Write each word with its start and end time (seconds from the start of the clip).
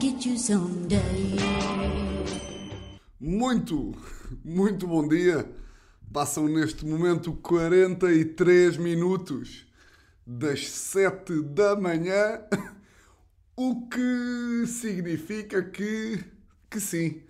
get 0.00 0.26
you 0.26 0.38
someday. 0.38 1.36
Muito, 3.20 3.94
muito 4.44 4.86
bom 4.86 5.08
dia. 5.08 5.50
Passam 6.12 6.46
neste 6.48 6.86
momento 6.86 7.32
43 7.34 8.76
minutos 8.76 9.66
das 10.26 10.68
7 10.68 11.42
da 11.42 11.74
manhã, 11.76 12.40
o 13.56 13.88
que 13.88 14.66
significa 14.66 15.62
que, 15.62 16.22
que 16.70 16.80
sim, 16.80 17.22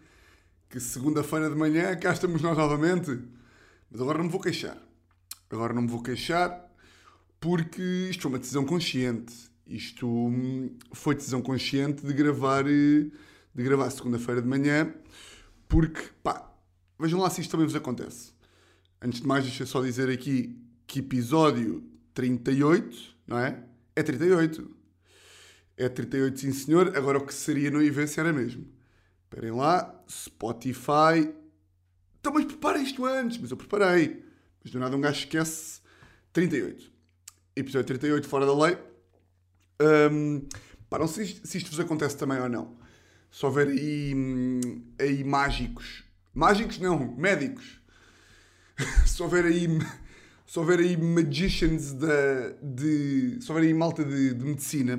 que 0.69 0.81
segunda-feira 0.81 1.49
de 1.49 1.57
manhã 1.57 1.97
cá 1.97 2.13
estamos 2.13 2.43
nós 2.43 2.57
novamente. 2.57 3.19
Mas 3.91 4.01
agora 4.01 4.19
não 4.19 4.27
me 4.27 4.31
vou 4.31 4.41
queixar. 4.41 4.77
Agora 5.51 5.73
não 5.73 5.83
me 5.83 5.89
vou 5.89 6.03
queixar 6.03 6.69
porque 7.41 7.81
isto 8.11 8.23
foi 8.23 8.33
uma 8.33 8.39
decisão 8.39 8.65
consciente. 8.65 9.48
Isto 9.69 10.09
hum, 10.09 10.71
foi 10.93 11.15
decisão 11.15 11.43
consciente 11.43 12.05
de 12.05 12.13
gravar, 12.15 12.67
eh, 12.67 13.11
de 13.55 13.63
gravar 13.63 13.91
segunda-feira 13.91 14.41
de 14.41 14.49
manhã, 14.49 14.95
porque, 15.69 16.01
pá, 16.23 16.51
vejam 16.99 17.21
lá 17.21 17.29
se 17.29 17.43
isto 17.43 17.51
também 17.51 17.67
vos 17.67 17.77
acontece. 17.77 18.33
Antes 19.01 19.21
de 19.21 19.27
mais, 19.27 19.45
deixa 19.45 19.67
só 19.67 19.83
dizer 19.83 20.09
aqui 20.09 20.59
que 20.87 21.01
episódio 21.01 21.85
38, 22.15 23.15
não 23.27 23.39
é? 23.39 23.63
É 23.95 24.03
38. 24.03 24.75
É 25.77 25.89
38, 25.89 26.41
sim 26.41 26.53
senhor. 26.53 26.97
Agora 26.97 27.19
o 27.19 27.27
que 27.27 27.35
seria 27.35 27.71
não 27.71 27.83
ia 27.83 28.07
se 28.07 28.19
era 28.19 28.33
mesmo. 28.33 28.67
Esperem 29.25 29.53
lá, 29.53 30.03
Spotify. 30.11 31.33
Então, 32.19 32.33
mas 32.33 32.47
preparem 32.47 32.83
isto 32.83 33.05
antes. 33.05 33.37
Mas 33.39 33.51
eu 33.51 33.57
preparei. 33.57 34.25
Mas 34.65 34.73
do 34.73 34.81
nada 34.81 34.97
um 34.97 35.01
gajo 35.01 35.19
esquece 35.19 35.83
38. 36.33 36.91
Episódio 37.55 37.87
38, 37.87 38.27
fora 38.27 38.47
da 38.47 38.57
lei. 38.57 38.88
Um, 39.81 40.47
pá, 40.89 40.99
não 40.99 41.07
sei 41.07 41.27
se 41.27 41.59
isto 41.59 41.71
vos 41.71 41.81
acontece 41.81 42.17
também 42.17 42.41
ou 42.41 42.49
não. 42.49 42.77
Se 43.31 43.45
houver 43.45 43.69
aí, 43.69 44.15
hum, 44.15 44.83
aí 44.99 45.23
mágicos. 45.23 46.05
Mágicos 46.35 46.79
não, 46.79 47.15
médicos. 47.17 47.81
se 49.07 49.23
houver 49.23 49.45
aí. 49.45 49.69
Se 50.47 50.59
houver 50.59 50.79
aí 50.79 50.97
magicians 50.97 51.93
da, 51.93 52.51
de. 52.63 53.39
Se 53.41 53.51
houver 53.51 53.67
aí 53.67 53.75
malta 53.75 54.05
de, 54.05 54.35
de 54.35 54.45
medicina, 54.45 54.99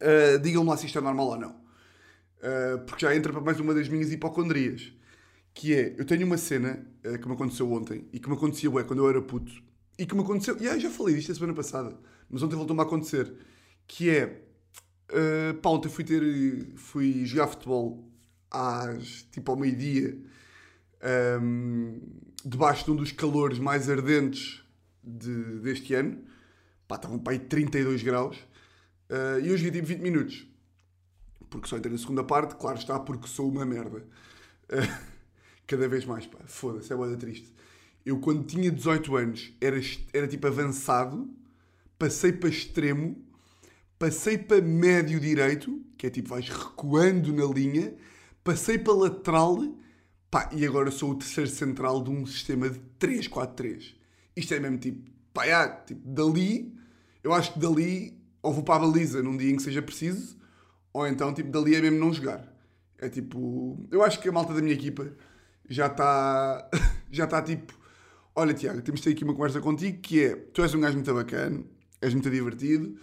uh, 0.00 0.38
digam-me 0.38 0.70
lá 0.70 0.76
se 0.76 0.86
isto 0.86 0.98
é 0.98 1.02
normal 1.02 1.26
ou 1.26 1.38
não. 1.38 1.50
Uh, 1.50 2.78
porque 2.86 3.06
já 3.06 3.14
entra 3.14 3.32
para 3.32 3.42
mais 3.42 3.60
uma 3.60 3.74
das 3.74 3.88
minhas 3.88 4.10
hipocondrias. 4.10 4.92
Que 5.54 5.74
é, 5.74 5.94
eu 5.98 6.06
tenho 6.06 6.26
uma 6.26 6.38
cena 6.38 6.84
uh, 7.04 7.18
que 7.18 7.28
me 7.28 7.34
aconteceu 7.34 7.70
ontem 7.70 8.08
e 8.10 8.18
que 8.18 8.28
me 8.28 8.34
acontecia 8.34 8.70
ué, 8.70 8.84
quando 8.84 9.00
eu 9.00 9.08
era 9.08 9.20
puto. 9.20 9.52
E 9.98 10.06
que 10.06 10.14
me 10.14 10.22
aconteceu. 10.22 10.56
E 10.56 10.62
yeah, 10.62 10.80
já 10.80 10.90
falei 10.90 11.14
disto 11.14 11.30
a 11.30 11.34
semana 11.34 11.52
passada, 11.52 11.94
mas 12.30 12.42
ontem 12.42 12.56
voltou-me 12.56 12.80
a 12.80 12.84
acontecer. 12.84 13.32
Que 13.86 14.10
é. 14.10 14.42
Uh, 15.10 15.54
pá, 15.60 15.70
ontem 15.70 15.88
fui 15.88 16.04
ter. 16.04 16.22
Fui 16.76 17.24
jogar 17.24 17.48
futebol 17.48 18.08
às. 18.50 19.22
tipo 19.30 19.50
ao 19.50 19.56
meio-dia. 19.56 20.18
Um, 21.40 22.00
debaixo 22.44 22.84
de 22.84 22.90
um 22.92 22.96
dos 22.96 23.12
calores 23.12 23.58
mais 23.58 23.88
ardentes 23.90 24.64
de, 25.02 25.60
deste 25.60 25.94
ano. 25.94 26.18
Pá, 26.86 26.96
estavam 26.96 27.18
para 27.18 27.34
aí 27.34 27.38
32 27.38 28.02
graus. 28.02 28.36
Uh, 29.10 29.40
e 29.42 29.48
eu 29.48 29.56
joguei 29.56 29.72
tipo 29.72 29.86
20 29.86 30.00
minutos. 30.00 30.46
Porque 31.50 31.68
só 31.68 31.76
entrei 31.76 31.92
na 31.92 31.98
segunda 31.98 32.24
parte, 32.24 32.54
claro 32.56 32.78
está, 32.78 32.98
porque 32.98 33.28
sou 33.28 33.48
uma 33.48 33.64
merda. 33.64 33.98
Uh, 34.68 35.12
cada 35.66 35.88
vez 35.88 36.04
mais, 36.04 36.26
pá, 36.26 36.38
foda-se, 36.46 36.92
é 36.92 36.96
boa 36.96 37.16
triste. 37.16 37.52
Eu, 38.04 38.18
quando 38.18 38.44
tinha 38.44 38.70
18 38.70 39.16
anos, 39.16 39.52
era, 39.60 39.80
era 40.12 40.26
tipo 40.26 40.46
avançado, 40.46 41.30
passei 41.98 42.32
para 42.32 42.48
extremo, 42.48 43.16
passei 44.02 44.36
para 44.36 44.60
médio 44.60 45.20
direito, 45.20 45.80
que 45.96 46.08
é 46.08 46.10
tipo 46.10 46.30
vais 46.30 46.48
recuando 46.48 47.32
na 47.32 47.44
linha, 47.44 47.94
passei 48.42 48.76
para 48.76 48.94
lateral, 48.94 49.62
pá, 50.28 50.50
e 50.52 50.66
agora 50.66 50.90
sou 50.90 51.12
o 51.12 51.14
terceiro 51.14 51.48
central 51.48 52.02
de 52.02 52.10
um 52.10 52.26
sistema 52.26 52.68
de 52.68 52.80
3-4-3. 52.98 53.94
Isto 54.34 54.54
é 54.54 54.58
mesmo 54.58 54.78
tipo, 54.78 55.08
pá, 55.32 55.46
é, 55.46 55.68
tipo, 55.86 56.00
dali, 56.04 56.76
eu 57.22 57.32
acho 57.32 57.52
que 57.52 57.60
dali, 57.60 58.20
ou 58.42 58.52
vou 58.52 58.64
para 58.64 58.74
a 58.74 58.88
baliza 58.88 59.22
num 59.22 59.36
dia 59.36 59.52
em 59.52 59.56
que 59.56 59.62
seja 59.62 59.80
preciso, 59.80 60.36
ou 60.92 61.06
então, 61.06 61.32
tipo, 61.32 61.52
dali 61.52 61.76
é 61.76 61.80
mesmo 61.80 62.00
não 62.00 62.12
jogar. 62.12 62.52
É 62.98 63.08
tipo, 63.08 63.86
eu 63.88 64.02
acho 64.02 64.18
que 64.20 64.28
a 64.28 64.32
malta 64.32 64.52
da 64.52 64.60
minha 64.60 64.74
equipa 64.74 65.12
já 65.68 65.86
está, 65.86 66.68
já 67.08 67.22
está 67.22 67.40
tipo, 67.40 67.72
olha 68.34 68.52
Tiago, 68.52 68.82
temos 68.82 69.00
de 69.00 69.04
ter 69.04 69.12
aqui 69.12 69.22
uma 69.22 69.32
conversa 69.32 69.60
contigo 69.60 70.00
que 70.00 70.24
é, 70.24 70.34
tu 70.34 70.60
és 70.60 70.74
um 70.74 70.80
gajo 70.80 70.96
muito 70.96 71.14
bacana, 71.14 71.62
és 72.00 72.12
muito 72.12 72.28
divertido, 72.28 72.98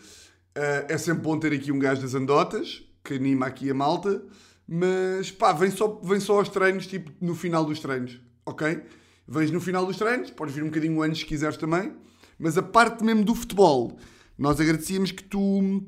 uh, 0.58 0.86
é 0.88 0.98
sempre 0.98 1.24
bom 1.24 1.38
ter 1.40 1.54
aqui 1.54 1.72
um 1.72 1.80
gajo 1.80 2.02
das 2.02 2.14
andotas, 2.14 2.84
que 3.04 3.14
anima 3.16 3.46
aqui 3.48 3.70
a 3.70 3.74
malta, 3.74 4.24
mas 4.68 5.32
pá, 5.32 5.52
vem 5.52 5.72
só, 5.72 6.00
vem 6.04 6.20
só 6.20 6.38
aos 6.40 6.50
treinos, 6.50 6.88
tipo, 6.88 7.12
no 7.20 7.36
final 7.36 7.66
dos 7.66 7.80
treinos, 7.80 8.20
ok? 8.46 8.84
Vens 9.28 9.52
no 9.52 9.62
final 9.62 9.86
dos 9.86 9.98
treinos, 9.98 10.32
podes 10.32 10.54
vir 10.54 10.64
um 10.64 10.68
bocadinho 10.68 11.02
antes 11.02 11.20
se 11.20 11.26
quiseres 11.26 11.58
também, 11.58 11.94
mas 12.38 12.58
a 12.58 12.64
parte 12.64 13.04
mesmo 13.04 13.24
do 13.24 13.36
futebol, 13.36 13.98
nós 14.38 14.60
agradecíamos 14.60 15.12
que 15.12 15.24
tu, 15.24 15.84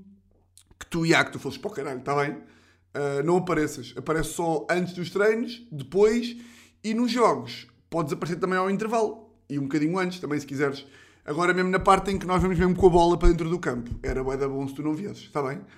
que 0.80 0.86
tu, 0.88 1.06
Iago, 1.06 1.28
que 1.28 1.34
tu 1.34 1.40
fosses 1.40 1.58
para 1.58 1.72
o 1.72 1.74
caralho, 1.74 2.00
está 2.00 2.16
bem? 2.16 2.32
Uh, 2.32 3.24
não 3.24 3.38
apareças, 3.38 3.94
aparece 3.96 4.34
só 4.34 4.66
antes 4.70 4.94
dos 4.94 5.10
treinos, 5.10 5.66
depois 5.72 6.36
e 6.84 6.94
nos 6.94 7.12
jogos 7.12 7.68
podes 7.90 8.12
aparecer 8.12 8.38
também 8.38 8.58
ao 8.58 8.70
intervalo 8.70 9.32
e 9.50 9.60
um 9.60 9.64
bocadinho 9.64 10.00
antes 10.00 10.20
também, 10.20 10.40
se 10.40 10.48
quiseres. 10.48 10.86
Agora, 11.26 11.54
mesmo 11.54 11.70
na 11.70 11.80
parte 11.80 12.12
em 12.12 12.18
que 12.18 12.26
nós 12.26 12.42
vamos 12.42 12.58
mesmo 12.58 12.76
com 12.76 12.88
a 12.88 12.90
bola 12.90 13.18
para 13.18 13.30
dentro 13.30 13.50
do 13.50 13.60
campo, 13.60 13.92
era 14.02 14.24
bué 14.24 14.38
da 14.38 14.48
bom 14.48 14.68
se 14.68 14.74
tu 14.74 14.82
não 14.82 14.94
viesses, 14.94 15.24
está 15.24 15.42
bem? 15.42 15.62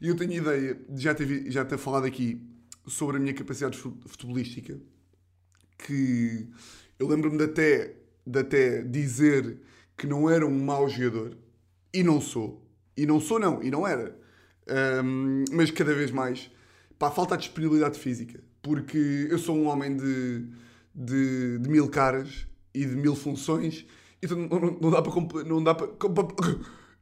E 0.00 0.06
um, 0.06 0.10
eu 0.10 0.16
tenho 0.16 0.34
ideia 0.34 0.78
de 0.88 1.02
já 1.02 1.14
ter, 1.14 1.50
já 1.50 1.64
ter 1.64 1.78
falado 1.78 2.04
aqui 2.04 2.40
sobre 2.86 3.16
a 3.16 3.20
minha 3.20 3.34
capacidade 3.34 3.76
futebolística, 3.76 4.78
que 5.78 6.46
eu 6.98 7.08
lembro-me 7.08 7.36
de 7.38 7.44
até, 7.44 7.96
de 8.24 8.38
até 8.38 8.82
dizer 8.82 9.58
que 9.96 10.06
não 10.06 10.30
era 10.30 10.46
um 10.46 10.64
mau 10.64 10.88
jogador, 10.88 11.36
e 11.92 12.04
não 12.04 12.20
sou. 12.20 12.64
E 12.96 13.04
não 13.04 13.18
sou, 13.18 13.40
não, 13.40 13.62
e 13.62 13.70
não 13.70 13.84
era. 13.84 14.16
Um, 15.04 15.44
mas 15.52 15.72
cada 15.72 15.92
vez 15.92 16.12
mais, 16.12 16.50
pá, 16.96 17.10
falta 17.10 17.34
a 17.34 17.38
disponibilidade 17.38 17.98
física 17.98 18.40
porque 18.64 19.28
eu 19.30 19.38
sou 19.38 19.54
um 19.54 19.66
homem 19.66 19.94
de, 19.94 20.46
de, 20.94 21.58
de 21.58 21.68
mil 21.68 21.86
caras 21.88 22.48
e 22.74 22.84
de 22.84 22.96
mil 22.96 23.14
funções, 23.14 23.86
então 24.22 24.36
não, 24.36 24.78
não 24.80 24.90
dá 24.90 25.00
para. 25.00 25.44
Não 25.44 25.62
dá 25.62 25.74
para 25.74 25.88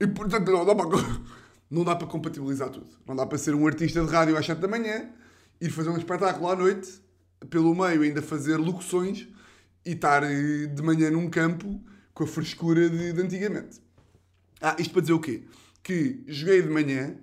e 0.00 0.06
portanto 0.06 0.50
não 0.50 0.64
dá 0.64 0.74
para. 0.74 0.88
Não 1.70 1.84
dá 1.84 1.96
para 1.96 2.06
compatibilizar 2.06 2.68
tudo. 2.68 2.90
Não 3.06 3.16
dá 3.16 3.24
para 3.24 3.38
ser 3.38 3.54
um 3.54 3.66
artista 3.66 4.04
de 4.04 4.10
rádio 4.10 4.36
às 4.36 4.44
7 4.44 4.60
da 4.60 4.68
manhã, 4.68 5.08
ir 5.58 5.70
fazer 5.70 5.88
um 5.88 5.96
espetáculo 5.96 6.48
à 6.48 6.54
noite, 6.54 7.00
pelo 7.48 7.74
meio 7.74 8.02
ainda 8.02 8.20
fazer 8.20 8.58
locuções 8.58 9.26
e 9.82 9.92
estar 9.92 10.22
eh, 10.22 10.66
de 10.66 10.82
manhã 10.82 11.10
num 11.10 11.30
campo 11.30 11.82
com 12.12 12.24
a 12.24 12.26
frescura 12.26 12.90
de, 12.90 13.14
de 13.14 13.22
antigamente. 13.22 13.80
Ah, 14.60 14.76
isto 14.78 14.92
para 14.92 15.00
dizer 15.00 15.14
o 15.14 15.18
quê? 15.18 15.44
Que 15.82 16.22
joguei 16.28 16.60
de 16.60 16.68
manhã 16.68 17.16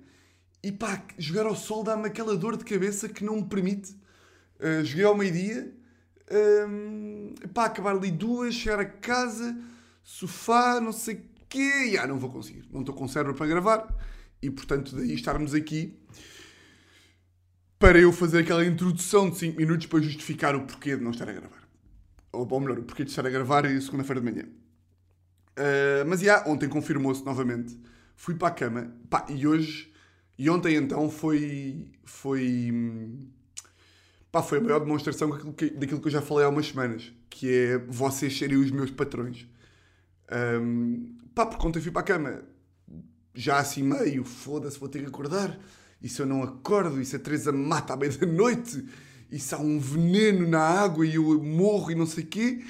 e 0.63 0.71
pá, 0.71 1.03
jogar 1.17 1.45
ao 1.45 1.55
sol 1.55 1.83
dá-me 1.83 2.07
aquela 2.07 2.35
dor 2.35 2.57
de 2.57 2.65
cabeça 2.65 3.07
que 3.07 3.23
não 3.23 3.35
me 3.35 3.45
permite 3.45 3.95
Uh, 4.59 4.83
joguei 4.83 5.05
ao 5.05 5.15
meio-dia. 5.15 5.73
Um, 6.31 7.34
pá, 7.53 7.66
acabar 7.66 7.95
ali 7.95 8.12
duas, 8.12 8.53
chegar 8.53 8.79
a 8.79 8.85
casa, 8.85 9.57
sofá, 10.03 10.79
não 10.79 10.91
sei 10.91 11.16
o 11.16 11.22
quê. 11.47 11.97
Ah, 12.00 12.07
não 12.07 12.17
vou 12.17 12.31
conseguir. 12.31 12.66
Não 12.72 12.81
estou 12.81 12.95
com 12.95 13.07
server 13.07 13.34
para 13.34 13.47
gravar. 13.47 13.95
E 14.41 14.50
portanto, 14.50 14.95
daí 14.95 15.13
estarmos 15.13 15.53
aqui 15.53 15.97
para 17.78 17.97
eu 17.97 18.12
fazer 18.12 18.39
aquela 18.39 18.66
introdução 18.66 19.29
de 19.29 19.38
5 19.38 19.57
minutos 19.57 19.88
para 19.88 20.01
justificar 20.01 20.56
o 20.56 20.66
porquê 20.66 20.97
de 20.97 21.03
não 21.03 21.12
estar 21.12 21.29
a 21.29 21.34
gravar. 21.34 21.68
Ou, 22.31 22.47
ou 22.50 22.59
melhor, 22.59 22.79
o 22.79 22.84
porquê 22.84 23.03
de 23.03 23.09
estar 23.09 23.25
a 23.25 23.29
gravar 23.29 23.63
segunda-feira 23.81 24.21
de 24.21 24.31
manhã. 24.31 24.45
Uh, 25.57 26.07
mas 26.07 26.21
já, 26.21 26.44
ontem 26.48 26.69
confirmou-se 26.69 27.25
novamente. 27.25 27.77
Fui 28.15 28.36
para 28.36 28.50
a 28.50 28.51
cama. 28.51 28.94
Pá, 29.09 29.25
e 29.30 29.48
hoje. 29.48 29.92
E 30.38 30.50
ontem 30.50 30.75
então 30.75 31.09
foi. 31.09 31.92
Foi. 32.03 32.71
Pá, 34.31 34.43
foi 34.43 34.59
a 34.59 34.61
maior 34.61 34.79
demonstração 34.79 35.29
daquilo 35.29 35.53
que, 35.53 35.69
daquilo 35.71 35.99
que 35.99 36.07
eu 36.07 36.11
já 36.11 36.21
falei 36.21 36.45
há 36.45 36.49
umas 36.49 36.67
semanas, 36.67 37.11
que 37.29 37.51
é 37.51 37.77
vocês 37.79 38.37
serem 38.37 38.57
os 38.57 38.69
meus 38.69 38.91
patrões. 38.91 39.47
Um, 40.61 41.15
pá, 41.33 41.45
porque 41.47 41.65
ontem 41.65 41.81
fui 41.81 41.91
para 41.91 42.01
a 42.01 42.05
cama, 42.05 42.43
já 43.33 43.57
assim 43.57 43.81
meio, 43.81 44.23
foda-se, 44.23 44.79
vou 44.79 44.87
ter 44.87 44.99
que 44.99 45.07
acordar, 45.07 45.59
e 46.01 46.07
se 46.07 46.21
eu 46.21 46.27
não 46.27 46.43
acordo, 46.43 47.01
e 47.01 47.05
se 47.05 47.15
a 47.15 47.19
Teresa 47.19 47.51
mata 47.51 47.93
à 47.93 47.97
meia 47.97 48.11
da 48.11 48.27
noite, 48.27 48.85
e 49.31 49.39
se 49.39 49.55
há 49.55 49.57
um 49.57 49.79
veneno 49.79 50.47
na 50.47 50.61
água 50.61 51.05
e 51.05 51.15
eu 51.15 51.43
morro 51.43 51.91
e 51.91 51.95
não 51.95 52.05
sei 52.05 52.23
o 52.23 52.27
quê, 52.27 52.63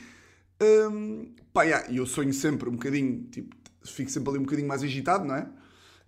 um, 0.91 1.33
pá, 1.51 1.63
yeah, 1.63 1.89
e 1.91 1.97
eu 1.97 2.05
sonho 2.05 2.33
sempre 2.33 2.69
um 2.69 2.73
bocadinho, 2.73 3.23
tipo, 3.31 3.55
fico 3.83 4.09
sempre 4.09 4.29
ali 4.29 4.39
um 4.39 4.43
bocadinho 4.43 4.67
mais 4.67 4.83
agitado, 4.83 5.25
não 5.25 5.35
é? 5.35 5.47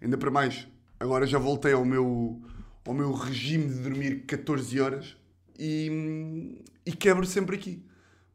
Ainda 0.01 0.17
para 0.17 0.31
mais, 0.31 0.67
agora 0.99 1.27
já 1.27 1.37
voltei 1.37 1.73
ao 1.73 1.83
meu, 1.83 2.41
ao 2.85 2.93
meu 2.93 3.11
regime 3.11 3.67
de 3.67 3.79
dormir 3.79 4.25
14 4.25 4.79
horas, 4.79 5.17
e, 5.61 6.63
e 6.83 6.91
quebro 6.91 7.23
sempre 7.25 7.55
aqui. 7.55 7.85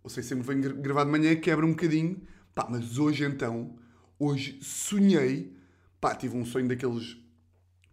Ou 0.04 0.08
seja, 0.08 0.28
sempre 0.28 0.46
venho 0.46 0.76
gravar 0.76 1.02
de 1.04 1.10
manhã, 1.10 1.34
quebro 1.34 1.66
um 1.66 1.70
bocadinho. 1.70 2.22
Pá, 2.54 2.68
mas 2.70 2.98
hoje 2.98 3.24
então, 3.24 3.76
hoje 4.16 4.60
sonhei, 4.62 5.52
pá, 6.00 6.14
tive 6.14 6.36
um 6.36 6.44
sonho 6.44 6.68
daqueles 6.68 7.18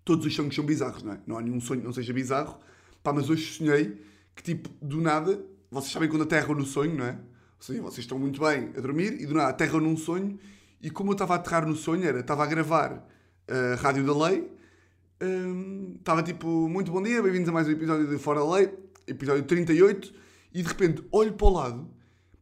todos 0.05 0.25
os 0.25 0.35
sonhos 0.35 0.53
são 0.53 0.63
bizarros, 0.63 1.01
não 1.01 1.13
é? 1.13 1.19
Não 1.25 1.37
há 1.37 1.41
nenhum 1.41 1.59
sonho 1.59 1.79
que 1.79 1.85
não 1.85 1.93
seja 1.93 2.13
bizarro. 2.13 2.59
Pá, 3.01 3.11
mas 3.11 3.29
hoje 3.29 3.57
sonhei 3.57 3.99
que, 4.35 4.43
tipo, 4.43 4.69
do 4.81 5.01
nada, 5.01 5.43
vocês 5.71 5.91
sabem 5.91 6.07
quando 6.07 6.23
aterram 6.23 6.53
no 6.53 6.65
sonho, 6.65 6.95
não 6.95 7.05
é? 7.05 7.11
Ou 7.11 7.61
seja, 7.65 7.81
vocês 7.81 7.99
estão 7.99 8.19
muito 8.19 8.39
bem 8.39 8.71
a 8.77 8.81
dormir 8.81 9.19
e 9.19 9.25
do 9.25 9.33
nada 9.33 9.49
aterram 9.49 9.79
num 9.79 9.97
sonho 9.97 10.37
e 10.81 10.91
como 10.91 11.11
eu 11.11 11.13
estava 11.13 11.33
a 11.33 11.37
aterrar 11.37 11.65
no 11.65 11.75
sonho, 11.75 12.03
era, 12.05 12.19
estava 12.19 12.43
a 12.43 12.45
gravar 12.45 13.07
a 13.47 13.75
Rádio 13.75 14.05
da 14.05 14.27
Lei, 14.27 14.51
hum, 15.21 15.95
estava 15.97 16.21
tipo, 16.21 16.67
muito 16.67 16.91
bom 16.91 17.01
dia, 17.01 17.21
bem-vindos 17.23 17.49
a 17.49 17.51
mais 17.53 17.67
um 17.67 17.71
episódio 17.71 18.07
de 18.07 18.17
Fora 18.17 18.41
da 18.41 18.53
Lei, 18.55 18.82
episódio 19.07 19.43
38, 19.43 20.13
e 20.53 20.61
de 20.61 20.67
repente 20.67 21.03
olho 21.11 21.33
para 21.33 21.47
o 21.47 21.53
lado, 21.53 21.89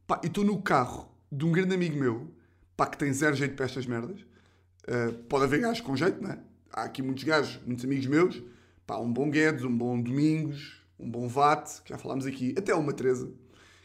pá, 0.05 0.19
e 0.23 0.27
estou 0.27 0.43
no 0.43 0.61
carro 0.61 1.09
de 1.31 1.45
um 1.45 1.51
grande 1.51 1.73
amigo 1.73 1.97
meu, 1.97 2.27
pá, 2.75 2.87
que 2.87 2.97
tem 2.97 3.13
zero 3.13 3.35
jeito 3.35 3.55
para 3.55 3.65
estas 3.65 3.85
merdas. 3.85 4.19
Uh, 4.83 5.13
pode 5.29 5.45
haver 5.45 5.61
gajos 5.61 5.81
com 5.81 5.95
jeito, 5.95 6.21
não 6.21 6.31
é? 6.31 6.39
Há 6.71 6.83
aqui 6.83 7.01
muitos 7.01 7.23
gajos, 7.23 7.59
muitos 7.65 7.85
amigos 7.85 8.05
meus, 8.07 8.43
pá, 8.85 8.97
um 8.97 9.11
bom 9.11 9.29
Guedes, 9.29 9.63
um 9.63 9.75
bom 9.75 10.01
Domingos, 10.01 10.81
um 10.99 11.09
bom 11.09 11.27
Vate, 11.27 11.81
que 11.83 11.89
já 11.89 11.97
falámos 11.97 12.25
aqui, 12.25 12.53
até 12.57 12.73
uma 12.73 12.91
Teresa, 12.91 13.31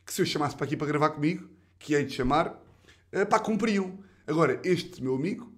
que 0.05 0.13
se 0.13 0.23
eu 0.23 0.27
chamasse 0.27 0.57
para 0.57 0.67
aqui 0.67 0.77
para 0.77 0.87
gravar 0.87 1.11
comigo, 1.11 1.49
que 1.79 1.95
hei 1.95 2.05
de 2.05 2.13
chamar, 2.13 2.49
uh, 3.13 3.27
pá, 3.29 3.39
cumpriam. 3.39 3.99
Agora, 4.27 4.61
este 4.65 5.03
meu 5.03 5.15
amigo, 5.15 5.53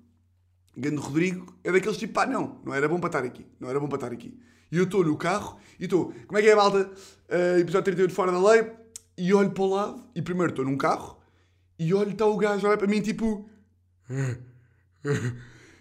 Gando 0.77 1.01
Rodrigo, 1.01 1.57
é 1.65 1.73
daqueles 1.73 1.97
tipo, 1.97 2.13
pá, 2.13 2.27
não, 2.27 2.61
não 2.65 2.75
era 2.75 2.89
bom 2.89 3.01
para 3.01 3.09
estar 3.09 3.25
aqui, 3.25 3.47
não 3.59 3.69
era 3.69 3.81
bom 3.81 3.89
para 3.89 3.97
estar 3.97 4.13
aqui. 4.13 4.39
E 4.71 4.77
eu 4.77 4.85
estou 4.85 5.05
no 5.05 5.17
carro 5.17 5.59
e 5.79 5.85
estou, 5.85 6.13
como 6.27 6.39
é 6.39 6.43
que 6.43 6.49
é, 6.49 6.55
malta? 6.55 6.91
Uh, 7.29 7.59
episódio 7.59 7.85
38 7.85 8.15
fora 8.15 8.33
da 8.33 8.51
lei, 8.51 8.71
e 9.17 9.33
olho 9.33 9.51
para 9.51 9.63
o 9.63 9.69
lado, 9.69 10.05
e 10.15 10.23
primeiro 10.23 10.51
estou 10.51 10.65
num 10.65 10.77
carro, 10.77 11.19
e 11.79 11.95
olho, 11.95 12.11
está 12.11 12.27
o 12.27 12.37
gajo, 12.37 12.67
olha 12.67 12.77
para 12.77 12.87
mim, 12.87 13.01
tipo. 13.01 13.49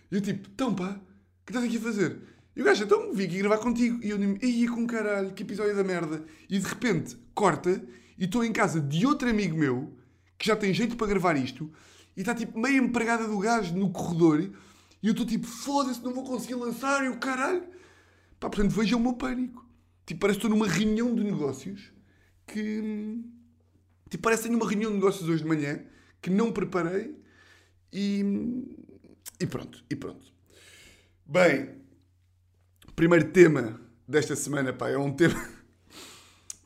E 0.10 0.16
eu 0.16 0.22
tipo, 0.22 0.48
então 0.54 0.74
pá, 0.74 0.92
o 0.92 1.45
que 1.45 1.51
estás 1.51 1.66
aqui 1.66 1.75
a 1.75 1.81
fazer? 1.81 2.18
E 2.56 2.62
o 2.62 2.63
gajo, 2.63 2.86
então 2.86 3.13
vim 3.13 3.25
aqui 3.25 3.39
gravar 3.39 3.57
contigo. 3.57 4.00
E 4.01 4.10
eu 4.10 4.18
digo, 4.18 4.45
ia 4.45 4.72
com 4.72 4.88
caralho, 4.88 5.33
que 5.33 5.44
episódio 5.44 5.75
da 5.75 5.83
merda. 5.83 6.24
E 6.50 6.57
de 6.57 6.66
repente, 6.66 7.18
corta, 7.36 7.83
e 8.18 8.24
estou 8.24 8.42
em 8.42 8.54
casa 8.54 8.80
de 8.80 9.06
outro 9.06 9.30
amigo 9.30 9.57
meu, 9.57 9.94
que 10.38 10.48
já 10.48 10.56
tem 10.56 10.74
jeito 10.74 10.95
para 10.95 11.07
gravar 11.07 11.36
isto, 11.36 11.69
e 12.16 12.22
está 12.22 12.33
tipo 12.33 12.57
meio 12.57 12.81
empregada 12.81 13.28
do 13.28 13.38
gajo 13.38 13.75
no 13.75 13.90
corredor, 13.90 14.40
e 14.40 15.07
eu 15.07 15.12
estou 15.12 15.25
tipo, 15.25 15.45
foda-se, 15.45 16.01
não 16.01 16.13
vou 16.13 16.24
conseguir 16.24 16.56
lançar, 16.56 17.04
e 17.04 17.10
o 17.10 17.18
caralho. 17.18 17.63
Pá, 18.39 18.50
portanto, 18.50 18.72
vejam 18.72 19.00
o 19.00 19.01
meu 19.01 19.13
pânico. 19.13 19.66
Tipo, 20.06 20.22
parece 20.22 20.39
que 20.39 20.45
estou 20.45 20.57
numa 20.57 20.72
reunião 20.72 21.13
de 21.13 21.24
negócios 21.24 21.92
que. 22.45 23.24
Tipo, 24.10 24.24
parece 24.24 24.44
que 24.44 24.50
tenho 24.50 24.60
uma 24.60 24.69
reunião 24.69 24.92
de 24.92 24.98
negócios 24.98 25.28
hoje 25.28 25.44
de 25.44 25.50
manhã 25.50 25.84
que 26.22 26.30
não 26.30 26.51
preparei 26.51 27.16
e. 27.92 28.24
E 29.39 29.45
pronto, 29.45 29.84
e 29.89 29.95
pronto. 29.95 30.34
Bem, 31.25 31.75
primeiro 32.95 33.30
tema 33.31 33.80
desta 34.07 34.36
semana, 34.36 34.72
pá, 34.72 34.90
é 34.90 34.98
um 34.98 35.13
tema. 35.13 35.36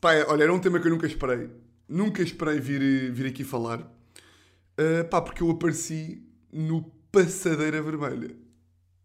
Pá, 0.00 0.14
é, 0.14 0.24
olha, 0.26 0.42
era 0.42 0.52
um 0.52 0.58
tema 0.58 0.80
que 0.80 0.88
eu 0.88 0.90
nunca 0.90 1.06
esperei. 1.06 1.48
Nunca 1.88 2.22
esperei 2.24 2.58
vir, 2.58 3.12
vir 3.12 3.26
aqui 3.26 3.44
falar. 3.44 3.82
Uh, 3.82 5.08
pá, 5.08 5.22
porque 5.22 5.44
eu 5.44 5.50
apareci 5.50 6.26
no 6.52 6.82
Passadeira 7.12 7.80
Vermelha. 7.80 8.34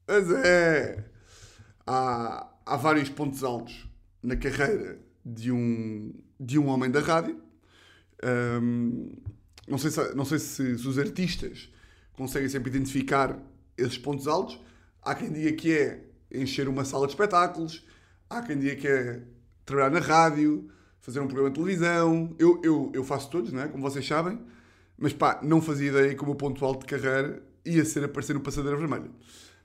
Mas 0.07 0.31
é. 0.31 1.05
Há, 1.85 2.51
há 2.67 2.75
vários 2.75 3.09
pontos 3.09 3.43
altos 3.43 3.87
na 4.21 4.35
carreira 4.35 4.99
de 5.25 5.51
um, 5.51 6.13
de 6.39 6.59
um 6.59 6.67
homem 6.67 6.91
da 6.91 6.99
rádio. 6.99 7.41
Um, 8.61 9.09
não 9.67 9.77
sei, 9.77 9.91
se, 9.91 10.15
não 10.15 10.25
sei 10.25 10.39
se, 10.39 10.77
se, 10.77 10.87
os 10.87 10.99
artistas 10.99 11.71
conseguem 12.13 12.49
sempre 12.49 12.69
identificar 12.69 13.39
esses 13.77 13.97
pontos 13.97 14.27
altos. 14.27 14.59
Há 15.01 15.15
quem 15.15 15.31
diga 15.31 15.53
que 15.53 15.71
é 15.71 16.03
encher 16.31 16.67
uma 16.67 16.83
sala 16.83 17.07
de 17.07 17.13
espetáculos, 17.13 17.85
há 18.29 18.41
quem 18.41 18.59
diga 18.59 18.75
que 18.75 18.87
é 18.87 19.21
trabalhar 19.65 19.91
na 19.91 19.99
rádio, 19.99 20.69
fazer 20.99 21.21
um 21.21 21.27
programa 21.27 21.49
de 21.49 21.55
televisão. 21.55 22.35
Eu, 22.37 22.61
eu, 22.63 22.91
eu 22.93 23.03
faço 23.03 23.29
todos, 23.29 23.53
não 23.53 23.61
é? 23.61 23.67
como 23.67 23.81
vocês 23.81 24.05
sabem, 24.05 24.39
mas 24.97 25.13
pá, 25.13 25.39
não 25.41 25.61
fazia 25.61 25.89
ideia 25.89 26.15
que 26.15 26.23
o 26.23 26.25
meu 26.25 26.35
ponto 26.35 26.63
alto 26.65 26.81
de 26.81 26.97
carreira 26.97 27.41
ia 27.63 27.85
ser 27.85 28.03
aparecer 28.03 28.33
no 28.33 28.41
Passadeira 28.41 28.77
Vermelha. 28.77 29.09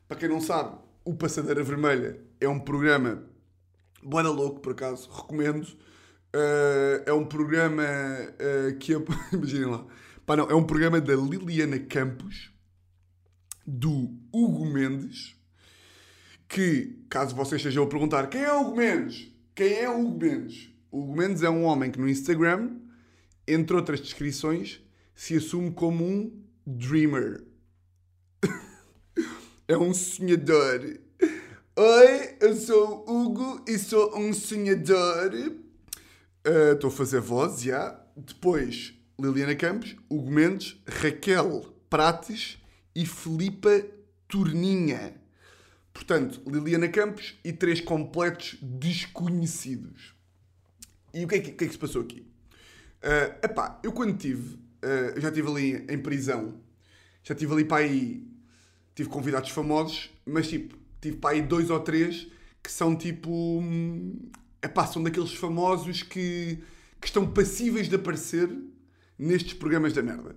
Para 0.06 0.18
quem 0.18 0.28
não 0.28 0.40
sabe, 0.40 0.76
o 1.04 1.14
Passadeira 1.14 1.62
Vermelha 1.64 2.20
é 2.44 2.48
um 2.48 2.58
programa 2.58 3.22
boa 4.02 4.22
louco, 4.22 4.60
por 4.60 4.72
acaso, 4.72 5.10
recomendo. 5.10 5.64
Uh, 6.34 7.02
é 7.06 7.12
um 7.12 7.24
programa 7.24 7.84
uh, 7.84 8.76
que. 8.78 8.92
Imaginem 9.32 9.66
lá. 9.66 9.86
Pá, 10.26 10.36
não, 10.36 10.48
é 10.48 10.54
um 10.54 10.64
programa 10.64 11.00
da 11.00 11.14
Liliana 11.14 11.78
Campos, 11.78 12.52
do 13.66 14.14
Hugo 14.32 14.64
Mendes, 14.64 15.36
que, 16.48 17.04
caso 17.08 17.34
vocês 17.34 17.60
estejam 17.60 17.84
a 17.84 17.88
perguntar 17.88 18.28
quem 18.28 18.42
é 18.42 18.52
o 18.52 18.62
Hugo 18.62 18.76
Mendes? 18.76 19.32
Quem 19.54 19.74
é 19.74 19.88
o 19.88 20.00
Hugo 20.00 20.20
Mendes? 20.20 20.70
O 20.90 21.02
Hugo 21.02 21.16
Mendes 21.16 21.42
é 21.42 21.50
um 21.50 21.64
homem 21.64 21.90
que 21.90 21.98
no 21.98 22.08
Instagram, 22.08 22.78
entre 23.46 23.76
outras 23.76 24.00
descrições, 24.00 24.80
se 25.14 25.36
assume 25.36 25.72
como 25.72 26.04
um 26.04 26.42
dreamer. 26.66 27.44
é 29.68 29.76
um 29.76 29.92
sonhador. 29.92 31.01
Oi, 31.74 32.36
eu 32.38 32.54
sou 32.54 33.02
o 33.08 33.22
Hugo 33.22 33.64
e 33.66 33.78
sou 33.78 34.14
um 34.18 34.34
sonhador. 34.34 35.32
Estou 36.44 36.90
uh, 36.90 36.92
a 36.92 36.94
fazer 36.94 37.18
voz, 37.18 37.62
já. 37.62 37.98
Depois, 38.14 38.92
Liliana 39.18 39.54
Campos, 39.54 39.96
Hugo 40.10 40.30
Mendes, 40.30 40.78
Raquel 40.86 41.74
Prates 41.88 42.58
e 42.94 43.06
Filipa 43.06 43.70
Turninha. 44.28 45.14
Portanto, 45.94 46.42
Liliana 46.46 46.90
Campos 46.90 47.38
e 47.42 47.54
três 47.54 47.80
completos 47.80 48.58
desconhecidos. 48.60 50.14
E 51.14 51.24
o 51.24 51.28
que 51.28 51.36
é 51.36 51.40
que, 51.40 51.52
que, 51.52 51.64
é 51.64 51.66
que 51.68 51.72
se 51.72 51.78
passou 51.78 52.02
aqui? 52.02 52.20
Uh, 53.02 53.46
epá, 53.46 53.80
eu 53.82 53.92
quando 53.92 54.14
tive, 54.18 54.56
uh, 54.56 55.18
já 55.18 55.28
estive 55.30 55.48
ali 55.48 55.86
em 55.88 55.98
prisão, 55.98 56.60
já 57.24 57.32
estive 57.32 57.50
ali 57.54 57.64
para 57.64 57.82
aí, 57.82 58.30
tive 58.94 59.08
convidados 59.08 59.48
famosos, 59.48 60.10
mas 60.26 60.46
tipo, 60.48 60.81
tive 61.02 61.16
para 61.18 61.34
aí 61.34 61.42
dois 61.42 61.68
ou 61.68 61.80
três 61.80 62.28
que 62.62 62.70
são 62.70 62.96
tipo. 62.96 63.30
Hum, 63.30 64.30
epá, 64.62 64.86
são 64.86 65.02
daqueles 65.02 65.34
famosos 65.34 66.02
que, 66.02 66.58
que 67.00 67.06
estão 67.06 67.26
passíveis 67.30 67.88
de 67.88 67.96
aparecer 67.96 68.48
nestes 69.18 69.52
programas 69.52 69.92
da 69.92 70.02
merda. 70.02 70.36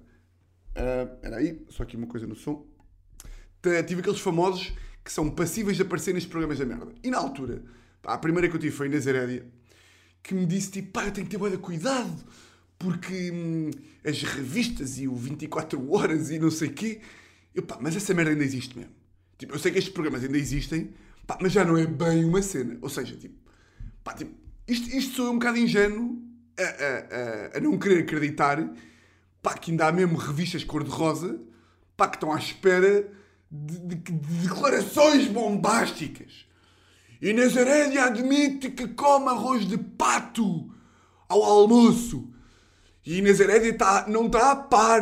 Uh, 0.75 1.35
aí, 1.35 1.65
só 1.69 1.83
aqui 1.83 1.95
uma 1.95 2.07
coisa 2.07 2.27
no 2.27 2.35
som. 2.35 2.65
Tive 3.87 4.01
aqueles 4.01 4.19
famosos 4.19 4.73
que 5.03 5.11
são 5.11 5.29
passíveis 5.29 5.77
de 5.77 5.83
aparecer 5.83 6.13
nestes 6.13 6.29
programas 6.29 6.59
da 6.59 6.65
merda. 6.65 6.93
E 7.03 7.09
na 7.09 7.17
altura, 7.17 7.63
pá, 8.01 8.13
a 8.13 8.17
primeira 8.17 8.49
que 8.49 8.55
eu 8.55 8.59
tive 8.59 8.75
foi 8.75 8.87
Inês 8.87 9.07
Herédia, 9.07 9.45
que 10.21 10.33
me 10.33 10.45
disse 10.45 10.71
tipo, 10.71 10.91
pá, 10.91 11.05
eu 11.05 11.11
tenho 11.11 11.27
que 11.27 11.31
ter 11.31 11.37
muito 11.37 11.59
cuidado, 11.59 12.23
porque 12.77 13.31
hum, 13.31 13.71
as 14.03 14.21
revistas 14.23 14.97
e 14.97 15.07
o 15.07 15.15
24 15.15 15.91
horas 15.91 16.29
e 16.29 16.39
não 16.39 16.51
sei 16.51 16.69
o 16.69 16.73
quê. 16.73 17.01
Eu, 17.53 17.63
pá, 17.63 17.77
mas 17.79 17.95
essa 17.95 18.13
merda 18.13 18.31
ainda 18.31 18.43
existe 18.43 18.77
mesmo. 18.77 18.94
Tipo, 19.37 19.53
eu 19.53 19.59
sei 19.59 19.71
que 19.71 19.77
estes 19.77 19.93
programas 19.93 20.23
ainda 20.23 20.37
existem, 20.37 20.93
pá, 21.27 21.37
mas 21.41 21.51
já 21.51 21.63
não 21.65 21.77
é 21.77 21.85
bem 21.85 22.23
uma 22.23 22.41
cena. 22.41 22.77
Ou 22.81 22.89
seja, 22.89 23.15
tipo, 23.15 23.35
pá, 24.03 24.13
tipo 24.13 24.45
isto, 24.67 24.89
isto 24.95 25.15
sou 25.15 25.31
um 25.31 25.37
bocado 25.37 25.57
ingênuo 25.57 26.19
a, 26.57 26.63
a, 26.63 27.55
a, 27.55 27.57
a 27.57 27.59
não 27.59 27.77
querer 27.77 28.03
acreditar 28.03 28.67
pá, 29.41 29.53
que 29.53 29.71
ainda 29.71 29.87
há 29.87 29.91
mesmo 29.91 30.17
revistas 30.17 30.63
cor-de-rosa 30.63 31.39
que 31.97 32.03
estão 32.15 32.33
à 32.33 32.37
espera 32.37 33.09
de, 33.49 33.79
de, 33.79 33.95
de 33.95 34.37
declarações 34.41 35.27
bombásticas. 35.27 36.45
Inês 37.21 37.55
Herédia 37.55 38.05
admite 38.05 38.71
que 38.71 38.87
come 38.89 39.29
arroz 39.29 39.65
de 39.65 39.77
pato 39.77 40.69
ao 41.29 41.41
almoço. 41.43 42.29
E 43.05 43.19
Inês 43.19 43.39
Herédia 43.39 43.77
tá, 43.77 44.05
não 44.09 44.25
está 44.25 44.51
a 44.51 44.55
par 44.55 45.01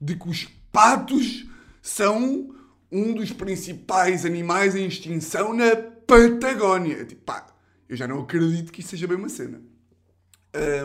de 0.00 0.16
que 0.16 0.28
os 0.28 0.44
patos 0.70 1.46
são 1.80 2.54
um 2.90 3.14
dos 3.14 3.32
principais 3.32 4.24
animais 4.24 4.74
em 4.74 4.86
extinção 4.86 5.52
na 5.52 5.76
Patagónia. 5.76 7.04
Tipo, 7.04 7.22
pá, 7.22 7.46
eu 7.88 7.96
já 7.96 8.06
não 8.08 8.20
acredito 8.20 8.72
que 8.72 8.80
isso 8.80 8.90
seja 8.90 9.06
bem 9.06 9.16
uma 9.16 9.28
cena. 9.28 9.60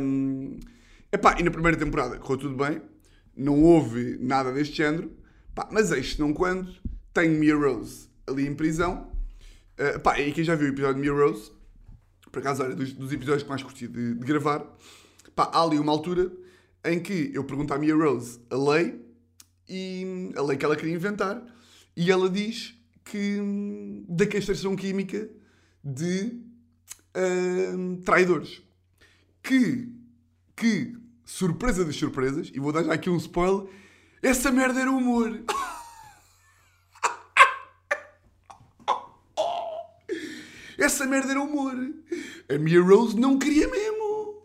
Um, 0.02 0.60
epá, 1.12 1.38
e 1.40 1.44
na 1.44 1.52
primeira 1.52 1.78
temporada 1.78 2.18
correu 2.18 2.38
tudo 2.38 2.56
bem, 2.56 2.82
não 3.36 3.62
houve 3.64 4.18
nada 4.20 4.52
deste 4.52 4.76
género, 4.76 5.12
pá, 5.56 5.68
mas 5.72 5.92
eis 5.92 6.18
não 6.18 6.34
quando 6.34 6.76
tem 7.14 7.30
Mia 7.30 7.56
Rose 7.56 8.10
ali 8.28 8.46
em 8.48 8.54
prisão. 8.54 9.12
Uh, 9.80 10.00
pá, 10.00 10.20
e 10.20 10.32
quem 10.32 10.44
já 10.44 10.56
viu 10.56 10.68
o 10.68 10.72
episódio 10.72 10.96
de 10.96 11.02
Mia 11.02 11.14
Rose, 11.14 11.52
por 12.32 12.40
acaso 12.40 12.64
era 12.64 12.76
dos, 12.76 12.94
dos 12.94 13.12
episódios 13.12 13.44
que 13.44 13.50
mais 13.50 13.64
curti 13.64 13.88
de, 13.88 14.16
de, 14.16 14.26
gravar, 14.26 14.66
pá, 15.36 15.50
há 15.54 15.62
ali 15.62 15.80
uma 15.80 15.92
altura 15.92 16.32
em 16.86 17.00
que 17.00 17.32
eu 17.34 17.44
pergunto 17.44 17.74
à 17.74 17.78
Mia 17.78 17.96
Rose 17.96 18.40
a 18.50 18.58
lei, 18.58 19.02
e 19.68 20.32
a 20.36 20.42
lei 20.42 20.58
que 20.58 20.66
ela 20.66 20.76
queria 20.76 20.94
inventar, 20.94 21.42
e 21.96 22.12
ela 22.12 22.30
diz 22.30 22.74
que 23.04 23.40
da 24.08 24.26
castração 24.26 24.76
química 24.76 25.30
de 25.84 26.42
uh, 27.16 27.98
traidores. 28.04 28.62
Que, 29.42 29.90
que, 30.56 30.96
surpresa 31.26 31.84
das 31.84 31.96
surpresas, 31.96 32.50
e 32.54 32.60
vou 32.60 32.72
dar 32.72 32.84
já 32.84 32.94
aqui 32.94 33.10
um 33.10 33.18
spoiler, 33.18 33.68
essa 34.22 34.52
merda 34.52 34.80
era 34.80 34.92
humor. 34.92 35.44
Essa 40.78 41.06
merda 41.06 41.32
era 41.32 41.42
humor. 41.42 41.76
A 42.50 42.58
Mia 42.58 42.82
Rose 42.82 43.18
não 43.18 43.40
queria 43.40 43.70
mesmo. 43.70 44.42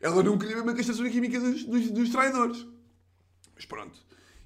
Ela 0.00 0.22
não 0.22 0.38
queria 0.38 0.56
mesmo 0.56 0.70
a 0.70 0.74
castração 0.74 1.08
química 1.10 1.38
dos, 1.38 1.64
dos, 1.64 1.90
dos 1.90 2.10
traidores. 2.10 2.66
Mas 3.54 3.66
pronto. 3.66 3.98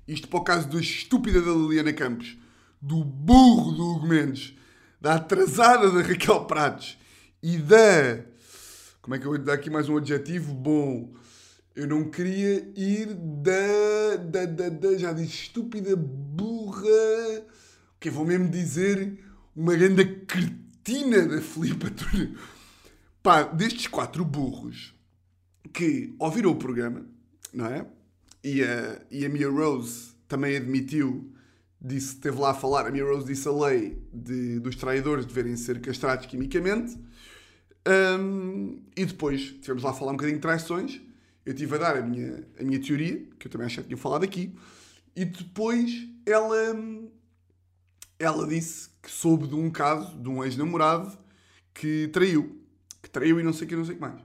Isto 0.09 0.29
para 0.29 0.39
o 0.39 0.45
caso 0.45 0.69
da 0.69 0.81
estúpida 0.81 1.41
da 1.41 1.53
Liliana 1.53 1.93
Campos, 1.93 2.37
do 2.81 3.05
burro 3.05 3.73
do 3.73 3.85
Hugo 3.93 4.07
Mendes, 4.07 4.55
da 5.01 5.15
atrasada 5.15 5.91
da 5.91 6.03
Raquel 6.03 6.45
Pratos 6.45 6.99
e 7.43 7.59
da. 7.59 8.25
Como 9.01 9.15
é 9.15 9.19
que 9.19 9.27
eu 9.27 9.31
vou 9.31 9.39
dar 9.39 9.55
aqui 9.55 9.71
mais 9.71 9.89
um 9.89 9.97
adjetivo? 9.97 10.53
Bom, 10.53 11.15
eu 11.75 11.87
não 11.87 12.11
queria 12.11 12.73
ir 12.77 13.15
da. 13.15 14.17
da, 14.17 14.45
da, 14.47 14.69
da 14.69 14.99
já 14.99 15.13
disse 15.13 15.45
estúpida, 15.45 15.95
burra. 15.97 16.89
Que 18.01 18.11
vou 18.11 18.25
mesmo 18.25 18.49
dizer 18.49 19.19
uma 19.55 19.75
grande 19.75 20.05
cretina 20.27 21.27
da 21.27 21.41
Filipa 21.41 21.91
Turner. 21.91 22.37
Pá, 23.23 23.43
destes 23.43 23.89
quatro 23.89 24.25
burros 24.25 24.95
que 25.73 26.15
ouviram 26.19 26.53
o 26.53 26.57
programa, 26.57 27.07
não 27.53 27.67
é? 27.67 27.87
E 28.43 28.63
a, 28.63 29.01
e 29.11 29.27
a 29.27 29.29
Mia 29.29 29.51
Rose 29.51 30.15
também 30.29 30.57
admitiu, 30.57 31.33
disse, 31.81 32.15
esteve 32.15 32.39
lá 32.39 32.51
a 32.51 32.55
falar, 32.55 32.87
a 32.87 32.91
Mia 32.91 33.05
disse 33.25 33.47
a 33.49 33.53
lei 33.53 34.03
de, 34.13 34.59
dos 34.61 34.77
traidores 34.77 35.27
deverem 35.27 35.57
ser 35.57 35.81
castrados 35.81 36.27
quimicamente. 36.27 36.99
Um, 37.87 38.83
e 38.97 39.05
depois 39.05 39.53
tivemos 39.61 39.83
lá 39.83 39.91
a 39.91 39.95
falar 39.95 40.13
um 40.13 40.17
bocadinho 40.17 40.39
de 40.39 40.43
traições. 40.43 41.01
Eu 41.45 41.53
estive 41.53 41.77
a 41.77 41.79
dar 41.79 41.97
a 41.97 42.03
minha, 42.03 42.45
a 42.59 42.65
minha 42.65 42.81
teoria, 42.81 43.25
que 43.39 43.47
eu 43.47 43.51
também 43.51 43.67
acho 43.67 43.81
que 43.81 43.87
tinha 43.87 43.97
falado 43.97 44.25
aqui. 44.25 44.53
E 45.15 45.25
depois 45.25 46.09
ela, 46.27 46.77
ela 48.19 48.47
disse 48.47 48.91
que 49.01 49.11
soube 49.11 49.47
de 49.47 49.55
um 49.55 49.71
caso 49.71 50.19
de 50.19 50.29
um 50.29 50.43
ex-namorado 50.43 51.17
que 51.73 52.09
traiu. 52.09 52.61
Que 53.01 53.09
traiu 53.09 53.39
e 53.39 53.43
não 53.45 53.53
sei 53.53 53.67
o 53.67 53.69
que, 53.69 53.77
não 53.77 53.85
sei 53.85 53.95
o 53.95 53.97
que 53.97 54.03
mais. 54.03 54.21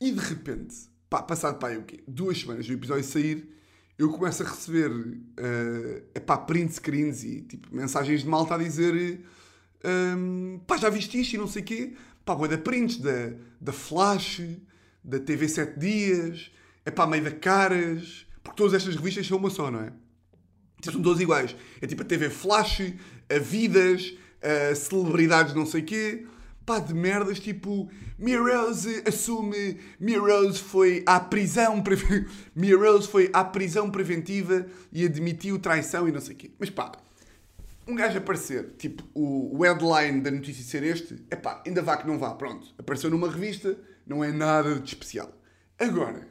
E 0.00 0.10
de 0.10 0.20
repente, 0.20 0.74
pá, 1.10 1.22
passado 1.22 1.58
pá, 1.58 1.70
o 1.72 1.82
quê? 1.82 2.02
duas 2.08 2.40
semanas 2.40 2.66
do 2.66 2.72
episódio 2.72 3.04
sair, 3.04 3.57
eu 3.98 4.08
começo 4.10 4.44
a 4.44 4.46
receber 4.46 4.90
uh, 4.90 6.02
epá, 6.14 6.38
print 6.38 6.74
screens 6.74 7.24
e 7.24 7.42
tipo, 7.42 7.74
mensagens 7.74 8.22
de 8.22 8.28
malta 8.28 8.54
a 8.54 8.58
dizer 8.58 9.20
um, 9.84 10.60
pá, 10.66 10.76
já 10.76 10.88
viste 10.88 11.20
isto 11.20 11.34
e 11.34 11.38
não 11.38 11.48
sei 11.48 11.62
o 11.62 11.64
quê. 11.64 11.94
Pá, 12.24 12.34
boa 12.34 12.46
da 12.46 12.56
prints 12.56 12.98
da, 12.98 13.32
da 13.60 13.72
Flash, 13.72 14.42
da 15.02 15.18
TV 15.18 15.48
7 15.48 15.78
Dias, 15.78 16.50
é 16.84 16.90
pá, 16.90 17.06
meio 17.06 17.24
da 17.24 17.32
Caras, 17.32 18.26
porque 18.42 18.56
todas 18.56 18.74
estas 18.74 18.94
revistas 18.94 19.26
são 19.26 19.38
uma 19.38 19.50
só, 19.50 19.70
não 19.70 19.80
é? 19.80 19.92
São 20.82 21.02
todas 21.02 21.20
iguais. 21.20 21.56
É 21.80 21.86
tipo 21.86 22.02
a 22.02 22.04
TV 22.04 22.30
Flash, 22.30 22.92
a 23.28 23.38
Vidas, 23.38 24.14
a 24.40 24.74
Celebridades 24.76 25.54
não 25.54 25.66
sei 25.66 25.82
o 25.82 25.84
quê 25.84 26.26
pá, 26.68 26.78
de 26.78 26.92
merdas 26.92 27.40
tipo 27.40 27.90
Mia 28.18 28.38
Rose 28.38 29.02
assume 29.06 29.80
Mia 29.98 30.20
Rose 30.20 30.58
foi 30.58 31.02
à 31.06 31.18
prisão 31.18 31.82
Mia 32.54 32.76
Rose 32.76 33.08
foi 33.08 33.30
à 33.32 33.42
prisão 33.42 33.90
preventiva 33.90 34.66
e 34.92 35.02
admitiu 35.06 35.58
traição 35.58 36.06
e 36.06 36.12
não 36.12 36.20
sei 36.20 36.34
o 36.34 36.36
quê. 36.36 36.50
Mas 36.58 36.68
pá, 36.68 36.92
um 37.86 37.94
gajo 37.94 38.18
aparecer, 38.18 38.74
tipo, 38.76 39.02
o, 39.14 39.62
headline 39.62 40.20
da 40.20 40.30
notícia 40.30 40.62
ser 40.62 40.82
este, 40.82 41.24
é 41.30 41.36
pá, 41.36 41.62
ainda 41.66 41.80
vá 41.80 41.96
que 41.96 42.06
não 42.06 42.18
vá, 42.18 42.34
pronto. 42.34 42.74
Apareceu 42.76 43.08
numa 43.08 43.30
revista, 43.30 43.74
não 44.06 44.22
é 44.22 44.30
nada 44.30 44.78
de 44.78 44.88
especial. 44.88 45.32
Agora, 45.78 46.28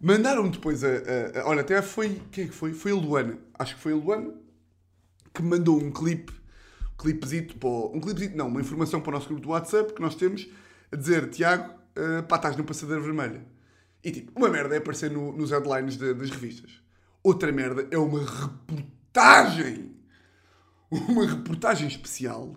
mandaram-me 0.00 0.48
depois 0.48 0.82
a, 0.82 0.88
a, 0.88 1.40
a, 1.42 1.48
Olha, 1.48 1.60
até 1.60 1.82
foi. 1.82 2.18
Quem 2.30 2.44
é 2.44 2.46
que 2.46 2.54
foi? 2.54 2.72
Foi 2.72 2.92
a 2.92 2.94
Luana. 2.94 3.38
Acho 3.58 3.76
que 3.76 3.82
foi 3.82 3.92
a 3.92 3.96
Luana 3.96 4.32
que 5.34 5.42
mandou 5.42 5.78
um 5.78 5.90
clipe 5.90 6.32
clipezito, 7.02 7.56
para 7.56 7.68
um 7.68 8.00
clipezito, 8.00 8.36
não, 8.36 8.46
uma 8.46 8.60
informação 8.60 9.00
para 9.00 9.10
o 9.10 9.12
nosso 9.14 9.26
grupo 9.26 9.42
do 9.42 9.48
WhatsApp 9.50 9.92
que 9.92 10.00
nós 10.00 10.14
temos 10.14 10.48
a 10.90 10.96
dizer, 10.96 11.28
Tiago, 11.30 11.74
uh, 11.98 12.22
pá, 12.22 12.36
estás 12.36 12.56
no 12.56 12.64
passadeira 12.64 13.02
vermelha. 13.02 13.44
E 14.04 14.10
tipo, 14.12 14.32
uma 14.36 14.48
merda 14.48 14.74
é 14.74 14.78
aparecer 14.78 15.10
no, 15.10 15.32
nos 15.32 15.50
headlines 15.50 15.96
de, 15.96 16.14
das 16.14 16.30
revistas. 16.30 16.80
Outra 17.22 17.50
merda 17.50 17.86
é 17.90 17.98
uma 17.98 18.24
reportagem. 18.24 19.96
Uma 20.90 21.26
reportagem 21.26 21.88
especial. 21.88 22.56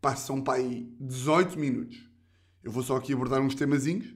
Passam 0.00 0.40
para 0.40 0.54
aí 0.54 0.92
18 1.00 1.58
minutos. 1.58 1.98
Eu 2.62 2.72
vou 2.72 2.82
só 2.82 2.96
aqui 2.96 3.12
abordar 3.12 3.40
uns 3.40 3.54
temazinhos. 3.54 4.14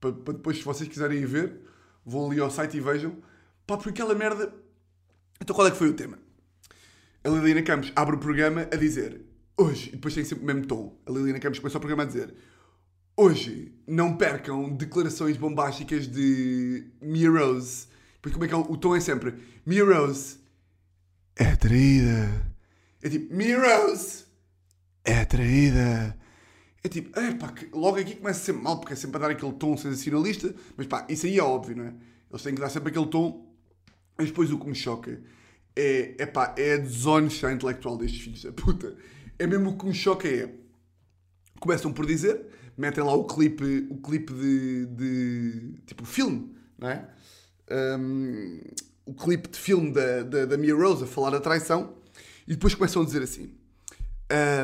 Para, 0.00 0.12
para 0.12 0.34
depois, 0.34 0.58
se 0.58 0.64
vocês 0.64 0.88
quiserem 0.88 1.18
ir 1.18 1.26
ver, 1.26 1.60
vão 2.04 2.30
ali 2.30 2.40
ao 2.40 2.50
site 2.50 2.76
e 2.76 2.80
vejam. 2.80 3.16
Pá, 3.66 3.76
porque 3.76 3.90
aquela 3.90 4.14
merda. 4.14 4.52
Então 5.40 5.54
qual 5.54 5.66
é 5.66 5.70
que 5.70 5.76
foi 5.76 5.88
o 5.88 5.94
tema? 5.94 6.18
A 7.24 7.28
Liliana 7.28 7.62
Campos 7.62 7.92
abre 7.94 8.16
o 8.16 8.18
programa 8.18 8.68
a 8.72 8.76
dizer 8.76 9.20
hoje, 9.56 9.88
e 9.88 9.92
depois 9.92 10.14
tem 10.14 10.24
sempre 10.24 10.44
o 10.44 10.46
mesmo 10.46 10.66
tom. 10.66 11.00
A 11.06 11.10
Liliana 11.10 11.40
Campos 11.40 11.58
começa 11.58 11.78
o 11.78 11.80
programa 11.80 12.04
a 12.04 12.06
dizer 12.06 12.34
hoje 13.18 13.74
não 13.84 14.16
percam 14.16 14.70
declarações 14.70 15.36
bombásticas 15.36 16.06
de 16.06 16.86
Mia 17.02 17.28
Rose. 17.28 17.88
Porque 18.22 18.34
como 18.34 18.44
é 18.44 18.48
que 18.48 18.54
é? 18.54 18.56
O 18.56 18.76
tom 18.76 18.94
é 18.94 19.00
sempre 19.00 19.34
Mia 19.66 19.84
Rose 19.84 20.38
é 21.34 21.56
traída. 21.56 22.54
É 23.02 23.10
tipo 23.10 23.34
Mia 23.34 23.58
Rose 23.60 24.24
é 25.04 25.24
traída. 25.24 26.16
É 26.84 26.88
tipo, 26.88 27.18
é 27.18 27.34
pá, 27.34 27.52
logo 27.72 27.98
aqui 27.98 28.14
começa 28.14 28.38
sempre 28.38 28.62
mal, 28.62 28.78
porque 28.78 28.92
é 28.92 28.96
sempre 28.96 29.16
a 29.16 29.20
dar 29.20 29.30
aquele 29.30 29.52
tom 29.54 29.76
sensacionalista, 29.76 30.54
mas 30.76 30.86
pá, 30.86 31.04
isso 31.08 31.26
aí 31.26 31.36
é 31.36 31.42
óbvio, 31.42 31.76
não 31.76 31.84
é? 31.86 31.94
Eles 32.30 32.42
têm 32.42 32.54
que 32.54 32.60
dar 32.60 32.68
sempre 32.68 32.90
aquele 32.90 33.06
tom, 33.06 33.52
mas 34.16 34.28
depois 34.28 34.52
o 34.52 34.58
que 34.58 34.68
me 34.68 34.76
choca 34.76 35.20
é, 35.78 36.16
epá, 36.18 36.52
é 36.58 36.74
a 36.74 36.76
desonestidade 36.78 37.54
intelectual 37.54 37.96
destes 37.96 38.20
filhos 38.20 38.42
da 38.42 38.50
puta. 38.50 38.96
É 39.38 39.46
mesmo 39.46 39.70
o 39.70 39.78
que 39.78 39.86
me 39.86 39.94
choca 39.94 40.26
é. 40.26 40.52
Começam 41.60 41.92
por 41.92 42.04
dizer, 42.04 42.46
metem 42.76 43.04
lá 43.04 43.12
o 43.14 43.24
clipe, 43.24 43.86
o 43.88 43.96
clipe 43.98 44.32
de, 44.32 44.86
de 44.86 45.74
tipo 45.86 46.04
filme, 46.04 46.52
não 46.76 46.88
é? 46.88 47.08
Um, 47.70 48.60
o 49.06 49.14
clipe 49.14 49.48
de 49.48 49.58
filme 49.58 49.92
da, 49.92 50.22
da, 50.24 50.46
da 50.46 50.56
Mia 50.56 50.74
Rose 50.74 51.04
a 51.04 51.06
falar 51.06 51.30
da 51.30 51.40
traição 51.40 51.94
e 52.46 52.54
depois 52.54 52.74
começam 52.74 53.02
a 53.02 53.04
dizer 53.04 53.22
assim: 53.22 53.54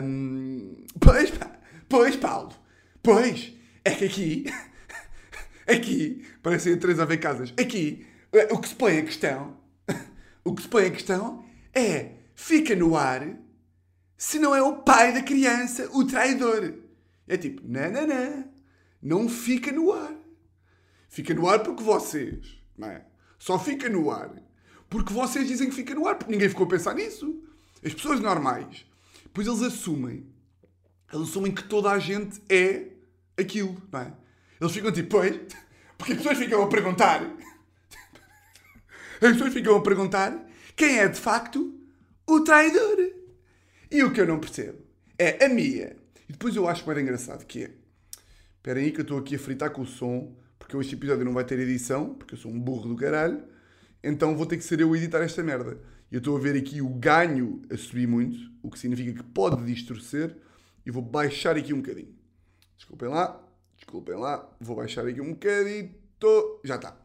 um, 0.02 0.84
Pois, 0.98 1.32
pois, 1.88 2.16
Paulo, 2.16 2.52
pois, 3.02 3.52
é 3.84 3.90
que 3.92 4.04
aqui, 4.04 4.46
aqui, 5.68 6.24
parecem 6.42 6.76
três 6.76 6.98
a 6.98 7.04
ver 7.04 7.18
casas, 7.18 7.52
aqui, 7.56 8.04
o 8.50 8.58
que 8.58 8.68
se 8.68 8.74
põe 8.74 8.98
a 8.98 9.04
questão 9.04 9.63
o 10.44 10.54
que 10.54 10.62
se 10.62 10.68
põe 10.68 10.86
em 10.86 10.92
questão 10.92 11.44
é: 11.72 12.12
fica 12.34 12.76
no 12.76 12.96
ar 12.96 13.36
se 14.16 14.38
não 14.38 14.54
é 14.54 14.62
o 14.62 14.82
pai 14.82 15.12
da 15.12 15.22
criança 15.22 15.88
o 15.92 16.04
traidor. 16.04 16.74
É 17.26 17.36
tipo, 17.36 17.62
não, 17.64 17.90
não, 17.90 18.06
não. 18.06 18.54
Não 19.02 19.28
fica 19.28 19.72
no 19.72 19.92
ar. 19.92 20.14
Fica 21.08 21.34
no 21.34 21.48
ar 21.48 21.62
porque 21.62 21.82
vocês, 21.82 22.58
não 22.76 22.88
é? 22.88 23.04
Só 23.38 23.58
fica 23.58 23.88
no 23.88 24.10
ar 24.10 24.44
porque 24.94 25.12
vocês 25.12 25.48
dizem 25.48 25.68
que 25.68 25.74
fica 25.74 25.92
no 25.92 26.06
ar, 26.06 26.14
porque 26.14 26.30
ninguém 26.30 26.48
ficou 26.48 26.66
a 26.66 26.68
pensar 26.68 26.94
nisso. 26.94 27.42
As 27.84 27.92
pessoas 27.92 28.20
normais, 28.20 28.86
pois 29.32 29.44
eles 29.44 29.60
assumem, 29.60 30.24
eles 31.12 31.28
assumem 31.28 31.52
que 31.52 31.64
toda 31.64 31.90
a 31.90 31.98
gente 31.98 32.40
é 32.48 32.92
aquilo, 33.36 33.76
não 33.90 34.00
é? 34.00 34.12
Eles 34.60 34.72
ficam 34.72 34.92
tipo, 34.92 35.08
pois, 35.08 35.36
porque 35.98 36.12
as 36.12 36.18
pessoas 36.18 36.38
ficam 36.38 36.62
a 36.62 36.68
perguntar 36.68 37.28
as 39.24 39.32
pessoas 39.32 39.54
ficam 39.54 39.76
a 39.76 39.82
perguntar 39.82 40.46
quem 40.76 40.98
é 40.98 41.08
de 41.08 41.18
facto 41.18 41.74
o 42.26 42.40
traidor. 42.40 42.98
E 43.90 44.02
o 44.02 44.12
que 44.12 44.20
eu 44.20 44.26
não 44.26 44.38
percebo 44.38 44.78
é 45.18 45.44
a 45.44 45.48
Mia. 45.48 45.96
E 46.28 46.32
depois 46.32 46.54
eu 46.56 46.68
acho 46.68 46.86
mais 46.86 46.98
engraçado 46.98 47.46
que 47.46 47.64
é. 47.64 47.70
Espera 48.56 48.80
aí 48.80 48.90
que 48.90 49.00
eu 49.00 49.02
estou 49.02 49.18
aqui 49.18 49.36
a 49.36 49.38
fritar 49.38 49.70
com 49.70 49.82
o 49.82 49.86
som, 49.86 50.36
porque 50.58 50.76
este 50.76 50.94
episódio 50.94 51.24
não 51.24 51.32
vai 51.32 51.44
ter 51.44 51.58
edição, 51.58 52.14
porque 52.14 52.34
eu 52.34 52.38
sou 52.38 52.50
um 52.50 52.58
burro 52.58 52.88
do 52.88 52.96
caralho. 52.96 53.42
Então 54.02 54.36
vou 54.36 54.44
ter 54.44 54.58
que 54.58 54.64
ser 54.64 54.80
eu 54.80 54.92
a 54.92 54.96
editar 54.96 55.22
esta 55.22 55.42
merda. 55.42 55.80
Eu 56.12 56.18
estou 56.18 56.36
a 56.36 56.40
ver 56.40 56.56
aqui 56.56 56.82
o 56.82 56.88
ganho 56.88 57.62
a 57.70 57.76
subir 57.76 58.06
muito, 58.06 58.38
o 58.62 58.70
que 58.70 58.78
significa 58.78 59.22
que 59.22 59.22
pode 59.30 59.64
distorcer. 59.64 60.36
E 60.84 60.90
vou 60.90 61.02
baixar 61.02 61.56
aqui 61.56 61.72
um 61.72 61.80
bocadinho. 61.80 62.14
Desculpem 62.76 63.08
lá, 63.08 63.42
desculpem 63.76 64.16
lá. 64.16 64.54
Vou 64.60 64.76
baixar 64.76 65.06
aqui 65.06 65.20
um 65.20 65.32
bocadinho. 65.32 65.94
Já 66.62 66.76
está. 66.76 66.96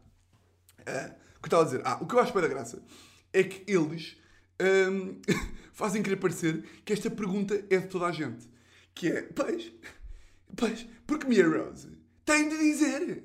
Uh, 0.81 1.28
o 1.39 1.41
que 1.41 1.47
estava 1.47 1.63
a 1.63 1.65
dizer? 1.65 1.81
Ah, 1.85 1.97
o 2.01 2.05
que 2.05 2.13
eu 2.13 2.19
acho 2.19 2.33
para 2.33 2.47
graça 2.47 2.83
é 3.31 3.43
que 3.43 3.71
eles 3.71 4.17
hum, 4.61 5.21
fazem 5.71 6.03
querer 6.03 6.17
parecer 6.17 6.63
que 6.83 6.91
esta 6.91 7.09
pergunta 7.09 7.55
é 7.69 7.77
de 7.77 7.87
toda 7.87 8.05
a 8.05 8.11
gente. 8.11 8.47
Que 8.93 9.07
é, 9.07 9.21
pois, 9.21 9.71
pois, 10.55 10.85
porque 11.07 11.25
Mia 11.27 11.47
Rose 11.47 11.89
tem 12.25 12.49
de 12.49 12.57
dizer. 12.57 13.23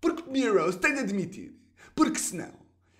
Porque 0.00 0.30
Mia 0.30 0.52
Rose 0.52 0.78
tem 0.78 0.92
de 0.92 1.00
admitir. 1.00 1.54
Porque 1.94 2.18
senão, 2.18 2.52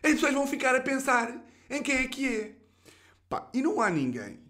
as 0.02 0.12
pessoas 0.12 0.32
vão 0.32 0.46
ficar 0.46 0.74
a 0.74 0.80
pensar 0.80 1.44
em 1.68 1.82
quem 1.82 1.96
é 1.96 2.08
que 2.08 2.26
é. 2.26 2.56
Pá, 3.28 3.50
e 3.52 3.60
não 3.60 3.82
há 3.82 3.90
ninguém. 3.90 4.40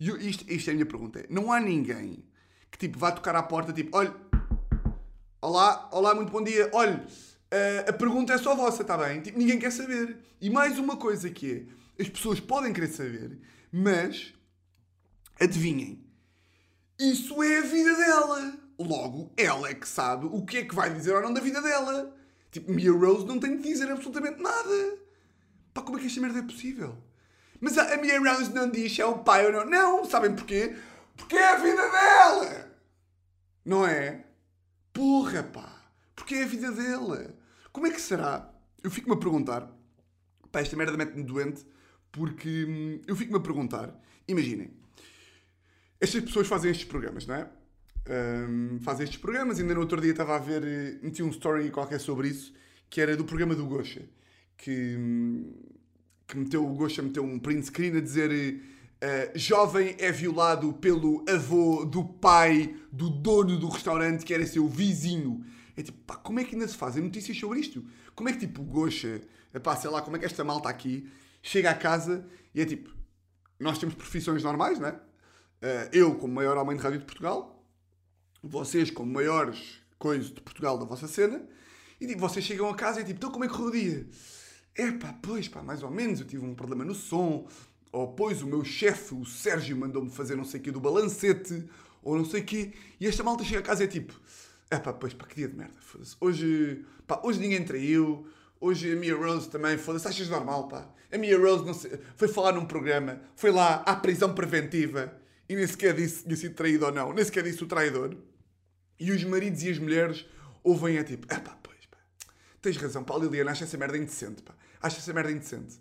Isto, 0.00 0.50
isto 0.50 0.68
é 0.68 0.72
a 0.72 0.74
minha 0.74 0.86
pergunta. 0.86 1.24
Não 1.30 1.52
há 1.52 1.60
ninguém 1.60 2.24
que 2.72 2.78
tipo 2.78 2.98
vá 2.98 3.12
tocar 3.12 3.36
à 3.36 3.42
porta, 3.44 3.72
tipo, 3.72 3.96
olha, 3.96 4.12
olá, 5.40 5.88
olá, 5.92 6.12
muito 6.12 6.32
bom 6.32 6.42
dia, 6.42 6.68
olha 6.72 7.06
a 7.88 7.92
pergunta 7.92 8.32
é 8.32 8.38
só 8.38 8.54
vossa, 8.54 8.82
está 8.82 8.96
bem? 8.96 9.20
Tipo, 9.20 9.38
ninguém 9.38 9.58
quer 9.58 9.70
saber. 9.70 10.18
E 10.40 10.50
mais 10.50 10.78
uma 10.78 10.96
coisa 10.96 11.30
que 11.30 11.68
é: 11.98 12.02
as 12.02 12.08
pessoas 12.08 12.40
podem 12.40 12.72
querer 12.72 12.88
saber, 12.88 13.38
mas 13.72 14.34
adivinhem, 15.40 16.04
isso 16.98 17.42
é 17.42 17.58
a 17.58 17.62
vida 17.62 17.94
dela. 17.94 18.58
Logo, 18.78 19.32
ela 19.36 19.68
é 19.68 19.74
que 19.74 19.88
sabe 19.88 20.26
o 20.26 20.44
que 20.44 20.58
é 20.58 20.64
que 20.64 20.74
vai 20.74 20.92
dizer 20.92 21.14
ou 21.14 21.22
não 21.22 21.32
da 21.32 21.40
vida 21.40 21.62
dela. 21.62 22.14
Tipo, 22.50 22.72
Mia 22.72 22.92
Rose 22.92 23.26
não 23.26 23.38
tem 23.38 23.56
de 23.56 23.62
dizer 23.62 23.90
absolutamente 23.90 24.40
nada. 24.40 24.98
Pá, 25.72 25.82
como 25.82 25.96
é 25.96 26.00
que 26.00 26.06
esta 26.06 26.20
merda 26.20 26.38
é 26.38 26.42
possível? 26.42 26.96
Mas 27.60 27.78
a, 27.78 27.94
a 27.94 27.96
Mia 27.96 28.18
Rose 28.20 28.52
não 28.52 28.70
diz 28.70 28.94
se 28.94 29.00
é 29.00 29.06
o 29.06 29.18
pai 29.18 29.46
ou 29.46 29.52
não. 29.52 29.64
Não, 29.64 30.04
sabem 30.04 30.34
porquê? 30.34 30.76
Porque 31.16 31.36
é 31.36 31.48
a 31.48 31.56
vida 31.56 31.82
dela! 31.90 32.70
Não 33.64 33.86
é? 33.86 34.24
Porra, 34.92 35.42
pá! 35.42 35.82
Porque 36.14 36.34
é 36.36 36.44
a 36.44 36.46
vida 36.46 36.70
dela! 36.72 37.34
Como 37.74 37.88
é 37.88 37.90
que 37.90 38.00
será? 38.00 38.48
Eu 38.84 38.90
fico-me 38.90 39.16
a 39.16 39.18
perguntar. 39.18 39.68
Pá, 40.52 40.60
esta 40.60 40.76
merda 40.76 40.96
mete-me 40.96 41.24
doente 41.24 41.66
porque 42.12 42.64
hum, 42.64 43.00
eu 43.04 43.16
fico-me 43.16 43.36
a 43.36 43.40
perguntar. 43.40 44.00
Imaginem, 44.28 44.70
estas 46.00 46.22
pessoas 46.22 46.46
fazem 46.46 46.70
estes 46.70 46.86
programas, 46.86 47.26
não 47.26 47.34
é? 47.34 47.48
Um, 48.08 48.78
fazem 48.80 49.02
estes 49.02 49.20
programas. 49.20 49.58
Ainda 49.58 49.74
no 49.74 49.80
outro 49.80 50.00
dia 50.00 50.12
estava 50.12 50.36
a 50.36 50.38
ver, 50.38 50.62
eh, 50.62 50.98
meti 51.02 51.20
um 51.20 51.30
story 51.30 51.68
qualquer 51.72 51.98
sobre 51.98 52.28
isso, 52.28 52.54
que 52.88 53.00
era 53.00 53.16
do 53.16 53.24
programa 53.24 53.56
do 53.56 53.66
Gosha, 53.66 54.08
que, 54.56 54.94
hum, 54.96 55.52
que 56.28 56.38
meteu 56.38 56.64
o 56.64 56.74
Gosha 56.74 57.02
meteu 57.02 57.24
um 57.24 57.40
print 57.40 57.66
screen 57.66 57.96
a 57.96 58.00
dizer 58.00 58.30
uh, 58.30 59.36
jovem 59.36 59.96
é 59.98 60.12
violado 60.12 60.74
pelo 60.74 61.24
avô 61.28 61.84
do 61.84 62.04
pai 62.04 62.76
do 62.92 63.10
dono 63.10 63.58
do 63.58 63.66
restaurante 63.66 64.24
que 64.24 64.32
era 64.32 64.46
seu 64.46 64.68
vizinho. 64.68 65.44
É 65.76 65.82
tipo, 65.82 65.98
pá, 66.04 66.16
como 66.16 66.40
é 66.40 66.44
que 66.44 66.54
ainda 66.54 66.68
se 66.68 66.76
fazem 66.76 67.02
notícias 67.02 67.38
sobre 67.38 67.60
isto? 67.60 67.84
Como 68.14 68.28
é 68.28 68.32
que 68.32 68.40
tipo 68.40 68.62
o 68.62 68.64
Gosha, 68.64 69.20
pá, 69.62 69.76
sei 69.76 69.90
lá, 69.90 70.02
como 70.02 70.16
é 70.16 70.18
que 70.20 70.24
esta 70.24 70.44
malta 70.44 70.68
aqui 70.68 71.10
chega 71.42 71.70
à 71.70 71.74
casa 71.74 72.26
e 72.54 72.60
é 72.60 72.64
tipo, 72.64 72.90
nós 73.58 73.78
temos 73.78 73.94
profissões 73.94 74.42
normais, 74.42 74.80
é? 74.80 74.90
Uh, 74.92 75.88
eu, 75.92 76.14
como 76.16 76.34
maior 76.34 76.56
homem 76.56 76.76
de 76.76 76.82
rádio 76.82 76.98
de 76.98 77.04
Portugal, 77.04 77.64
vocês, 78.42 78.90
como 78.90 79.12
maiores 79.12 79.80
coisas 79.98 80.26
de 80.26 80.40
Portugal 80.40 80.76
da 80.76 80.84
vossa 80.84 81.08
cena, 81.08 81.42
e 82.00 82.06
tipo, 82.06 82.20
vocês 82.20 82.44
chegam 82.44 82.68
a 82.68 82.74
casa 82.74 83.00
e 83.00 83.04
tipo, 83.04 83.18
então 83.18 83.30
como 83.30 83.44
é 83.44 83.48
que 83.48 83.54
correu 83.54 83.68
o 83.68 83.72
dia? 83.72 84.06
É 84.74 84.92
pá, 84.92 85.18
pois 85.22 85.48
pá, 85.48 85.62
mais 85.62 85.82
ou 85.82 85.90
menos, 85.90 86.20
eu 86.20 86.26
tive 86.26 86.44
um 86.44 86.54
problema 86.54 86.84
no 86.84 86.94
som, 86.94 87.48
ou 87.90 88.12
pois 88.12 88.42
o 88.42 88.46
meu 88.46 88.64
chefe, 88.64 89.14
o 89.14 89.24
Sérgio, 89.24 89.76
mandou-me 89.76 90.10
fazer 90.10 90.36
não 90.36 90.44
sei 90.44 90.60
o 90.60 90.62
quê 90.62 90.70
do 90.70 90.80
balancete, 90.80 91.64
ou 92.02 92.16
não 92.16 92.24
sei 92.24 92.42
o 92.42 92.44
quê, 92.44 92.72
e 93.00 93.06
esta 93.06 93.22
malta 93.22 93.44
chega 93.44 93.60
a 93.60 93.62
casa 93.62 93.82
e 93.82 93.86
é 93.86 93.88
tipo, 93.88 94.12
é 94.70 94.78
pá, 94.78 94.92
pois 94.92 95.14
pá, 95.14 95.26
que 95.26 95.36
dia 95.36 95.48
de 95.48 95.54
merda, 95.54 95.74
foda-se. 95.80 96.16
Hoje, 96.20 96.84
pá, 97.06 97.20
hoje 97.22 97.40
ninguém 97.40 97.64
traiu, 97.64 98.26
hoje 98.60 98.92
a 98.92 98.96
Mia 98.96 99.16
Rose 99.16 99.48
também, 99.48 99.76
foda-se, 99.76 100.08
achas 100.08 100.28
normal, 100.28 100.68
pá? 100.68 100.88
A 101.12 101.18
Mia 101.18 101.38
Rose 101.38 101.64
não 101.64 101.74
sei, 101.74 101.98
foi 102.16 102.28
falar 102.28 102.52
num 102.52 102.64
programa, 102.64 103.20
foi 103.36 103.50
lá 103.50 103.76
à 103.86 103.94
prisão 103.94 104.34
preventiva, 104.34 105.16
e 105.48 105.54
nem 105.54 105.66
sequer 105.66 105.94
disse 105.94 106.18
se 106.18 106.24
tinha 106.24 106.36
sido 106.36 106.54
traído 106.54 106.86
ou 106.86 106.92
não, 106.92 107.12
nem 107.12 107.24
sequer 107.24 107.44
disse 107.44 107.62
o 107.62 107.66
traidor. 107.66 108.16
E 108.98 109.10
os 109.10 109.22
maridos 109.24 109.62
e 109.62 109.70
as 109.70 109.78
mulheres 109.78 110.26
ouvem 110.62 110.96
é 110.96 111.04
tipo, 111.04 111.26
é 111.32 111.38
pá, 111.38 111.56
pois 111.62 111.86
pá, 111.86 111.98
tens 112.62 112.76
razão, 112.76 113.04
pá, 113.04 113.16
Liliana, 113.18 113.50
acha 113.50 113.64
essa 113.64 113.76
merda 113.76 113.98
indecente, 113.98 114.42
pá, 114.42 114.54
acha 114.80 114.98
essa 114.98 115.12
merda 115.12 115.30
indecente. 115.30 115.78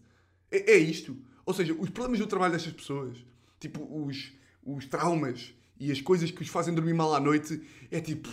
É, 0.52 0.74
é 0.74 0.78
isto. 0.78 1.18
Ou 1.46 1.54
seja, 1.54 1.74
os 1.74 1.90
problemas 1.90 2.20
do 2.20 2.28
trabalho 2.28 2.54
destas 2.54 2.74
pessoas, 2.74 3.18
tipo, 3.60 3.84
os, 4.06 4.32
os 4.64 4.86
traumas 4.86 5.54
e 5.80 5.92
as 5.92 6.00
coisas 6.00 6.32
que 6.32 6.42
os 6.42 6.48
fazem 6.48 6.74
dormir 6.74 6.94
mal 6.94 7.14
à 7.14 7.20
noite, 7.20 7.62
é 7.92 8.00
tipo. 8.00 8.30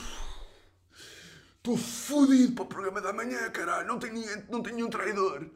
Estou 1.60 1.76
fodido 1.76 2.54
para 2.54 2.64
o 2.64 2.66
programa 2.66 3.02
da 3.02 3.12
manhã, 3.12 3.50
caralho. 3.50 3.86
Não 3.86 3.98
tenho, 3.98 4.14
não 4.48 4.62
tenho 4.62 4.76
nenhum 4.76 4.88
traidor. 4.88 5.46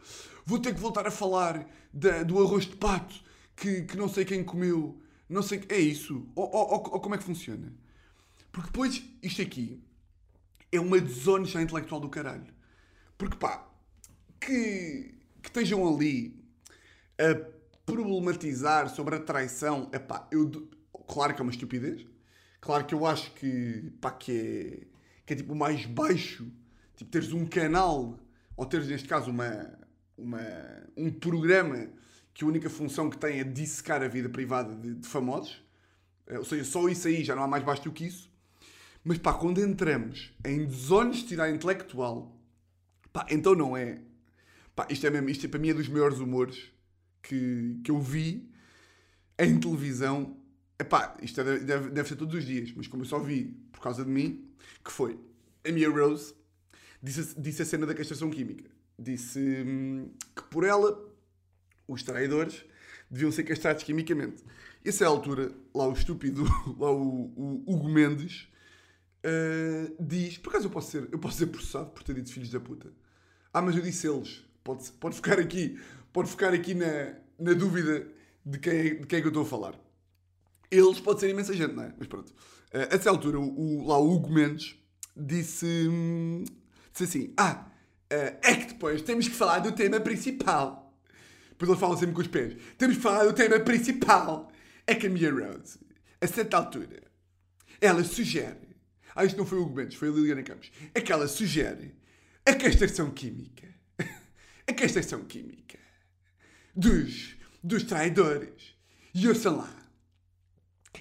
Vou 0.44 0.58
ter 0.58 0.74
que 0.74 0.80
voltar 0.80 1.06
a 1.06 1.10
falar 1.10 1.66
da, 1.90 2.22
do 2.22 2.42
arroz 2.42 2.66
de 2.66 2.76
pato 2.76 3.14
que, 3.56 3.84
que 3.84 3.96
não 3.96 4.06
sei 4.06 4.26
quem 4.26 4.44
comeu. 4.44 5.00
Não 5.26 5.42
sei. 5.42 5.64
É 5.66 5.78
isso? 5.78 6.28
Ou, 6.34 6.44
ou, 6.44 6.72
ou, 6.72 7.00
como 7.00 7.14
é 7.14 7.18
que 7.18 7.24
funciona? 7.24 7.72
Porque 8.52 8.66
depois, 8.66 9.02
isto 9.22 9.40
aqui 9.40 9.82
é 10.70 10.78
uma 10.78 11.00
desonra 11.00 11.62
intelectual 11.62 12.02
do 12.02 12.10
caralho. 12.10 12.52
Porque 13.16 13.38
pá, 13.38 13.66
que, 14.38 15.14
que 15.42 15.48
estejam 15.48 15.88
ali 15.88 16.38
a 17.18 17.34
problematizar 17.86 18.90
sobre 18.90 19.16
a 19.16 19.20
traição, 19.20 19.88
é 19.90 19.98
pá, 19.98 20.28
eu. 20.30 20.68
Claro 21.08 21.34
que 21.34 21.40
é 21.40 21.44
uma 21.44 21.50
estupidez. 21.50 22.06
Claro 22.60 22.84
que 22.84 22.94
eu 22.94 23.06
acho 23.06 23.32
que, 23.32 23.90
pá, 24.02 24.10
que 24.10 24.32
é, 24.32 24.93
que 25.26 25.32
é 25.32 25.36
tipo 25.36 25.54
mais 25.54 25.86
baixo. 25.86 26.50
Tipo, 26.96 27.10
teres 27.10 27.32
um 27.32 27.46
canal, 27.46 28.18
ou 28.56 28.66
teres 28.66 28.88
neste 28.88 29.08
caso 29.08 29.30
uma, 29.30 29.78
uma, 30.16 30.40
um 30.96 31.10
programa 31.10 31.88
que 32.32 32.44
a 32.44 32.46
única 32.46 32.68
função 32.68 33.08
que 33.08 33.16
tem 33.16 33.40
é 33.40 33.44
dissecar 33.44 34.02
a 34.02 34.08
vida 34.08 34.28
privada 34.28 34.74
de, 34.74 34.94
de 34.94 35.08
famosos. 35.08 35.62
Eh, 36.26 36.38
ou 36.38 36.44
seja, 36.44 36.64
só 36.64 36.88
isso 36.88 37.06
aí 37.06 37.24
já 37.24 37.34
não 37.34 37.44
há 37.44 37.48
mais 37.48 37.62
baixo 37.62 37.84
do 37.84 37.92
que 37.92 38.04
isso. 38.04 38.30
Mas 39.04 39.18
pá, 39.18 39.34
quando 39.34 39.60
entramos 39.60 40.32
em 40.44 40.64
desonestidade 40.64 41.54
intelectual, 41.54 42.36
pá, 43.12 43.26
então 43.30 43.54
não 43.54 43.76
é. 43.76 44.00
Pá, 44.74 44.86
isto 44.90 45.06
é 45.06 45.10
mesmo, 45.10 45.28
isto 45.28 45.46
é, 45.46 45.48
para 45.48 45.60
mim 45.60 45.68
é 45.70 45.74
dos 45.74 45.88
maiores 45.88 46.18
humores 46.18 46.72
que, 47.22 47.80
que 47.84 47.90
eu 47.90 48.00
vi 48.00 48.50
em 49.38 49.58
televisão. 49.58 50.36
Epá, 50.78 51.16
isto 51.22 51.40
é, 51.40 51.58
deve, 51.60 51.90
deve 51.90 52.08
ser 52.08 52.16
todos 52.16 52.34
os 52.34 52.44
dias, 52.44 52.72
mas 52.74 52.88
como 52.88 53.02
eu 53.02 53.06
só 53.06 53.18
vi 53.20 53.56
por 53.70 53.80
causa 53.80 54.04
de 54.04 54.10
mim, 54.10 54.43
que 54.84 54.92
foi 54.92 55.18
a 55.66 55.72
Mia 55.72 55.90
Rose 55.90 56.34
disse, 57.02 57.40
disse 57.40 57.62
a 57.62 57.64
cena 57.64 57.86
da 57.86 57.94
castração 57.94 58.30
química. 58.30 58.70
Disse 58.98 59.38
hum, 59.38 60.10
que 60.34 60.42
por 60.44 60.64
ela 60.64 60.98
os 61.88 62.02
traidores 62.02 62.64
deviam 63.10 63.30
ser 63.30 63.44
castrados 63.44 63.82
quimicamente. 63.82 64.42
Essa 64.84 65.04
é 65.04 65.06
a 65.06 65.10
altura, 65.10 65.52
lá 65.74 65.88
o 65.88 65.92
estúpido, 65.92 66.44
lá 66.78 66.90
o, 66.90 67.32
o 67.36 67.64
Hugo 67.66 67.88
Mendes, 67.88 68.48
uh, 69.24 69.94
diz: 69.98 70.38
Por 70.38 70.50
acaso 70.50 70.66
eu 70.66 70.70
posso, 70.70 70.90
ser, 70.90 71.08
eu 71.10 71.18
posso 71.18 71.38
ser 71.38 71.46
processado 71.46 71.90
por 71.90 72.02
ter 72.02 72.14
dito 72.14 72.32
filhos 72.32 72.50
da 72.50 72.60
puta? 72.60 72.92
Ah, 73.52 73.62
mas 73.62 73.76
eu 73.76 73.82
disse 73.82 74.06
eles. 74.06 74.44
Pode, 74.62 74.90
pode 74.92 75.16
ficar 75.16 75.38
aqui, 75.38 75.78
pode 76.12 76.30
ficar 76.30 76.54
aqui 76.54 76.74
na, 76.74 77.14
na 77.38 77.52
dúvida 77.52 78.06
de 78.44 78.58
quem, 78.58 78.72
é, 78.72 78.94
de 78.94 79.06
quem 79.06 79.18
é 79.18 79.20
que 79.20 79.26
eu 79.26 79.30
estou 79.30 79.42
a 79.42 79.46
falar. 79.46 79.78
Eles 80.70 81.00
pode 81.00 81.20
ser 81.20 81.30
imensa 81.30 81.54
gente, 81.54 81.74
não 81.74 81.84
é? 81.84 81.94
Mas 81.98 82.08
pronto. 82.08 82.30
Uh, 82.30 82.88
a 82.90 82.94
essa 82.94 83.10
altura, 83.10 83.38
o, 83.38 83.86
lá 83.86 83.98
o 83.98 84.12
Hugo 84.12 84.32
Mendes 84.32 84.76
disse, 85.16 85.66
hum, 85.88 86.44
disse 86.92 87.04
assim: 87.04 87.34
Ah, 87.36 87.66
uh, 88.12 88.38
é 88.42 88.54
que 88.56 88.74
depois 88.74 89.02
temos 89.02 89.28
que 89.28 89.34
falar 89.34 89.60
do 89.60 89.72
tema 89.72 90.00
principal. 90.00 90.84
Depois 91.50 91.68
eles 91.68 91.80
falam 91.80 91.96
sempre 91.96 92.14
com 92.14 92.20
os 92.20 92.28
pés. 92.28 92.56
Temos 92.76 92.96
que 92.96 93.02
falar 93.02 93.24
do 93.24 93.32
tema 93.32 93.60
principal. 93.60 94.50
É 94.86 94.94
que 94.94 95.06
a 95.06 95.10
Mia 95.10 95.32
Rose, 95.32 95.78
a 96.20 96.26
certa 96.26 96.56
altura, 96.56 97.02
ela 97.80 98.02
sugere. 98.04 98.76
Ah, 99.14 99.24
isto 99.24 99.38
não 99.38 99.46
foi 99.46 99.58
o 99.58 99.62
Hugo 99.62 99.76
Mendes, 99.76 99.96
foi 99.96 100.08
a 100.08 100.12
Liliana 100.12 100.42
Campos. 100.42 100.70
É 100.92 101.00
que 101.00 101.12
ela 101.12 101.28
sugere 101.28 101.94
a 102.44 102.54
castração 102.54 103.10
química. 103.10 103.68
A 104.66 104.72
castração 104.72 105.24
química. 105.24 105.78
Dos, 106.74 107.36
dos 107.62 107.84
traidores. 107.84 108.74
E 109.14 109.28
ouçam 109.28 109.58
lá. 109.58 109.83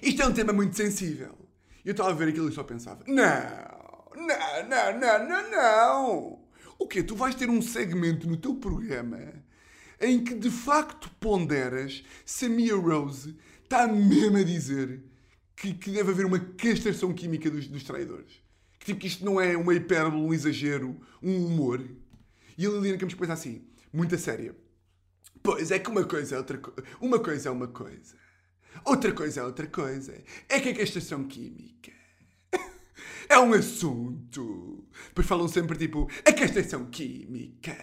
Isto 0.02 0.22
é 0.22 0.26
um 0.26 0.32
tema 0.32 0.52
muito 0.52 0.76
sensível. 0.76 1.36
Eu 1.84 1.92
estava 1.92 2.10
a 2.10 2.14
ver 2.14 2.28
aquilo 2.28 2.48
e 2.48 2.52
só 2.52 2.62
pensava: 2.64 3.04
não, 3.06 3.24
não, 4.16 4.68
não, 4.68 5.00
não, 5.00 5.28
não, 5.28 5.50
não. 5.50 6.44
O 6.78 6.88
quê? 6.88 7.02
Tu 7.02 7.14
vais 7.14 7.34
ter 7.34 7.48
um 7.48 7.62
segmento 7.62 8.28
no 8.28 8.36
teu 8.36 8.54
programa 8.54 9.18
em 10.00 10.22
que 10.22 10.34
de 10.34 10.50
facto 10.50 11.10
ponderas 11.20 12.04
se 12.24 12.46
a 12.46 12.48
Mia 12.48 12.74
Rose 12.74 13.36
está 13.62 13.86
mesmo 13.86 14.36
a 14.36 14.42
dizer 14.42 15.02
que, 15.56 15.72
que 15.72 15.90
deve 15.90 16.10
haver 16.10 16.26
uma 16.26 16.38
castração 16.38 17.12
química 17.12 17.50
dos, 17.50 17.68
dos 17.68 17.84
traidores. 17.84 18.42
Que 18.78 18.92
tipo 18.92 19.06
isto 19.06 19.24
não 19.24 19.40
é 19.40 19.56
uma 19.56 19.74
hipérbole, 19.74 20.22
um 20.22 20.34
exagero, 20.34 21.00
um 21.22 21.46
humor. 21.46 21.82
E 22.58 22.66
a 22.66 22.70
Liliana 22.70 22.98
Campos 22.98 23.14
pensa 23.14 23.32
assim, 23.32 23.66
muito 23.92 24.14
a 24.14 24.18
séria. 24.18 24.54
Pois 25.42 25.70
é 25.70 25.78
que 25.78 25.90
uma 25.90 26.04
coisa 26.04 26.34
é 26.34 26.38
outra 26.38 26.58
coisa. 26.58 26.82
Uma 27.00 27.18
coisa 27.18 27.48
é 27.48 27.52
uma 27.52 27.68
coisa. 27.68 28.16
Outra 28.84 29.12
coisa 29.12 29.40
é 29.40 29.44
outra 29.44 29.66
coisa. 29.66 30.14
É 30.48 30.60
que 30.60 30.70
a 30.70 30.74
castração 30.74 31.24
química 31.24 31.92
é 33.28 33.38
um 33.38 33.52
assunto. 33.52 34.88
Depois 35.08 35.26
falam 35.26 35.48
sempre 35.48 35.78
tipo, 35.78 36.08
a 36.26 36.32
castração 36.32 36.86
química 36.86 37.76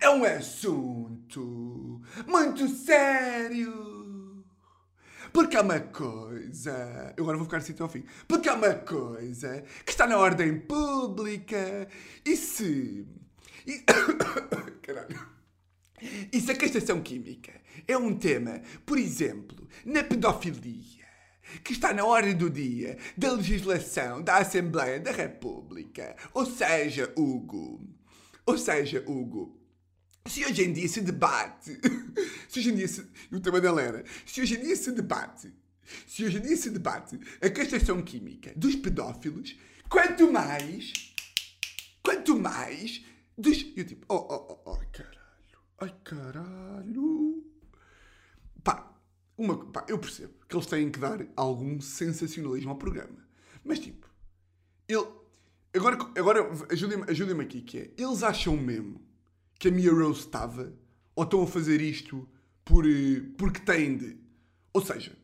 é 0.00 0.08
um 0.10 0.24
assunto 0.24 2.00
muito 2.26 2.68
sério. 2.68 4.44
Porque 5.32 5.56
é 5.56 5.60
uma 5.60 5.80
coisa. 5.80 7.14
Eu 7.16 7.24
agora 7.24 7.36
vou 7.36 7.46
ficar 7.46 7.58
assim 7.58 7.72
até 7.72 7.82
ao 7.82 7.88
fim. 7.88 8.04
Porque 8.26 8.48
é 8.48 8.52
uma 8.52 8.74
coisa 8.74 9.62
que 9.84 9.90
está 9.90 10.06
na 10.06 10.18
ordem 10.18 10.58
pública. 10.58 11.88
E 12.24 12.36
se. 12.36 13.06
E... 13.66 13.84
Caralho. 14.82 15.28
E 16.32 16.40
se 16.40 16.50
a 16.50 16.56
castração 16.56 17.02
química 17.02 17.52
é 17.86 17.96
um 17.96 18.16
tema, 18.16 18.60
por 18.86 18.98
exemplo, 18.98 19.59
na 19.84 20.02
pedofilia, 20.02 21.06
que 21.64 21.72
está 21.72 21.92
na 21.92 22.04
ordem 22.04 22.36
do 22.36 22.48
dia 22.48 22.98
da 23.16 23.32
legislação 23.32 24.22
da 24.22 24.38
Assembleia 24.38 25.00
da 25.00 25.12
República, 25.12 26.16
ou 26.32 26.46
seja, 26.46 27.12
Hugo, 27.16 27.86
ou 28.46 28.58
seja, 28.58 29.02
Hugo, 29.06 29.58
se 30.26 30.44
hoje 30.44 30.64
em 30.64 30.72
dia 30.72 30.88
se 30.88 31.00
debate, 31.00 31.78
se 32.48 32.58
hoje 32.60 32.70
em 32.70 32.74
dia 32.76 32.88
se, 32.88 33.06
o 33.32 33.40
tema 33.40 33.60
dela 33.60 33.82
era, 33.82 34.04
se 34.26 34.40
hoje 34.40 34.56
em 34.56 34.62
dia 34.62 34.76
se 34.76 34.92
debate 34.92 35.52
se 36.06 36.24
hoje 36.24 36.38
em 36.38 36.42
dia 36.42 36.56
se 36.56 36.70
debate 36.70 37.18
a 37.40 37.50
castração 37.50 38.02
química 38.02 38.52
dos 38.56 38.76
pedófilos, 38.76 39.56
quanto 39.88 40.30
mais, 40.30 40.92
quanto 42.02 42.38
mais 42.38 43.04
dos... 43.36 43.66
Eu 43.76 43.84
tipo, 43.86 44.06
oh, 44.08 44.26
oh, 44.30 44.60
oh, 44.64 44.74
ai 44.74 44.86
caralho, 44.92 45.58
ai 45.78 45.94
caralho. 46.04 47.39
Uma, 49.40 49.56
pá, 49.56 49.86
eu 49.88 49.98
percebo 49.98 50.34
que 50.46 50.54
eles 50.54 50.66
têm 50.66 50.90
que 50.90 50.98
dar 50.98 51.26
algum 51.34 51.80
sensacionalismo 51.80 52.68
ao 52.68 52.76
programa. 52.76 53.26
Mas 53.64 53.78
tipo, 53.78 54.06
ele... 54.86 55.06
Agora, 55.74 55.96
agora 56.14 56.50
ajudem-me 56.70 57.04
ajudem 57.08 57.40
aqui, 57.40 57.62
que 57.62 57.78
é, 57.78 57.90
eles 57.96 58.22
acham 58.22 58.54
mesmo 58.54 59.00
que 59.58 59.68
a 59.68 59.70
Mia 59.70 59.90
Rose 59.90 60.20
estava 60.20 60.76
ou 61.14 61.24
estão 61.24 61.42
a 61.42 61.46
fazer 61.46 61.80
isto 61.80 62.28
por, 62.62 62.84
eh, 62.86 63.22
porque 63.38 63.60
têm 63.60 63.96
de... 63.96 64.18
Ou 64.74 64.84
seja, 64.84 65.16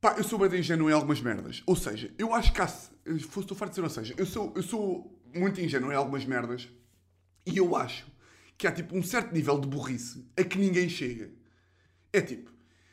Pá, 0.00 0.14
eu 0.16 0.22
sou 0.22 0.38
bem 0.38 0.60
ingênuo 0.60 0.88
em 0.88 0.92
algumas 0.92 1.20
merdas. 1.20 1.62
Ou 1.66 1.74
seja, 1.74 2.14
eu 2.16 2.32
acho 2.32 2.52
que 2.52 2.62
há. 2.62 2.66
Estou 3.04 3.56
farto 3.56 3.72
de 3.72 3.80
dizer, 3.80 3.82
ou 3.82 3.90
seja, 3.90 4.14
eu 4.16 4.24
sou, 4.24 4.52
eu 4.56 4.62
sou 4.62 5.20
muito 5.34 5.60
ingênuo 5.60 5.92
em 5.92 5.96
algumas 5.96 6.24
merdas 6.24 6.68
e 7.44 7.58
eu 7.58 7.76
acho 7.76 8.06
que 8.56 8.66
há 8.66 8.72
tipo 8.72 8.96
um 8.96 9.02
certo 9.02 9.34
nível 9.34 9.58
de 9.60 9.68
burrice 9.68 10.24
a 10.38 10.44
que 10.44 10.56
ninguém 10.56 10.88
chega. 10.88 11.30
É 12.12 12.22
tipo, 12.22 12.50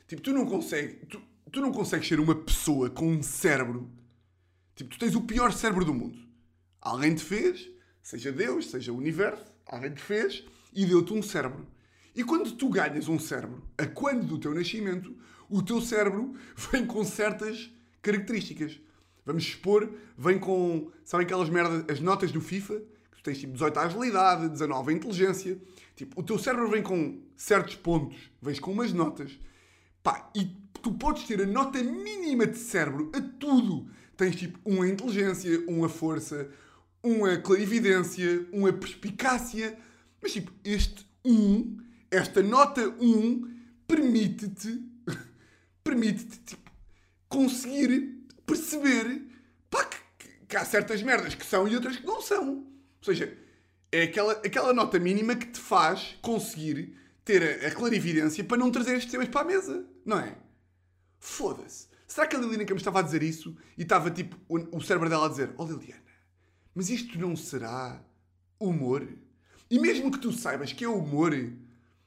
tipo 0.08 0.22
tu 0.22 0.34
não 0.34 0.46
consegues. 0.46 1.08
Tu, 1.10 1.22
tu 1.52 1.62
não 1.62 1.72
consegues 1.72 2.08
ser 2.08 2.20
uma 2.20 2.36
pessoa 2.36 2.89
com 2.89 3.08
um 3.08 3.22
cérebro. 3.22 3.89
Tipo, 4.76 4.91
tu 4.91 5.00
tens 5.00 5.15
o 5.15 5.22
pior 5.22 5.52
cérebro 5.52 5.84
do 5.86 5.93
mundo. 5.93 6.17
Alguém 6.80 7.15
te 7.15 7.24
fez, 7.24 7.70
seja 8.02 8.32
Deus, 8.32 8.70
seja 8.70 8.91
o 8.91 8.98
universo, 8.98 9.46
alguém 9.65 9.93
te 9.93 10.02
fez 10.02 10.43
e 10.74 10.86
deu-te 10.86 11.13
um 11.13 11.22
cérebro. 11.22 11.67
E 12.15 12.24
quando 12.24 12.52
tu 12.52 12.70
ganhas 12.70 13.08
um 13.08 13.20
cérebro, 13.20 13.63
a 13.78 13.86
quando 13.86 14.26
do 14.26 14.38
teu 14.38 14.54
nascimento, 14.54 15.15
o 15.50 15.62
teu 15.62 15.82
cérebro 15.82 16.36
vem 16.72 16.86
com 16.86 17.04
certas 17.04 17.72
características. 18.02 18.80
Vamos 19.26 19.43
expor, 19.43 19.91
vem 20.17 20.39
com, 20.39 20.89
sabem 21.04 21.26
aquelas 21.26 21.50
merdas, 21.50 21.84
as 21.89 22.00
notas 22.00 22.32
do 22.32 22.39
FIFA, 22.39 22.80
que 23.12 23.17
tu 23.17 23.24
tens 23.24 23.39
tipo 23.39 23.54
18 23.54 23.78
a 23.78 23.84
agilidade, 23.84 24.50
19 24.50 24.93
a 24.93 24.96
inteligência. 24.96 25.62
Tipo, 25.96 26.22
o 26.22 26.24
teu 26.24 26.39
cérebro 26.39 26.70
vem 26.70 26.82
com 26.82 27.22
certos 27.36 27.76
pontos, 27.76 28.17
vens 28.41 28.60
com 28.60 28.72
umas 28.72 28.93
notas. 28.93 29.38
Pá, 30.08 30.32
e 30.34 30.46
tu 30.82 30.93
podes 30.93 31.26
ter 31.26 31.41
a 31.41 31.46
nota 31.46 31.84
mínima 31.84 32.48
de 32.48 32.58
cérebro 32.58 33.12
a 33.13 33.20
tudo. 33.20 33.91
Tens 34.15 34.38
tipo 34.38 34.58
um 34.65 34.82
a 34.82 34.88
inteligência, 34.88 35.65
um 35.67 35.84
a 35.84 35.89
força, 35.89 36.50
um 37.04 37.26
a 37.26 37.36
clarividência, 37.36 38.48
um 38.54 38.65
a 38.65 38.72
perspicácia. 38.72 39.78
Mas 40.22 40.32
tipo, 40.32 40.50
este 40.63 41.06
1, 41.26 41.34
um, 41.34 41.78
esta 42.10 42.41
nota 42.41 42.88
1, 42.88 43.06
um, 43.06 43.54
permite-te 43.86 44.82
permite-te 45.84 46.39
tipo, 46.39 46.72
conseguir 47.28 48.26
perceber 48.46 49.28
pá, 49.70 49.84
que, 49.84 50.30
que, 50.48 50.56
há 50.56 50.63
certas 50.63 51.04
merdas 51.04 51.36
que 51.36 51.46
são 51.46 51.67
e 51.67 51.76
outras 51.76 51.98
que 51.98 52.08
não 52.08 52.22
são. 52.22 52.50
Ou 52.50 53.04
seja, 53.04 53.38
é 53.91 54.04
aquela, 54.04 54.32
aquela 54.32 54.74
nota 54.74 54.98
mínima 55.00 55.36
que 55.36 55.48
te 55.48 55.60
faz 55.60 56.15
conseguir 56.22 56.96
ter 57.26 57.43
a, 57.43 57.67
a 57.67 57.72
clarividência 57.72 58.41
para 58.41 58.56
não 58.56 58.72
trazer 58.72 58.96
estes 58.96 59.12
temas 59.12 59.28
para 59.28 59.41
a 59.41 59.43
mesa, 59.43 59.86
não 60.08 60.20
é? 60.20 60.36
Foda-se. 61.20 61.88
Será 62.08 62.26
que 62.26 62.36
a 62.36 62.39
Liliana 62.39 62.65
que 62.65 62.74
me 62.74 62.80
estava 62.80 63.00
a 63.00 63.04
dizer 63.04 63.22
isso 63.22 63.56
e 63.78 63.84
estava 63.84 64.10
tipo 64.10 64.36
o, 64.50 64.82
cérebro 64.82 65.10
dela 65.10 65.28
a 65.28 65.30
dizer: 65.30 65.54
Oh 65.58 65.65
Liliana, 65.65 66.02
mas 66.74 66.89
isto 66.89 67.20
não 67.20 67.36
será 67.36 68.02
humor? 68.60 69.08
E 69.70 69.80
mesmo 69.80 70.12
que 70.12 70.20
tu 70.20 70.32
saibas 70.32 70.74
que 70.74 70.86
é 70.86 70.89
humor, 70.89 71.32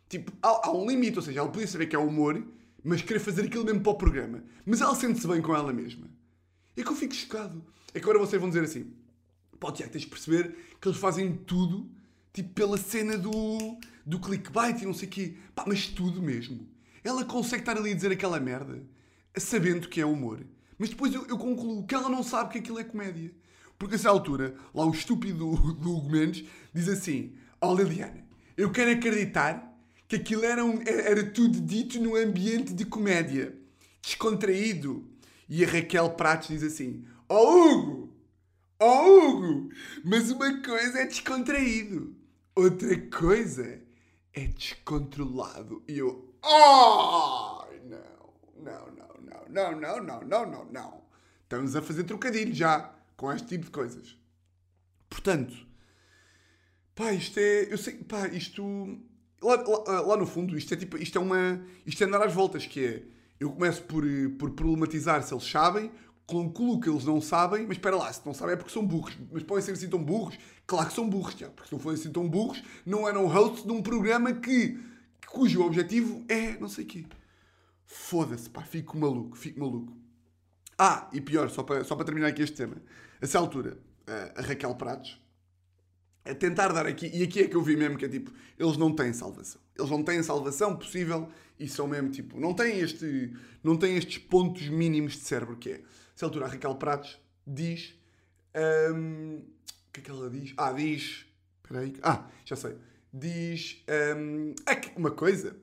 tipo, 0.08 0.32
há, 0.42 0.68
há 0.68 0.72
um 0.72 0.88
limite, 0.88 1.18
ou 1.18 1.22
seja, 1.22 1.40
ela 1.40 1.48
podia 1.50 1.68
saber 1.68 1.86
que 1.86 1.94
é 1.94 1.98
humor 1.98 2.42
mas 2.82 3.02
querer 3.02 3.20
fazer 3.20 3.44
aquilo 3.44 3.64
mesmo 3.64 3.80
para 3.80 3.92
o 3.92 3.96
programa. 3.96 4.42
Mas 4.64 4.80
ela 4.80 4.94
sente-se 4.94 5.26
bem 5.26 5.40
com 5.40 5.54
ela 5.54 5.72
mesma. 5.72 6.06
É 6.76 6.82
que 6.82 6.88
eu 6.88 6.96
fico 6.96 7.14
chocado. 7.14 7.64
É 7.92 7.98
que 7.98 8.04
agora 8.04 8.18
vocês 8.18 8.40
vão 8.40 8.50
dizer 8.50 8.64
assim: 8.64 8.92
pá, 9.58 9.72
Tiago, 9.72 9.92
tens 9.92 10.02
de 10.02 10.08
perceber 10.08 10.56
que 10.80 10.88
eles 10.88 10.98
fazem 10.98 11.36
tudo 11.36 11.90
tipo 12.32 12.50
pela 12.54 12.78
cena 12.78 13.18
do, 13.18 13.78
do 14.06 14.20
clickbait 14.20 14.80
e 14.80 14.86
não 14.86 14.94
sei 14.94 15.08
o 15.08 15.10
quê. 15.10 15.36
Pá, 15.54 15.64
mas 15.66 15.86
tudo 15.88 16.22
mesmo. 16.22 16.66
Ela 17.02 17.24
consegue 17.24 17.62
estar 17.62 17.76
ali 17.76 17.90
a 17.90 17.94
dizer 17.94 18.12
aquela 18.12 18.38
merda 18.40 18.82
sabendo 19.36 19.88
que 19.88 20.00
é 20.00 20.06
humor. 20.06 20.44
Mas 20.78 20.90
depois 20.90 21.14
eu, 21.14 21.26
eu 21.26 21.38
concluo 21.38 21.86
que 21.86 21.94
ela 21.94 22.08
não 22.08 22.22
sabe 22.22 22.52
que 22.52 22.58
aquilo 22.58 22.78
é 22.78 22.84
comédia. 22.84 23.32
Porque 23.78 23.94
a 23.94 23.98
essa 23.98 24.10
altura, 24.10 24.54
lá 24.74 24.84
o 24.84 24.90
estúpido 24.90 25.56
do 25.74 25.96
Hugo 25.96 26.10
Mendes 26.10 26.46
diz 26.72 26.88
assim: 26.88 27.34
Ó 27.60 27.70
oh, 27.70 27.74
Liliana, 27.74 28.26
eu 28.56 28.70
quero 28.70 28.90
acreditar 28.90 29.70
que 30.06 30.16
aquilo 30.16 30.44
era, 30.44 30.64
um, 30.64 30.82
era 30.82 31.24
tudo 31.30 31.60
dito 31.60 32.00
num 32.00 32.16
ambiente 32.16 32.74
de 32.74 32.84
comédia, 32.84 33.56
descontraído. 34.02 35.08
E 35.48 35.64
a 35.64 35.68
Raquel 35.68 36.10
Pratos 36.10 36.48
diz 36.48 36.62
assim: 36.62 37.04
Oh 37.28 37.68
Hugo! 37.68 38.14
Oh 38.78 39.28
Hugo! 39.28 39.70
Mas 40.04 40.30
uma 40.30 40.62
coisa 40.62 41.00
é 41.00 41.06
descontraído, 41.06 42.14
outra 42.54 42.96
coisa 43.08 43.80
é 44.32 44.46
descontrolado. 44.46 45.82
E 45.88 45.98
eu, 45.98 46.29
oh! 46.42 47.64
Não, 47.84 47.98
não, 48.56 48.92
não, 49.48 49.80
não, 49.80 49.80
não, 49.80 50.00
não, 50.02 50.24
não, 50.24 50.46
não, 50.46 50.64
não. 50.66 51.02
Estamos 51.42 51.74
a 51.74 51.82
fazer 51.82 52.04
trocadilho 52.04 52.54
já 52.54 52.92
com 53.16 53.32
este 53.32 53.48
tipo 53.48 53.64
de 53.64 53.70
coisas. 53.70 54.16
Portanto, 55.08 55.54
pá, 56.94 57.12
isto 57.12 57.38
é. 57.38 57.72
Eu 57.72 57.78
sei, 57.78 57.94
pá, 58.04 58.28
isto 58.28 58.62
Lá, 59.42 59.56
lá, 59.56 60.00
lá, 60.02 60.16
no 60.18 60.26
fundo, 60.26 60.56
isto 60.56 60.74
é 60.74 60.76
tipo, 60.76 60.98
isto 60.98 61.16
é 61.16 61.20
uma. 61.20 61.64
Isto 61.86 62.04
é 62.04 62.06
andar 62.06 62.22
às 62.22 62.32
voltas, 62.32 62.66
que 62.66 62.84
é. 62.84 63.02
Eu 63.38 63.50
começo 63.50 63.82
por, 63.84 64.04
por 64.38 64.50
problematizar 64.50 65.22
se 65.22 65.32
eles 65.32 65.44
sabem, 65.50 65.90
concluo 66.26 66.78
que 66.78 66.90
eles 66.90 67.06
não 67.06 67.22
sabem, 67.22 67.62
mas 67.66 67.78
espera 67.78 67.96
lá, 67.96 68.12
se 68.12 68.20
não 68.26 68.34
sabem 68.34 68.52
é 68.52 68.56
porque 68.56 68.70
são 68.70 68.86
burros. 68.86 69.16
Mas 69.32 69.42
podem 69.42 69.64
ser 69.64 69.72
assim 69.72 69.88
tão 69.88 70.02
burros? 70.02 70.36
Claro 70.66 70.88
que 70.88 70.92
são 70.92 71.08
burros, 71.08 71.34
já, 71.38 71.48
porque 71.48 71.68
se 71.68 71.72
não 71.72 71.80
fossem 71.80 72.00
assim 72.00 72.12
tão 72.12 72.28
burros, 72.28 72.62
não 72.84 73.08
eram 73.08 73.26
hosts 73.26 73.64
de 73.64 73.72
um 73.72 73.80
programa 73.80 74.34
que, 74.34 74.78
cujo 75.30 75.62
objetivo 75.62 76.24
é 76.28 76.58
não 76.58 76.68
sei 76.68 76.84
o 76.84 76.86
quê. 76.86 77.06
Foda-se, 77.86 78.48
pá, 78.48 78.62
fico 78.62 78.96
maluco, 78.98 79.36
fico 79.36 79.58
maluco. 79.58 79.96
Ah, 80.78 81.08
e 81.12 81.20
pior, 81.20 81.50
só 81.50 81.62
para, 81.62 81.84
só 81.84 81.94
para 81.96 82.04
terminar 82.04 82.28
aqui 82.28 82.42
este 82.42 82.56
tema. 82.56 82.76
A 83.20 83.24
essa 83.24 83.38
altura, 83.38 83.78
a 84.36 84.42
Raquel 84.42 84.74
Pratos, 84.76 85.20
a 86.24 86.34
tentar 86.34 86.68
dar 86.72 86.86
aqui, 86.86 87.10
e 87.12 87.22
aqui 87.22 87.40
é 87.40 87.48
que 87.48 87.56
eu 87.56 87.62
vi 87.62 87.76
mesmo 87.76 87.98
que 87.98 88.04
é 88.04 88.08
tipo, 88.08 88.32
eles 88.58 88.76
não 88.76 88.94
têm 88.94 89.12
salvação. 89.12 89.60
Eles 89.76 89.90
não 89.90 90.02
têm 90.02 90.22
salvação 90.22 90.76
possível 90.76 91.28
e 91.58 91.68
são 91.68 91.86
mesmo 91.86 92.10
tipo, 92.10 92.38
não 92.38 92.54
têm, 92.54 92.78
este, 92.80 93.32
não 93.62 93.76
têm 93.76 93.96
estes 93.96 94.18
pontos 94.18 94.68
mínimos 94.68 95.14
de 95.14 95.20
cérebro 95.20 95.56
que 95.56 95.70
é. 95.70 95.82
Se 96.14 96.24
altura 96.24 96.46
a 96.46 96.48
Raquel 96.48 96.74
Pratos 96.76 97.18
diz. 97.46 97.94
Um, 98.94 99.38
o 99.38 99.92
que 99.92 100.00
é 100.00 100.02
que 100.02 100.10
ela 100.10 100.30
diz? 100.30 100.52
Ah, 100.56 100.72
diz. 100.72 101.26
Espera 101.62 101.80
aí. 101.80 101.94
Ah, 102.02 102.28
já 102.44 102.56
sei. 102.56 102.76
Diz. 103.12 103.84
Um, 104.16 104.54
é 104.66 104.74
que 104.74 104.96
uma 104.98 105.10
coisa. 105.10 105.56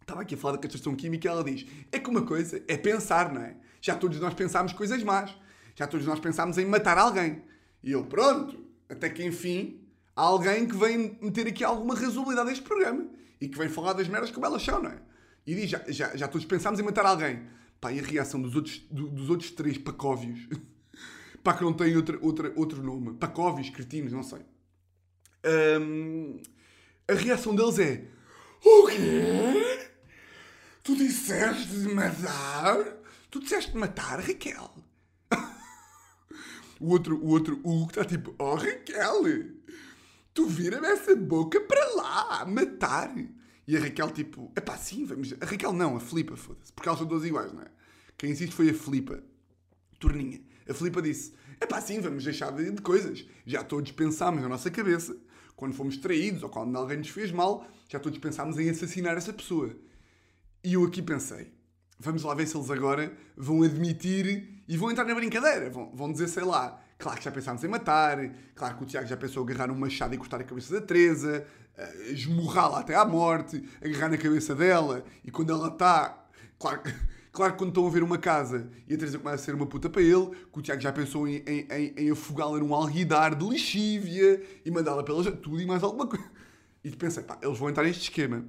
Estava 0.00 0.20
aqui 0.20 0.34
a 0.34 0.38
falar 0.38 0.56
da 0.56 0.62
castração 0.62 0.94
química 0.94 1.28
ela 1.28 1.44
diz: 1.44 1.66
é 1.90 1.98
que 1.98 2.10
uma 2.10 2.22
coisa 2.22 2.62
é 2.68 2.76
pensar, 2.76 3.32
não 3.32 3.40
é? 3.40 3.56
Já 3.80 3.94
todos 3.94 4.18
nós 4.18 4.34
pensámos 4.34 4.72
coisas 4.72 5.02
más. 5.02 5.34
Já 5.74 5.86
todos 5.86 6.06
nós 6.06 6.20
pensámos 6.20 6.56
em 6.58 6.64
matar 6.64 6.98
alguém. 6.98 7.42
E 7.82 7.92
eu, 7.92 8.04
pronto, 8.04 8.64
até 8.88 9.10
que 9.10 9.24
enfim 9.24 9.80
há 10.16 10.22
alguém 10.22 10.66
que 10.66 10.76
vem 10.76 11.18
meter 11.20 11.46
aqui 11.46 11.64
alguma 11.64 11.94
razoabilidade 11.94 12.48
a 12.48 12.52
este 12.52 12.64
programa 12.64 13.06
e 13.40 13.48
que 13.48 13.58
vem 13.58 13.68
falar 13.68 13.92
das 13.92 14.08
merdas 14.08 14.30
como 14.30 14.46
elas 14.46 14.62
são, 14.62 14.82
não 14.82 14.90
é? 14.90 14.98
E 15.46 15.54
diz, 15.54 15.68
já, 15.68 15.84
já, 15.88 16.16
já 16.16 16.28
todos 16.28 16.46
pensámos 16.46 16.80
em 16.80 16.82
matar 16.82 17.04
alguém. 17.04 17.42
Pá, 17.80 17.92
e 17.92 18.00
a 18.00 18.02
reação 18.02 18.40
dos 18.40 18.54
outros, 18.54 18.78
do, 18.90 19.08
dos 19.08 19.28
outros 19.28 19.50
três 19.50 19.76
pacóvios, 19.76 20.48
pá, 21.42 21.52
que 21.52 21.62
não 21.62 21.72
têm 21.72 21.94
outra, 21.96 22.18
outra, 22.22 22.52
outro 22.56 22.82
nome, 22.82 23.14
pacóvios, 23.14 23.68
cretinos, 23.68 24.12
não 24.12 24.22
sei. 24.22 24.40
Um, 25.44 26.40
a 27.06 27.12
reação 27.12 27.54
deles 27.54 27.78
é: 27.78 28.04
O 28.64 28.86
quê? 28.86 29.90
Tu 30.82 30.96
disseste 30.96 31.76
matar? 31.88 32.96
Tu 33.30 33.40
disseste 33.40 33.76
matar, 33.76 34.20
Raquel? 34.20 34.70
O 36.80 36.90
outro, 36.90 37.16
o 37.16 37.28
outro 37.28 37.60
Hugo 37.64 37.88
está 37.88 38.04
tipo, 38.04 38.34
oh 38.36 38.56
Raquel, 38.56 39.22
tu 40.34 40.46
vira-me 40.46 40.86
essa 40.88 41.14
boca 41.14 41.60
para 41.60 41.94
lá, 41.94 42.44
matar. 42.44 43.14
E 43.66 43.76
a 43.76 43.80
Raquel 43.80 44.10
tipo, 44.10 44.52
é 44.54 44.60
pá, 44.60 44.76
sim, 44.76 45.06
vamos. 45.06 45.32
A 45.40 45.46
Raquel 45.46 45.72
não, 45.72 45.96
a 45.96 46.00
Filipa, 46.00 46.36
foda-se. 46.36 46.72
Porque 46.72 46.88
elas 46.88 46.98
são 46.98 47.08
duas 47.08 47.24
iguais, 47.24 47.52
não 47.52 47.62
é? 47.62 47.68
Quem 48.18 48.32
insiste 48.32 48.52
foi 48.52 48.70
a 48.70 48.74
Filipa, 48.74 49.22
Torninha. 49.98 50.42
A 50.68 50.74
Filipa 50.74 51.00
disse, 51.00 51.32
é 51.60 51.66
pá, 51.66 51.80
sim, 51.80 52.00
vamos 52.00 52.24
deixar 52.24 52.50
de, 52.50 52.70
de 52.70 52.82
coisas. 52.82 53.24
Já 53.46 53.62
todos 53.64 53.90
pensámos 53.92 54.42
na 54.42 54.48
nossa 54.48 54.70
cabeça, 54.70 55.16
quando 55.56 55.74
fomos 55.74 55.96
traídos 55.96 56.42
ou 56.42 56.48
quando 56.48 56.76
alguém 56.76 56.98
nos 56.98 57.08
fez 57.08 57.30
mal, 57.30 57.66
já 57.88 57.98
todos 57.98 58.18
pensámos 58.18 58.58
em 58.58 58.68
assassinar 58.68 59.16
essa 59.16 59.32
pessoa. 59.32 59.74
E 60.62 60.74
eu 60.74 60.84
aqui 60.84 61.02
pensei, 61.02 61.52
vamos 61.98 62.22
lá 62.22 62.34
ver 62.34 62.46
se 62.46 62.56
eles 62.56 62.70
agora 62.70 63.12
vão 63.36 63.62
admitir 63.62 64.62
e 64.66 64.76
vão 64.76 64.90
entrar 64.90 65.04
na 65.04 65.14
brincadeira. 65.14 65.70
Vão, 65.70 65.90
vão 65.94 66.12
dizer, 66.12 66.28
sei 66.28 66.44
lá, 66.44 66.82
claro 66.98 67.18
que 67.18 67.24
já 67.24 67.30
pensámos 67.30 67.62
em 67.62 67.68
matar, 67.68 68.18
claro 68.54 68.76
que 68.76 68.82
o 68.82 68.86
Tiago 68.86 69.06
já 69.06 69.16
pensou 69.16 69.44
agarrar 69.44 69.70
um 69.70 69.74
machado 69.74 70.14
e 70.14 70.18
cortar 70.18 70.40
a 70.40 70.44
cabeça 70.44 70.80
da 70.80 70.86
Teresa, 70.86 71.46
uh, 71.78 72.12
esmurrá-la 72.12 72.80
até 72.80 72.94
à 72.94 73.04
morte, 73.04 73.62
agarrar 73.82 74.08
na 74.08 74.18
cabeça 74.18 74.54
dela 74.54 75.04
e 75.24 75.30
quando 75.30 75.52
ela 75.52 75.68
está. 75.68 76.26
Claro, 76.58 76.80
Claro 77.34 77.54
que 77.54 77.58
quando 77.58 77.70
estão 77.70 77.84
a 77.84 77.90
ver 77.90 78.04
uma 78.04 78.16
casa 78.16 78.70
e 78.88 78.94
a 78.94 78.96
Teresa 78.96 79.18
começa 79.18 79.42
a 79.42 79.44
ser 79.44 79.56
uma 79.56 79.66
puta 79.66 79.90
para 79.90 80.00
ele, 80.00 80.30
que 80.52 80.56
o 80.60 80.62
Tiago 80.62 80.80
já 80.80 80.92
pensou 80.92 81.26
em, 81.26 81.42
em, 81.44 81.66
em, 81.68 81.94
em 81.96 82.10
afogá-la 82.12 82.58
num 82.58 82.72
alguidar 82.72 83.34
de 83.34 83.44
lexívia 83.44 84.40
e 84.64 84.70
mandá-la 84.70 85.02
pela 85.02 85.32
tudo 85.32 85.60
e 85.60 85.66
mais 85.66 85.82
alguma 85.82 86.06
coisa. 86.06 86.30
E 86.84 86.90
pensei, 86.90 87.24
pá, 87.24 87.36
eles 87.42 87.58
vão 87.58 87.68
entrar 87.68 87.82
neste 87.82 88.02
esquema. 88.02 88.44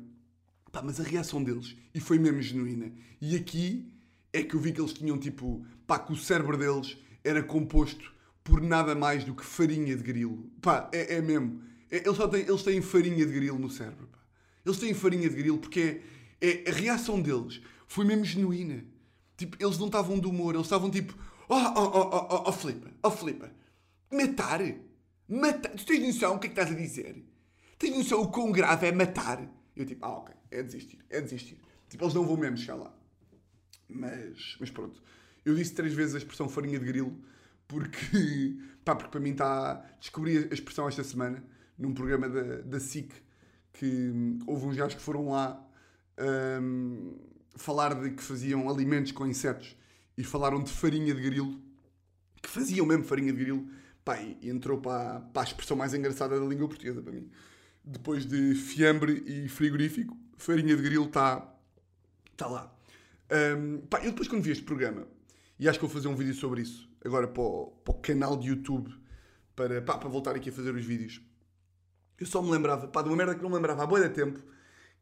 Pá, 0.72 0.84
mas 0.84 1.00
a 1.00 1.04
reação 1.04 1.44
deles, 1.44 1.76
e 1.96 2.00
foi 2.00 2.20
mesmo 2.20 2.40
genuína. 2.44 2.92
E 3.20 3.36
aqui 3.36 3.92
é 4.32 4.44
que 4.44 4.56
eu 4.56 4.60
vi 4.60 4.72
que 4.72 4.80
eles 4.80 4.94
tinham 4.94 5.18
tipo, 5.18 5.66
pá, 5.88 5.98
que 5.98 6.14
o 6.14 6.16
cérebro 6.16 6.56
deles 6.56 6.96
era 7.24 7.42
composto 7.42 8.14
por 8.44 8.62
nada 8.62 8.94
mais 8.94 9.24
do 9.24 9.34
que 9.34 9.44
farinha 9.44 9.96
de 9.96 10.04
grilo. 10.04 10.48
Pá, 10.62 10.92
é, 10.94 11.16
é 11.16 11.22
mesmo. 11.24 11.60
É, 11.90 12.06
eles, 12.06 12.16
só 12.16 12.28
têm, 12.28 12.42
eles 12.42 12.62
têm 12.62 12.84
farinha 12.84 13.26
de 13.26 13.34
grilo 13.34 13.58
no 13.58 13.68
cérebro. 13.72 14.06
Pá. 14.12 14.20
Eles 14.64 14.78
têm 14.78 14.94
farinha 14.94 15.28
de 15.28 15.36
grilo 15.36 15.58
porque 15.58 16.02
é, 16.40 16.48
é, 16.48 16.70
a 16.70 16.72
reação 16.72 17.20
deles 17.20 17.62
foi 17.88 18.06
mesmo 18.06 18.26
genuína. 18.26 18.86
Tipo, 19.38 19.58
eles 19.60 19.78
não 19.78 19.88
estavam 19.88 20.20
de 20.20 20.28
humor, 20.28 20.56
eles 20.56 20.66
estavam 20.66 20.90
tipo, 20.90 21.14
oh, 21.50 21.56
oh, 21.56 21.74
oh, 21.76 22.10
oh, 22.12 22.28
oh, 22.30 22.44
oh 22.50 22.52
Filipe, 22.52 22.88
oh 23.04 24.16
matar? 24.16 24.62
Matar? 25.28 25.72
Tu 25.72 25.86
tens 25.86 26.06
noção 26.06 26.36
o 26.36 26.40
que 26.40 26.48
é 26.48 26.50
que 26.50 26.60
estás 26.60 26.76
a 26.76 26.80
dizer? 26.80 27.24
Tens 27.78 27.98
noção 27.98 28.22
o 28.22 28.32
quão 28.32 28.52
grave 28.52 28.88
é 28.88 28.92
matar? 28.92 29.46
Eu 29.76 29.86
tipo, 29.86 30.06
ah 30.06 30.18
ok, 30.20 30.34
é 30.52 30.64
desistir, 30.64 31.00
é 31.10 31.20
desistir. 31.20 31.60
Tipo, 31.90 32.06
eles 32.06 32.14
não 32.14 32.26
vão 32.26 32.38
mesmo 32.38 32.58
chegar 32.58 32.76
lá. 32.76 32.94
Mas, 33.90 34.56
mas 34.60 34.70
pronto. 34.70 35.02
Eu 35.44 35.56
disse 35.56 35.74
três 35.74 35.94
vezes 35.94 36.16
a 36.16 36.18
expressão 36.18 36.48
farinha 36.48 36.80
de 36.80 36.86
grilo 36.86 37.16
porque, 37.68 38.58
pá, 38.86 38.96
porque 38.96 39.12
para 39.12 39.20
mim 39.20 39.32
está. 39.32 39.86
Descobri 40.00 40.38
a 40.38 40.54
expressão 40.54 40.88
esta 40.88 41.04
semana 41.04 41.44
num 41.78 41.94
programa 41.94 42.30
da, 42.30 42.62
da 42.62 42.80
SIC 42.80 43.12
que 43.74 44.12
houve 44.48 44.66
uns 44.66 44.76
gajos 44.76 44.96
que 44.96 45.02
foram 45.02 45.30
lá 45.30 45.62
um, 46.62 47.18
falar 47.56 47.96
de 47.96 48.12
que 48.12 48.22
faziam 48.22 48.70
alimentos 48.70 49.12
com 49.12 49.26
insetos 49.26 49.76
e 50.18 50.24
falaram 50.24 50.64
de 50.64 50.72
farinha 50.72 51.14
de 51.14 51.22
grilo, 51.22 51.60
que 52.42 52.50
faziam 52.50 52.86
mesmo 52.86 53.04
farinha 53.04 53.32
de 53.32 53.40
grilo, 53.40 53.68
pá, 54.04 54.22
e 54.22 54.50
entrou 54.50 54.80
para, 54.80 55.22
para 55.22 55.42
a 55.42 55.46
expressão 55.46 55.76
mais 55.76 55.94
engraçada 55.94 56.40
da 56.40 56.46
língua 56.46 56.68
portuguesa 56.68 57.02
para 57.02 57.12
mim. 57.12 57.30
Depois 57.84 58.26
de 58.26 58.56
fiambre 58.56 59.24
e 59.26 59.48
frigorífico, 59.48 60.18
farinha 60.38 60.76
de 60.76 60.82
grilo 60.82 61.06
está 61.06 61.54
tá 62.38 62.48
lá. 62.48 62.76
Um, 63.58 63.80
pá, 63.88 64.00
eu 64.00 64.12
depois 64.12 64.28
quando 64.28 64.44
vi 64.44 64.52
este 64.52 64.64
programa, 64.64 65.08
e 65.60 65.68
acho 65.68 65.80
que 65.80 65.86
vou 65.86 65.94
fazer 65.94 66.08
um 66.08 66.16
vídeo 66.16 66.34
sobre 66.34 66.62
isso, 66.62 66.90
agora 67.04 67.28
para 67.28 67.42
o, 67.42 67.68
para 67.84 67.96
o 67.96 67.98
canal 68.00 68.38
de 68.38 68.50
YouTube, 68.50 68.94
para, 69.56 69.82
pá, 69.82 69.98
para 69.98 70.10
voltar 70.10 70.36
aqui 70.36 70.50
a 70.50 70.54
fazer 70.54 70.74
os 70.76 70.86
vídeos. 70.86 71.22
Eu 72.20 72.26
só 72.26 72.42
me 72.42 72.50
lembrava, 72.52 72.88
pá, 72.88 73.02
de 73.02 73.10
uma 73.10 73.18
merda 73.18 73.36
que 73.36 73.42
não 73.42 73.50
me 73.50 73.56
lembrava 73.56 73.84
há 73.84 73.86
boa 73.86 74.02
de 74.02 74.14
tempo, 74.14 74.40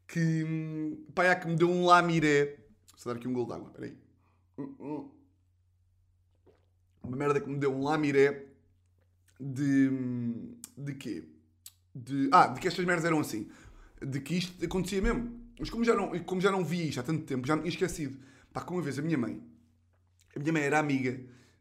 que, 0.06 1.04
pá, 1.14 1.24
é 1.24 1.34
que 1.34 1.46
me 1.46 1.56
deu 1.56 1.70
um 1.70 1.84
lamiré. 1.84 2.56
Vou 3.02 3.12
dar 3.12 3.18
aqui 3.18 3.28
um 3.28 3.32
gol 3.32 3.46
de 3.46 3.52
água, 3.52 3.70
peraí. 3.70 3.96
Uma 7.02 7.16
merda 7.16 7.40
que 7.40 7.48
me 7.48 7.58
deu 7.58 7.74
um 7.74 7.82
lamiré 7.82 8.46
de, 9.40 9.90
de 10.76 10.94
quê? 10.94 11.24
De, 11.94 12.28
ah, 12.32 12.48
de 12.48 12.60
que 12.60 12.68
estas 12.68 12.84
merdas 12.84 13.04
eram 13.04 13.20
assim. 13.20 13.48
De 14.00 14.20
que 14.20 14.36
isto 14.36 14.64
acontecia 14.64 15.02
mesmo. 15.02 15.44
Mas 15.58 15.70
como 15.70 15.84
já 15.84 15.94
não, 15.94 16.18
como 16.20 16.40
já 16.40 16.50
não 16.50 16.64
vi 16.64 16.88
isto 16.88 17.00
há 17.00 17.02
tanto 17.02 17.24
tempo, 17.24 17.46
já 17.46 17.54
me 17.54 17.62
tinha 17.62 17.70
esquecido. 17.70 18.18
Pá, 18.52 18.60
como 18.60 18.78
uma 18.78 18.84
vez 18.84 18.98
a 18.98 19.02
minha 19.02 19.18
mãe, 19.18 19.42
a 20.34 20.38
minha 20.38 20.52
mãe 20.52 20.62
era 20.62 20.78
amiga, 20.78 21.20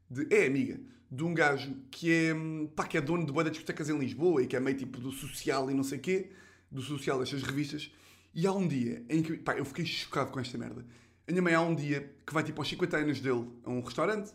de, 0.09 0.27
é 0.33 0.47
amiga, 0.47 0.79
de 1.09 1.23
um 1.23 1.33
gajo 1.33 1.75
que 1.91 2.11
é, 2.11 2.33
pá, 2.75 2.85
que 2.85 2.97
é 2.97 3.01
dono 3.01 3.25
de 3.25 3.31
boa 3.31 3.43
de 3.43 3.51
discotecas 3.51 3.89
em 3.89 3.97
Lisboa 3.97 4.41
e 4.41 4.47
que 4.47 4.55
é 4.55 4.59
meio 4.59 4.77
tipo 4.77 4.99
do 4.99 5.11
social 5.11 5.69
e 5.69 5.73
não 5.73 5.83
sei 5.83 5.99
quê, 5.99 6.31
do 6.71 6.81
social 6.81 7.19
destas 7.19 7.43
revistas. 7.43 7.91
E 8.33 8.47
há 8.47 8.51
um 8.51 8.67
dia 8.67 9.05
em 9.09 9.21
que, 9.21 9.37
pá, 9.37 9.55
eu 9.55 9.63
fiquei 9.63 9.85
chocado 9.85 10.31
com 10.31 10.39
esta 10.39 10.57
merda. 10.57 10.83
A 11.27 11.31
minha 11.31 11.41
mãe 11.41 11.53
há 11.53 11.61
um 11.61 11.75
dia 11.75 12.13
que 12.25 12.33
vai 12.33 12.43
tipo 12.43 12.59
aos 12.59 12.67
50 12.67 12.97
anos 12.97 13.19
dele 13.19 13.47
a 13.63 13.69
um 13.69 13.81
restaurante, 13.81 14.31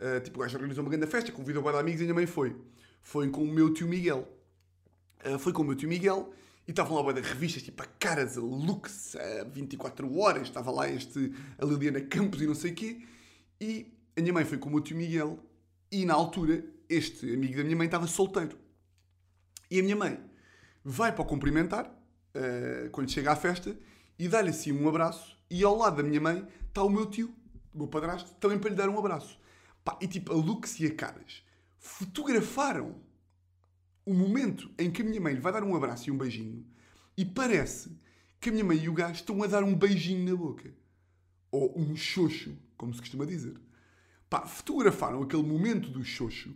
uh, 0.00 0.20
tipo 0.22 0.38
o 0.38 0.42
gajo 0.42 0.56
organizou 0.56 0.82
uma 0.82 0.90
grande 0.90 1.06
festa, 1.06 1.30
convidou 1.30 1.62
vários 1.62 1.80
amigos 1.80 2.00
e 2.00 2.04
a 2.04 2.06
minha 2.06 2.14
mãe 2.14 2.26
foi. 2.26 2.56
Foi 3.02 3.28
com 3.28 3.44
o 3.44 3.46
meu 3.46 3.72
tio 3.72 3.86
Miguel. 3.86 4.26
Uh, 5.24 5.38
foi 5.38 5.52
com 5.52 5.62
o 5.62 5.64
meu 5.64 5.74
tio 5.74 5.88
Miguel 5.88 6.32
e 6.66 6.70
estavam 6.70 7.00
lá 7.02 7.12
de 7.12 7.20
revistas, 7.20 7.62
tipo 7.62 7.82
a 7.82 7.86
Caras, 7.86 8.38
a 8.38 8.40
Lux, 8.40 9.14
a 9.16 9.44
24 9.44 10.18
Horas, 10.18 10.48
estava 10.48 10.70
lá 10.70 10.88
este, 10.88 11.32
a 11.58 11.64
Liliana 11.66 12.00
Campos 12.00 12.40
e 12.40 12.46
não 12.46 12.54
sei 12.54 12.72
o 12.72 12.74
quê. 12.74 13.02
E 13.60 13.92
a 14.16 14.20
minha 14.22 14.32
mãe 14.32 14.44
foi 14.46 14.56
com 14.56 14.70
o 14.70 14.72
meu 14.72 14.80
tio 14.80 14.96
Miguel 14.96 15.38
e 15.92 16.06
na 16.06 16.14
altura 16.14 16.64
este 16.88 17.32
amigo 17.32 17.56
da 17.56 17.64
minha 17.64 17.76
mãe 17.76 17.86
estava 17.86 18.06
solteiro. 18.06 18.58
E 19.70 19.78
a 19.78 19.82
minha 19.82 19.96
mãe 19.96 20.18
vai 20.82 21.12
para 21.12 21.22
o 21.22 21.26
cumprimentar 21.26 21.94
uh, 22.34 22.90
quando 22.90 23.10
chega 23.10 23.32
à 23.32 23.36
festa 23.36 23.76
e 24.18 24.28
dá-lhe 24.28 24.50
assim 24.50 24.72
um 24.72 24.88
abraço. 24.88 25.36
E 25.50 25.62
ao 25.62 25.76
lado 25.76 25.96
da 25.96 26.02
minha 26.02 26.20
mãe 26.20 26.46
está 26.68 26.82
o 26.82 26.90
meu 26.90 27.06
tio, 27.06 27.34
o 27.72 27.78
meu 27.78 27.88
padrasto, 27.88 28.34
também 28.36 28.58
para 28.58 28.70
lhe 28.70 28.76
dar 28.76 28.88
um 28.88 28.98
abraço. 28.98 29.38
Pá, 29.84 29.98
e 30.00 30.08
tipo, 30.08 30.32
a 30.32 30.36
Lux 30.36 30.80
e 30.80 30.86
a 30.86 30.94
Caras 30.94 31.42
fotografaram 31.78 32.96
o 34.06 34.14
momento 34.14 34.70
em 34.78 34.90
que 34.90 35.02
a 35.02 35.04
minha 35.04 35.20
mãe 35.20 35.34
lhe 35.34 35.40
vai 35.40 35.52
dar 35.52 35.62
um 35.62 35.76
abraço 35.76 36.08
e 36.08 36.12
um 36.12 36.16
beijinho 36.16 36.64
e 37.16 37.24
parece 37.24 37.96
que 38.40 38.48
a 38.48 38.52
minha 38.52 38.64
mãe 38.64 38.78
e 38.78 38.88
o 38.88 38.94
gajo 38.94 39.14
estão 39.14 39.42
a 39.42 39.46
dar 39.46 39.62
um 39.62 39.74
beijinho 39.74 40.28
na 40.28 40.36
boca. 40.36 40.74
Ou 41.50 41.78
um 41.78 41.94
xoxo, 41.94 42.56
como 42.76 42.92
se 42.92 43.00
costuma 43.00 43.24
dizer. 43.24 43.54
Pá, 44.28 44.46
fotografaram 44.46 45.22
aquele 45.22 45.42
momento 45.42 45.88
do 45.88 46.04
xoxo 46.04 46.54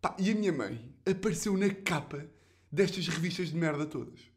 pá, 0.00 0.14
e 0.18 0.30
a 0.30 0.34
minha 0.34 0.52
mãe 0.52 0.94
apareceu 1.04 1.56
na 1.56 1.68
capa 1.68 2.26
destas 2.70 3.08
revistas 3.08 3.48
de 3.48 3.56
merda 3.56 3.84
todas. 3.84 4.29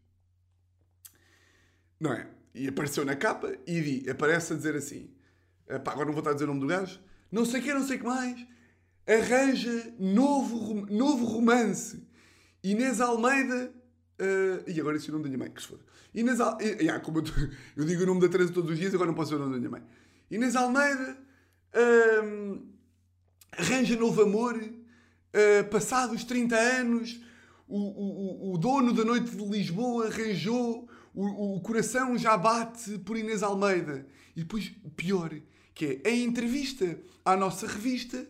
Não 2.00 2.14
é? 2.14 2.28
E 2.54 2.68
apareceu 2.68 3.04
na 3.06 3.16
capa 3.16 3.56
e 3.66 3.82
vi, 3.82 4.10
aparece 4.10 4.54
a 4.54 4.56
dizer 4.56 4.76
assim: 4.76 5.10
pá, 5.84 5.92
agora 5.92 6.06
não 6.06 6.14
vou 6.14 6.20
estar 6.20 6.32
a 6.32 6.34
dizer 6.34 6.46
o 6.46 6.48
nome 6.48 6.62
do 6.62 6.68
gajo, 6.68 7.00
não 7.32 7.46
sei 7.46 7.62
que, 7.62 7.74
não 7.74 7.86
sei 7.86 7.98
que 7.98 8.06
mais, 8.06 8.46
arranja 9.08 9.94
novo, 10.00 10.86
novo 10.86 11.26
romance 11.26 12.06
Inês 12.64 13.02
Almeida. 13.02 13.72
Uh, 14.20 14.70
e 14.70 14.80
agora 14.80 14.96
esse 14.96 15.08
é 15.08 15.10
o 15.10 15.14
nome 15.14 15.24
da 15.24 15.30
minha 15.30 15.40
mãe, 15.40 15.52
que 15.52 15.62
se. 15.62 15.74
Inês 16.14 16.40
Almeida. 16.40 16.82
Yeah, 16.82 17.04
como 17.04 17.20
eu, 17.20 17.24
eu, 17.76 17.86
digo 17.86 18.04
o 18.04 18.06
nome 18.06 18.22
da 18.22 18.30
Teresa 18.30 18.54
todos 18.54 18.72
os 18.72 18.80
dias, 18.80 18.94
agora 18.94 19.08
não 19.08 19.16
posso 19.16 19.32
dizer 19.32 19.42
o 19.42 19.46
nome 19.46 19.54
da 19.54 19.60
minha 19.60 19.70
mãe. 19.70 19.84
Inês 20.32 20.56
Almeida. 20.56 21.18
Uh, 21.76 22.66
arranja 23.52 23.98
novo 23.98 24.22
amor. 24.22 24.56
Uh, 24.56 25.68
passados 25.70 26.24
30 26.24 26.56
anos, 26.56 27.20
o, 27.68 27.80
o, 27.80 28.54
o, 28.54 28.58
dono 28.58 28.94
da 28.94 29.04
noite 29.04 29.36
de 29.36 29.44
Lisboa 29.44 30.08
arranjou. 30.08 30.88
O, 31.14 31.56
o 31.56 31.62
coração 31.62 32.18
já 32.18 32.36
bate 32.38 33.00
por 33.00 33.18
Inês 33.18 33.44
Almeida. 33.44 34.08
E 34.36 34.42
depois, 34.42 34.72
pior, 34.96 35.34
que 35.74 36.02
é 36.04 36.10
em 36.12 36.26
entrevista 36.26 37.00
à 37.24 37.36
nossa 37.36 37.68
revista, 37.68 38.28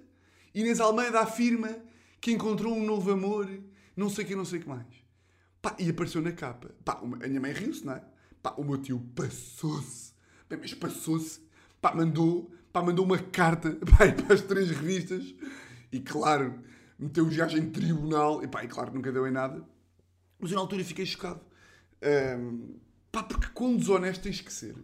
Inês 0.53 0.79
Almeida 0.79 1.21
afirma 1.21 1.77
que 2.19 2.31
encontrou 2.31 2.73
um 2.73 2.85
novo 2.85 3.11
amor 3.11 3.49
não 3.95 4.09
sei 4.09 4.25
o 4.25 4.27
que, 4.27 4.35
não 4.35 4.45
sei 4.45 4.59
o 4.59 4.61
que 4.63 4.69
mais. 4.69 4.87
Pá, 5.61 5.75
e 5.79 5.89
apareceu 5.89 6.21
na 6.21 6.31
capa. 6.31 6.71
Pá, 6.83 6.99
a 7.01 7.27
minha 7.27 7.39
mãe 7.39 7.53
riu-se, 7.53 7.85
não 7.85 7.93
é? 7.93 8.03
Pá, 8.41 8.53
o 8.57 8.63
meu 8.63 8.77
tio 8.77 8.99
passou-se. 9.15 10.13
Mas 10.49 10.73
passou-se. 10.73 11.39
Pá, 11.79 11.93
mandou, 11.93 12.51
pá, 12.71 12.81
mandou 12.81 13.05
uma 13.05 13.17
carta 13.17 13.77
pá, 13.85 14.11
para 14.11 14.33
as 14.33 14.41
três 14.41 14.69
revistas. 14.71 15.33
E 15.91 15.99
claro, 15.99 16.59
meteu 16.97 17.25
o 17.25 17.29
gajo 17.29 17.57
em 17.57 17.69
tribunal. 17.69 18.43
E 18.43 18.47
pá, 18.47 18.63
e 18.63 18.67
claro, 18.67 18.93
nunca 18.93 19.11
deu 19.11 19.27
em 19.27 19.31
nada. 19.31 19.63
Mas 20.39 20.51
eu 20.51 20.55
na 20.55 20.61
altura 20.61 20.83
fiquei 20.83 21.05
chocado. 21.05 21.39
Um, 22.03 22.75
pá, 23.11 23.23
porque 23.23 23.47
quão 23.53 23.75
desonesto 23.77 24.23
tens 24.23 24.41
que 24.41 24.51
ser. 24.51 24.75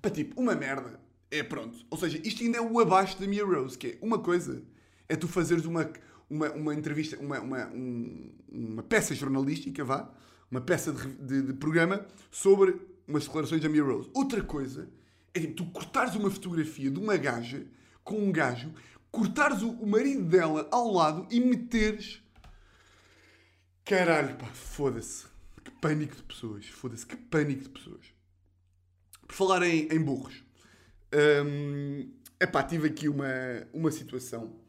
Pá, 0.00 0.10
tipo, 0.10 0.40
uma 0.40 0.54
merda. 0.54 1.00
É 1.30 1.42
pronto. 1.42 1.78
Ou 1.90 1.96
seja, 1.96 2.20
isto 2.24 2.42
ainda 2.42 2.58
é 2.58 2.60
o 2.60 2.78
abaixo 2.78 3.18
da 3.18 3.26
minha 3.26 3.44
Rose, 3.44 3.76
que 3.76 3.86
é 3.86 3.98
uma 4.02 4.18
coisa 4.18 4.62
é 5.12 5.16
tu 5.16 5.28
fazeres 5.28 5.66
uma, 5.66 5.90
uma, 6.28 6.50
uma 6.52 6.74
entrevista, 6.74 7.18
uma, 7.18 7.38
uma, 7.38 7.66
um, 7.68 8.32
uma 8.50 8.82
peça 8.82 9.14
jornalística, 9.14 9.84
vá, 9.84 10.10
uma 10.50 10.60
peça 10.60 10.90
de, 10.90 11.06
de, 11.16 11.42
de, 11.42 11.52
programa 11.52 12.06
sobre 12.30 12.80
umas 13.06 13.24
declarações 13.24 13.60
da 13.60 13.68
Mia 13.68 13.82
Rose. 13.84 14.10
Outra 14.14 14.42
coisa 14.42 14.88
é 15.34 15.40
tipo, 15.40 15.54
tu 15.54 15.66
cortares 15.66 16.14
uma 16.14 16.30
fotografia 16.30 16.90
de 16.90 16.98
uma 16.98 17.16
gaja 17.18 17.66
com 18.02 18.16
um 18.16 18.32
gajo, 18.32 18.72
cortares 19.10 19.60
o, 19.60 19.70
o 19.70 19.86
marido 19.86 20.24
dela 20.24 20.66
ao 20.70 20.90
lado 20.90 21.26
e 21.30 21.38
meteres. 21.40 22.22
Caralho, 23.84 24.36
pá, 24.36 24.46
foda-se. 24.46 25.31
Que 25.64 25.70
pânico 25.70 26.16
de 26.16 26.22
pessoas. 26.22 26.66
Foda-se, 26.66 27.06
que 27.06 27.16
pânico 27.16 27.62
de 27.62 27.68
pessoas. 27.68 28.06
Por 29.26 29.34
falar 29.34 29.62
em, 29.62 29.88
em 29.88 30.00
burros. 30.00 30.42
Hum, 31.44 32.10
epá, 32.40 32.62
tive 32.62 32.88
aqui 32.88 33.08
uma, 33.08 33.26
uma 33.72 33.90
situação 33.90 34.60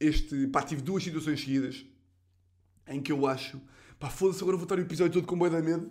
este. 0.00 0.46
Pá, 0.48 0.62
tive 0.62 0.82
duas 0.82 1.02
situações 1.02 1.40
seguidas 1.40 1.84
em 2.86 3.00
que 3.00 3.12
eu 3.12 3.26
acho. 3.26 3.60
Pá, 3.98 4.08
foda-se, 4.08 4.42
agora 4.42 4.56
vou 4.56 4.64
estar 4.64 4.78
o 4.78 4.80
episódio 4.80 5.12
todo 5.12 5.26
com 5.26 5.38
boi 5.38 5.50
da 5.50 5.60
medo. 5.60 5.90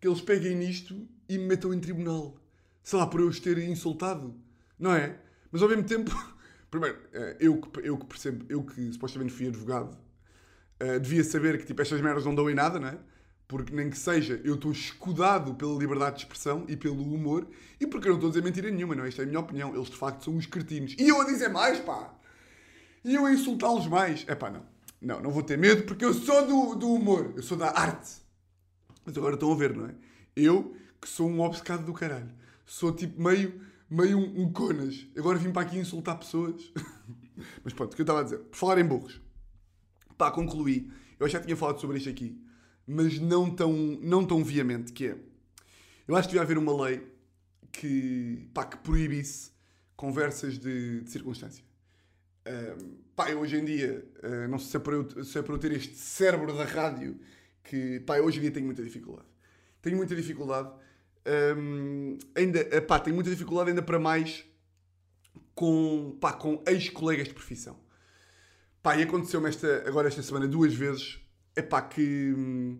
Que 0.00 0.08
eles 0.08 0.20
peguem 0.20 0.56
nisto 0.56 1.08
e 1.28 1.36
me 1.36 1.44
metam 1.44 1.74
em 1.74 1.80
tribunal. 1.80 2.40
Sei 2.82 2.98
lá, 2.98 3.06
por 3.06 3.20
eu 3.20 3.28
os 3.28 3.40
ter 3.40 3.58
insultado. 3.58 4.34
Não 4.78 4.94
é? 4.94 5.20
Mas 5.50 5.62
ao 5.62 5.68
mesmo 5.68 5.84
tempo. 5.84 6.10
Primeiro, 6.70 6.98
eh, 7.12 7.36
eu 7.40 7.60
que, 7.60 7.80
eu 7.80 7.98
que 7.98 8.06
percebo, 8.06 8.46
eu 8.48 8.62
que 8.62 8.92
supostamente 8.92 9.32
fui 9.32 9.48
advogado, 9.48 9.98
uh, 10.80 11.00
devia 11.00 11.24
saber 11.24 11.58
que 11.58 11.66
tipo, 11.66 11.82
estas 11.82 12.00
merdas 12.00 12.24
não 12.24 12.32
dão 12.32 12.48
em 12.48 12.54
nada, 12.54 12.78
não 12.78 12.86
é? 12.86 12.98
Porque 13.50 13.74
nem 13.74 13.90
que 13.90 13.98
seja, 13.98 14.40
eu 14.44 14.54
estou 14.54 14.70
escudado 14.70 15.56
pela 15.56 15.76
liberdade 15.76 16.18
de 16.18 16.22
expressão 16.22 16.64
e 16.68 16.76
pelo 16.76 17.02
humor, 17.02 17.48
e 17.80 17.86
porque 17.86 18.06
eu 18.06 18.10
não 18.10 18.18
estou 18.18 18.28
a 18.28 18.30
dizer 18.30 18.44
mentira 18.44 18.70
nenhuma, 18.70 18.94
não 18.94 19.04
é? 19.04 19.08
Esta 19.08 19.22
é 19.22 19.24
a 19.24 19.26
minha 19.26 19.40
opinião. 19.40 19.74
Eles 19.74 19.90
de 19.90 19.96
facto 19.96 20.24
são 20.24 20.34
uns 20.34 20.46
cretinos. 20.46 20.94
E 20.96 21.08
eu 21.08 21.20
a 21.20 21.24
dizer 21.24 21.48
mais, 21.48 21.80
pá! 21.80 22.14
E 23.04 23.16
eu 23.16 23.26
a 23.26 23.32
insultá-los 23.32 23.88
mais. 23.88 24.24
É 24.28 24.36
pá, 24.36 24.50
não. 24.50 24.62
Não, 25.02 25.20
não 25.20 25.32
vou 25.32 25.42
ter 25.42 25.58
medo 25.58 25.82
porque 25.82 26.04
eu 26.04 26.14
sou 26.14 26.46
do, 26.46 26.76
do 26.76 26.92
humor, 26.92 27.32
eu 27.34 27.42
sou 27.42 27.58
da 27.58 27.70
arte. 27.70 28.18
Mas 29.04 29.18
agora 29.18 29.34
estão 29.34 29.50
a 29.50 29.56
ver, 29.56 29.74
não 29.74 29.86
é? 29.86 29.94
Eu, 30.36 30.76
que 31.00 31.08
sou 31.08 31.28
um 31.28 31.40
obcecado 31.40 31.84
do 31.84 31.92
caralho, 31.92 32.30
sou 32.64 32.92
tipo 32.92 33.20
meio, 33.20 33.60
meio 33.90 34.16
um, 34.16 34.42
um 34.42 34.52
conas. 34.52 35.08
Agora 35.18 35.38
vim 35.38 35.50
para 35.50 35.62
aqui 35.62 35.76
insultar 35.76 36.16
pessoas. 36.16 36.72
Mas 37.64 37.72
pronto, 37.72 37.94
o 37.94 37.96
que 37.96 38.02
eu 38.02 38.04
estava 38.04 38.20
a 38.20 38.22
dizer? 38.22 38.38
Por 38.38 38.56
falar 38.56 38.78
em 38.78 38.84
burros. 38.84 39.20
Pá, 40.16 40.30
concluí. 40.30 40.88
Eu 41.18 41.28
já 41.28 41.40
tinha 41.40 41.56
falado 41.56 41.80
sobre 41.80 41.98
isto 41.98 42.08
aqui 42.08 42.48
mas 42.90 43.20
não 43.20 43.48
tão, 43.54 43.72
não 44.02 44.26
tão 44.26 44.42
viamente, 44.42 44.92
que 44.92 45.06
é... 45.06 45.16
Eu 46.08 46.16
acho 46.16 46.28
que 46.28 46.32
devia 46.32 46.42
haver 46.42 46.58
uma 46.58 46.84
lei 46.84 47.06
que, 47.70 48.48
pá, 48.52 48.64
que 48.64 48.78
proibisse 48.78 49.52
conversas 49.94 50.58
de, 50.58 51.02
de 51.02 51.10
circunstância. 51.10 51.64
Uh, 52.40 52.96
pá, 53.14 53.30
eu 53.30 53.38
hoje 53.38 53.56
em 53.56 53.64
dia, 53.64 54.04
uh, 54.24 54.48
não 54.48 54.58
sei 54.58 54.70
se 54.70 54.76
é, 54.76 54.80
para 54.80 54.94
eu, 54.94 55.24
se 55.24 55.38
é 55.38 55.42
para 55.42 55.54
eu 55.54 55.58
ter 55.58 55.70
este 55.70 55.94
cérebro 55.94 56.52
da 56.52 56.64
rádio, 56.64 57.16
que, 57.62 58.00
pá, 58.00 58.18
eu 58.18 58.24
hoje 58.24 58.38
em 58.38 58.42
dia 58.42 58.50
tenho 58.50 58.66
muita 58.66 58.82
dificuldade. 58.82 59.28
Tenho 59.80 59.96
muita 59.96 60.16
dificuldade. 60.16 60.72
Um, 61.56 62.18
ainda, 62.34 62.60
uh, 62.60 62.82
pá, 62.82 62.98
tenho 62.98 63.14
muita 63.14 63.30
dificuldade 63.30 63.70
ainda 63.70 63.82
para 63.82 64.00
mais 64.00 64.44
com, 65.54 66.18
com 66.40 66.64
ex-colegas 66.66 67.28
de 67.28 67.34
profissão. 67.34 67.78
Pá, 68.82 68.96
e 68.96 69.02
aconteceu-me 69.04 69.48
esta, 69.48 69.84
agora 69.86 70.08
esta 70.08 70.22
semana 70.22 70.48
duas 70.48 70.74
vezes 70.74 71.20
é 71.60 71.62
pá, 71.62 71.82
que. 71.82 72.34
Hum, 72.36 72.78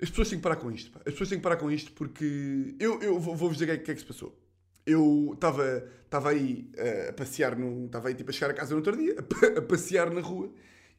as 0.00 0.10
pessoas 0.10 0.28
têm 0.28 0.38
que 0.38 0.42
parar 0.42 0.56
com 0.56 0.70
isto. 0.70 0.90
Pá. 0.90 1.00
As 1.00 1.12
pessoas 1.12 1.28
têm 1.30 1.38
que 1.38 1.42
parar 1.42 1.56
com 1.56 1.70
isto 1.70 1.92
porque. 1.92 2.74
Eu, 2.78 3.00
eu 3.02 3.18
vou-vos 3.18 3.56
dizer 3.56 3.64
o 3.64 3.68
que, 3.68 3.72
é, 3.72 3.78
que 3.78 3.90
é 3.90 3.94
que 3.94 4.00
se 4.00 4.06
passou. 4.06 4.38
Eu 4.84 5.32
estava 5.34 6.30
aí 6.30 6.70
uh, 6.76 7.10
a 7.10 7.12
passear, 7.12 7.56
estava 7.86 8.08
aí 8.08 8.14
tipo 8.14 8.30
a 8.30 8.32
chegar 8.32 8.50
a 8.50 8.54
casa 8.54 8.70
no 8.70 8.76
outro 8.76 8.96
dia, 8.96 9.16
a, 9.18 9.58
a 9.58 9.62
passear 9.62 10.10
na 10.10 10.20
rua 10.20 10.52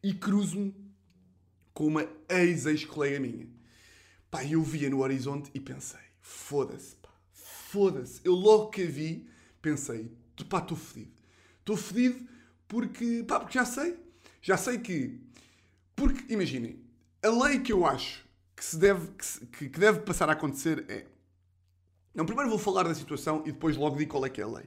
e 0.04 0.14
cruzo-me 0.14 0.76
com 1.74 1.88
uma 1.88 2.08
ex-ex-colega 2.28 3.20
minha. 3.20 3.48
Pá, 4.30 4.44
eu 4.44 4.62
via 4.62 4.90
no 4.90 5.02
horizonte 5.02 5.50
e 5.54 5.60
pensei: 5.60 6.00
foda-se, 6.20 6.96
pá, 6.96 7.10
foda-se. 7.32 8.20
Eu 8.24 8.34
logo 8.34 8.70
que 8.70 8.84
a 8.84 8.88
vi, 8.88 9.30
pensei: 9.62 10.12
pá, 10.50 10.60
estou 10.60 10.76
fedido. 10.76 11.12
Estou 11.60 11.78
fedido 11.78 12.28
porque, 12.68 13.24
pá, 13.28 13.40
porque 13.40 13.58
já 13.58 13.66
sei. 13.66 13.96
Já 14.42 14.58
sei 14.58 14.80
que 14.80 15.27
porque, 15.98 16.32
imaginem, 16.32 16.80
a 17.24 17.30
lei 17.30 17.60
que 17.60 17.74
eu 17.74 17.84
acho 17.84 18.24
que, 18.56 18.64
se 18.64 18.78
deve, 18.78 19.08
que, 19.18 19.26
se, 19.26 19.46
que, 19.48 19.68
deve 19.68 20.02
passar 20.02 20.30
a 20.30 20.34
acontecer 20.34 20.86
é. 20.88 21.08
Não, 22.14 22.24
primeiro 22.24 22.52
vou 22.52 22.60
falar 22.60 22.84
da 22.84 22.94
situação 22.94 23.42
e 23.48 23.52
depois 23.52 23.76
logo 23.76 23.98
digo 23.98 24.12
qual 24.12 24.24
é 24.24 24.30
que 24.30 24.40
é 24.40 24.44
a 24.44 24.48
lei. 24.48 24.66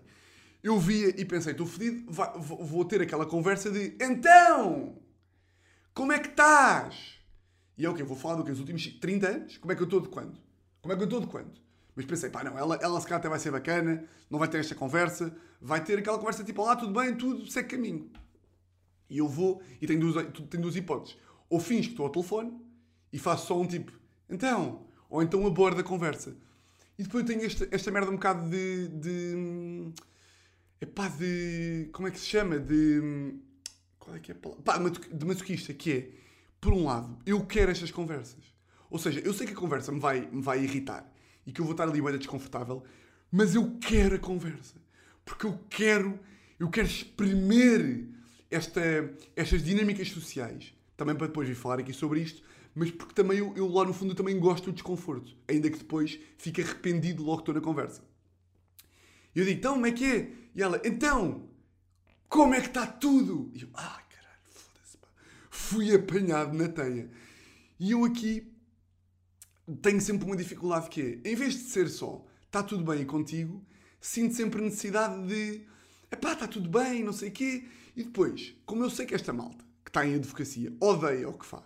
Eu 0.61 0.79
via 0.79 1.09
e 1.09 1.25
pensei, 1.25 1.53
estou 1.53 1.67
fedido, 1.67 2.11
vou 2.11 2.85
ter 2.85 3.01
aquela 3.01 3.25
conversa 3.25 3.71
de 3.71 3.97
então, 4.01 4.99
como 5.95 6.13
é 6.13 6.19
que 6.19 6.29
estás? 6.29 7.21
E 7.79 7.87
é 7.87 7.89
o 7.89 7.95
que? 7.95 8.03
Vou 8.03 8.17
falar 8.17 8.35
do 8.35 8.45
que? 8.45 8.51
Os 8.51 8.59
últimos 8.59 8.85
30 8.87 9.29
anos? 9.29 9.57
Como 9.57 9.73
é 9.73 9.77
que 9.77 9.83
eu 9.83 9.87
estou 9.87 10.01
de 10.01 10.09
quando? 10.09 10.37
Como 10.83 10.93
é 10.93 10.97
que 10.97 11.03
eu 11.03 11.07
estou 11.07 11.21
de 11.21 11.29
quando? 11.29 11.53
Mas 11.95 12.05
pensei, 12.05 12.29
pá, 12.29 12.43
não, 12.43 12.59
ela, 12.59 12.77
ela 12.83 13.01
se 13.01 13.07
calhar 13.07 13.21
até 13.21 13.29
vai 13.29 13.39
ser 13.39 13.53
bacana, 13.53 14.05
não 14.29 14.39
vai 14.39 14.49
ter 14.49 14.59
esta 14.59 14.75
conversa, 14.75 15.35
vai 15.61 15.83
ter 15.83 15.99
aquela 15.99 16.19
conversa 16.19 16.43
tipo, 16.43 16.65
lá, 16.65 16.75
tudo 16.75 16.93
bem, 16.93 17.15
tudo, 17.15 17.47
segue 17.47 17.69
caminho. 17.69 18.11
E 19.11 19.19
eu 19.19 19.29
vou 19.29 19.61
e 19.83 19.87
tenho 19.87 20.01
duas, 20.01 20.27
tenho 20.49 20.63
duas 20.63 20.77
hipóteses. 20.77 21.19
Ou 21.51 21.59
finges 21.59 21.87
que 21.87 21.93
estou 21.93 22.07
ao 22.07 22.13
telefone 22.13 22.57
e 23.13 23.19
faço 23.19 23.49
só 23.49 23.61
um 23.61 23.67
tipo, 23.67 23.93
então, 24.29 24.87
ou 25.11 25.21
então 25.21 25.45
abordo 25.47 25.81
a 25.81 25.85
conversa. 25.85 26.37
E 26.97 27.03
depois 27.03 27.23
eu 27.23 27.35
tenho 27.35 27.45
esta, 27.45 27.67
esta 27.71 27.91
merda 27.91 28.11
um 28.11 28.15
bocado 28.15 28.49
de. 28.49 28.89
de 28.89 29.93
epá, 30.81 31.09
de. 31.09 31.89
Como 31.93 32.07
é 32.07 32.11
que 32.11 32.21
se 32.21 32.27
chama? 32.27 32.59
De. 32.59 33.35
Qual 33.99 34.15
é 34.15 34.21
que 34.21 34.33
é 34.33 34.35
a 34.35 34.39
palavra? 34.39 34.63
Pá, 34.63 34.79
de 34.79 35.27
masoquista, 35.27 35.75
que 35.75 35.93
é, 35.93 36.11
por 36.61 36.73
um 36.73 36.85
lado, 36.85 37.19
eu 37.27 37.45
quero 37.45 37.71
estas 37.71 37.91
conversas. 37.91 38.45
Ou 38.91 38.99
seja, 38.99 39.21
eu 39.21 39.33
sei 39.33 39.47
que 39.47 39.53
a 39.53 39.57
conversa 39.57 39.91
me 39.93 40.01
vai, 40.01 40.29
me 40.31 40.43
vai 40.43 40.63
irritar 40.63 41.11
e 41.47 41.53
que 41.53 41.61
eu 41.61 41.65
vou 41.65 41.73
estar 41.73 41.85
ali 41.89 42.03
bem 42.03 42.19
desconfortável, 42.19 42.85
mas 43.31 43.55
eu 43.55 43.79
quero 43.81 44.17
a 44.17 44.19
conversa. 44.19 44.77
Porque 45.25 45.47
eu 45.47 45.59
quero, 45.69 46.19
eu 46.59 46.69
quero 46.69 46.87
espremer 46.87 48.09
esta, 48.51 48.81
estas 49.37 49.63
dinâmicas 49.63 50.09
sociais, 50.11 50.75
também 50.97 51.15
para 51.15 51.29
depois 51.29 51.49
vir 51.49 51.55
falar 51.55 51.79
aqui 51.79 51.93
sobre 51.93 52.21
isto, 52.21 52.43
mas 52.75 52.91
porque 52.91 53.15
também 53.15 53.39
eu, 53.39 53.55
eu 53.57 53.69
lá 53.69 53.85
no 53.85 53.93
fundo 53.93 54.15
também 54.15 54.39
gosto 54.39 54.67
do 54.67 54.73
desconforto, 54.73 55.37
ainda 55.49 55.71
que 55.71 55.79
depois 55.79 56.19
fique 56.39 56.61
arrependido 56.61 57.23
logo 57.23 57.39
que 57.39 57.43
estou 57.43 57.55
na 57.55 57.61
conversa. 57.61 58.03
E 59.35 59.39
eu 59.39 59.45
digo, 59.45 59.59
então, 59.59 59.75
como 59.75 59.87
é 59.87 59.93
que 59.93 60.05
é? 60.05 60.33
E 60.55 60.63
ela, 60.63 60.81
então, 60.85 61.49
como 62.29 62.55
é 62.55 62.61
que 62.61 62.67
está 62.69 62.87
tudo? 62.87 63.51
E 63.55 63.63
eu, 63.63 63.69
ah, 63.75 64.03
caralho, 64.09 64.41
foda-se, 64.49 64.97
pá. 64.99 65.09
Fui 65.51 65.95
apanhado 65.95 66.57
na 66.57 66.69
teia. 66.69 67.11
E 67.79 67.93
eu 67.93 68.05
aqui 68.05 68.53
tenho 69.83 70.01
sempre 70.01 70.27
uma 70.27 70.37
dificuldade 70.37 70.89
que 70.89 71.21
é, 71.25 71.31
em 71.31 71.35
vez 71.35 71.55
de 71.55 71.61
ser 71.61 71.89
só, 71.89 72.25
está 72.47 72.63
tudo 72.63 72.85
bem 72.85 73.05
contigo, 73.05 73.65
sinto 74.01 74.35
sempre 74.35 74.61
necessidade 74.61 75.27
de, 75.27 75.63
epá, 76.11 76.33
está 76.33 76.49
tudo 76.49 76.69
bem, 76.69 77.05
não 77.05 77.13
sei 77.13 77.29
o 77.29 77.33
quê, 77.33 77.65
e 77.97 78.05
depois, 78.05 78.55
como 78.65 78.85
eu 78.85 78.91
sei 78.91 79.07
que 79.07 79.15
esta 79.15 79.33
malta 79.33 79.65
que 79.85 79.91
está 79.91 80.07
em 80.07 80.15
advocacia 80.15 80.73
odeia 80.81 81.29
o 81.29 81.33
que 81.33 81.47
faz, 81.47 81.65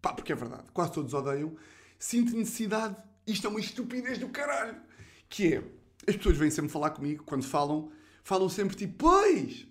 pá, 0.00 0.12
porque 0.12 0.32
é 0.32 0.36
verdade, 0.36 0.70
quase 0.72 0.92
todos 0.92 1.12
odeiam, 1.14 1.56
sinto 1.98 2.36
necessidade, 2.36 2.96
isto 3.26 3.46
é 3.46 3.50
uma 3.50 3.60
estupidez 3.60 4.18
do 4.18 4.28
caralho, 4.28 4.80
que 5.28 5.54
é, 5.54 5.64
as 6.08 6.16
pessoas 6.16 6.36
vêm 6.36 6.50
sempre 6.50 6.70
falar 6.70 6.90
comigo, 6.90 7.24
quando 7.24 7.44
falam, 7.44 7.90
falam 8.22 8.48
sempre 8.48 8.76
tipo, 8.76 8.94
pois, 8.98 9.66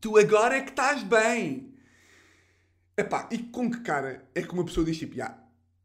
tu 0.00 0.16
agora 0.16 0.56
é 0.56 0.62
que 0.62 0.70
estás 0.70 1.02
bem. 1.02 1.74
Epá, 2.96 3.28
e 3.32 3.38
com 3.38 3.70
que 3.70 3.80
cara 3.80 4.28
é 4.34 4.42
que 4.42 4.52
uma 4.52 4.64
pessoa 4.64 4.84
diz 4.84 4.98
tipo, 4.98 5.16
já, 5.16 5.36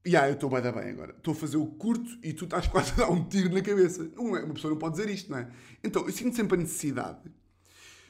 yeah, 0.06 0.30
eu 0.30 0.34
estou 0.34 0.50
bem, 0.50 0.62
bem 0.62 0.92
agora, 0.92 1.16
estou 1.18 1.34
a 1.34 1.36
fazer 1.36 1.58
o 1.58 1.66
curto 1.66 2.18
e 2.22 2.34
tu 2.34 2.46
estás 2.46 2.68
quase 2.70 2.92
a 2.94 2.96
dar 3.06 3.10
um 3.10 3.28
tiro 3.28 3.54
na 3.54 3.62
cabeça. 3.62 4.04
Não 4.16 4.36
é, 4.36 4.44
uma 4.44 4.54
pessoa 4.54 4.72
não 4.72 4.78
pode 4.78 4.98
dizer 4.98 5.10
isto, 5.10 5.32
não 5.32 5.40
é? 5.40 5.50
Então, 5.84 6.06
eu 6.06 6.12
sinto 6.12 6.36
sempre 6.36 6.58
a 6.58 6.62
necessidade 6.62 7.32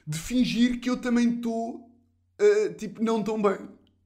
de 0.06 0.18
fingir 0.20 0.80
que 0.80 0.90
eu 0.90 0.98
também 0.98 1.36
estou, 1.36 1.90
uh, 2.40 2.74
tipo, 2.76 3.04
não 3.04 3.24
tão 3.24 3.42
bem. 3.42 3.58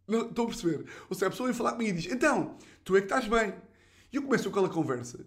Não, 0.08 0.28
estão 0.28 0.46
a 0.46 0.48
perceber? 0.48 0.86
Ou 1.10 1.16
seja, 1.16 1.28
a 1.28 1.30
pessoa 1.30 1.48
vem 1.48 1.56
falar 1.56 1.74
comigo 1.74 1.92
e 1.92 2.02
diz, 2.02 2.12
então, 2.12 2.56
tu 2.84 2.96
é 2.96 3.00
que 3.00 3.06
estás 3.06 3.28
bem. 3.28 3.54
E 4.12 4.16
eu 4.16 4.24
começo 4.24 4.50
aquela 4.50 4.70
conversa, 4.70 5.26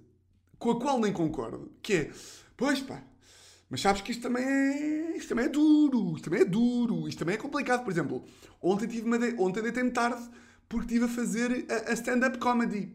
com 0.58 0.70
a 0.70 0.80
qual 0.80 0.98
nem 0.98 1.12
concordo, 1.12 1.70
que 1.80 1.92
é, 1.92 2.10
pois 2.56 2.80
pá, 2.80 3.02
mas 3.70 3.80
sabes 3.80 4.02
que 4.02 4.10
isto 4.10 4.22
também 4.22 4.44
é, 4.44 5.16
isto 5.16 5.28
também 5.28 5.44
é 5.44 5.48
duro, 5.48 6.14
isto 6.14 6.24
também 6.24 6.40
é 6.40 6.44
duro, 6.44 7.08
isto 7.08 7.18
também 7.18 7.36
é 7.36 7.38
complicado. 7.38 7.84
Por 7.84 7.90
exemplo, 7.90 8.24
ontem, 8.60 8.86
tive 8.86 9.06
uma 9.06 9.18
de... 9.18 9.34
ontem 9.40 9.62
deitei-me 9.62 9.90
tarde 9.90 10.22
porque 10.68 10.86
estive 10.86 11.04
a 11.04 11.08
fazer 11.08 11.66
a, 11.70 11.90
a 11.90 11.92
stand-up 11.94 12.38
comedy. 12.38 12.94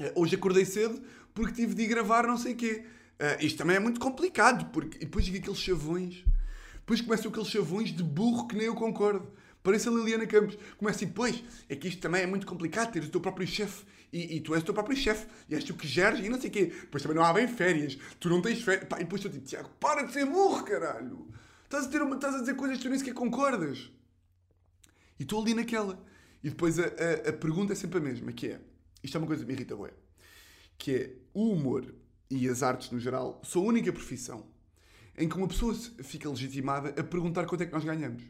Uh, 0.00 0.22
hoje 0.22 0.36
acordei 0.36 0.64
cedo 0.64 1.02
porque 1.34 1.52
tive 1.52 1.74
de 1.74 1.86
gravar 1.86 2.26
não 2.26 2.36
sei 2.36 2.54
o 2.54 2.56
quê. 2.56 2.84
Uh, 3.20 3.44
isto 3.44 3.58
também 3.58 3.76
é 3.76 3.80
muito 3.80 4.00
complicado, 4.00 4.70
porque 4.72 4.96
e 4.98 5.00
depois 5.00 5.24
digo 5.24 5.36
aqueles 5.36 5.58
chavões 5.58 6.24
depois 6.90 7.02
começam 7.02 7.30
aqueles 7.30 7.48
chavões 7.48 7.92
de 7.92 8.02
burro 8.02 8.48
que 8.48 8.56
nem 8.56 8.66
eu 8.66 8.74
concordo. 8.74 9.30
Parece 9.62 9.88
a 9.88 9.92
Liliana 9.92 10.26
Campos. 10.26 10.58
Começa 10.76 10.96
assim, 10.96 11.12
pois, 11.12 11.40
é 11.68 11.76
que 11.76 11.86
isto 11.86 12.00
também 12.00 12.22
é 12.22 12.26
muito 12.26 12.44
complicado, 12.44 12.90
teres 12.90 13.06
o 13.06 13.12
teu 13.12 13.20
próprio 13.20 13.46
chefe. 13.46 13.84
E, 14.12 14.38
e, 14.38 14.40
tu 14.40 14.54
és 14.54 14.62
o 14.64 14.66
teu 14.66 14.74
próprio 14.74 14.96
chefe. 14.96 15.28
E 15.48 15.54
és 15.54 15.62
tu 15.62 15.74
que 15.74 15.86
geres 15.86 16.18
e 16.18 16.28
não 16.28 16.40
sei 16.40 16.50
o 16.50 16.52
quê. 16.52 16.64
Depois 16.66 17.00
também 17.00 17.16
não 17.16 17.24
há 17.24 17.32
bem 17.32 17.46
férias. 17.46 17.96
Tu 18.18 18.28
não 18.28 18.42
tens 18.42 18.60
férias. 18.62 18.88
Pá, 18.88 18.96
e 18.96 19.04
depois 19.04 19.22
tu 19.22 19.30
tipo, 19.30 19.46
Tiago, 19.46 19.68
para 19.78 20.02
de 20.02 20.12
ser 20.12 20.26
burro, 20.26 20.64
caralho. 20.64 21.28
Estás 21.62 21.86
a, 21.86 21.88
ter 21.88 22.02
uma, 22.02 22.16
estás 22.16 22.34
a 22.34 22.40
dizer 22.40 22.56
coisas 22.56 22.78
que 22.78 22.82
tu 22.82 22.88
nem 22.88 22.98
sequer 22.98 23.14
concordas. 23.14 23.88
E 25.16 25.22
estou 25.22 25.40
ali 25.40 25.54
naquela. 25.54 26.04
E 26.42 26.50
depois 26.50 26.76
a, 26.80 26.86
a, 26.86 27.28
a, 27.28 27.32
pergunta 27.32 27.72
é 27.72 27.76
sempre 27.76 27.98
a 27.98 28.02
mesma, 28.02 28.32
que 28.32 28.48
é... 28.48 28.60
Isto 29.00 29.16
é 29.16 29.18
uma 29.18 29.28
coisa 29.28 29.44
que 29.44 29.46
me 29.48 29.54
irrita, 29.54 29.76
ué. 29.76 29.92
Que 30.76 30.96
é, 30.96 31.16
o 31.32 31.52
humor 31.52 31.94
e 32.28 32.48
as 32.48 32.64
artes 32.64 32.90
no 32.90 32.98
geral 32.98 33.40
são 33.44 33.62
a 33.62 33.66
única 33.66 33.92
profissão 33.92 34.44
em 35.20 35.28
que 35.28 35.36
uma 35.36 35.46
pessoa 35.46 35.74
fica 36.02 36.28
legitimada 36.28 36.88
a 36.98 37.04
perguntar 37.04 37.44
quanto 37.44 37.62
é 37.62 37.66
que 37.66 37.72
nós 37.72 37.84
ganhamos. 37.84 38.22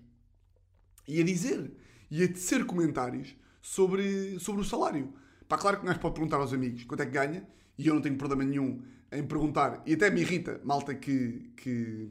E 1.07 1.21
a 1.21 1.25
dizer. 1.25 1.73
E 2.11 2.25
a 2.25 2.29
tecer 2.29 2.67
comentários 2.67 3.37
sobre, 3.63 4.39
sobre 4.41 4.61
o 4.61 4.65
salário. 4.65 5.15
Pá, 5.49 5.57
claro 5.57 5.79
que 5.79 5.87
nós 5.87 5.97
podemos 5.97 6.15
perguntar 6.15 6.37
aos 6.39 6.53
amigos 6.53 6.85
quanto 6.85 7.03
é 7.03 7.07
que 7.07 7.13
ganha, 7.13 7.47
e 7.79 7.87
eu 7.87 7.95
não 7.95 8.03
tenho 8.03 8.17
problema 8.17 8.45
nenhum 8.45 8.83
em 9.13 9.25
perguntar, 9.25 9.83
e 9.87 9.95
até 9.95 10.11
me 10.11 10.21
irrita, 10.21 10.61
malta 10.63 10.95
que, 10.95 11.51
que, 11.57 12.09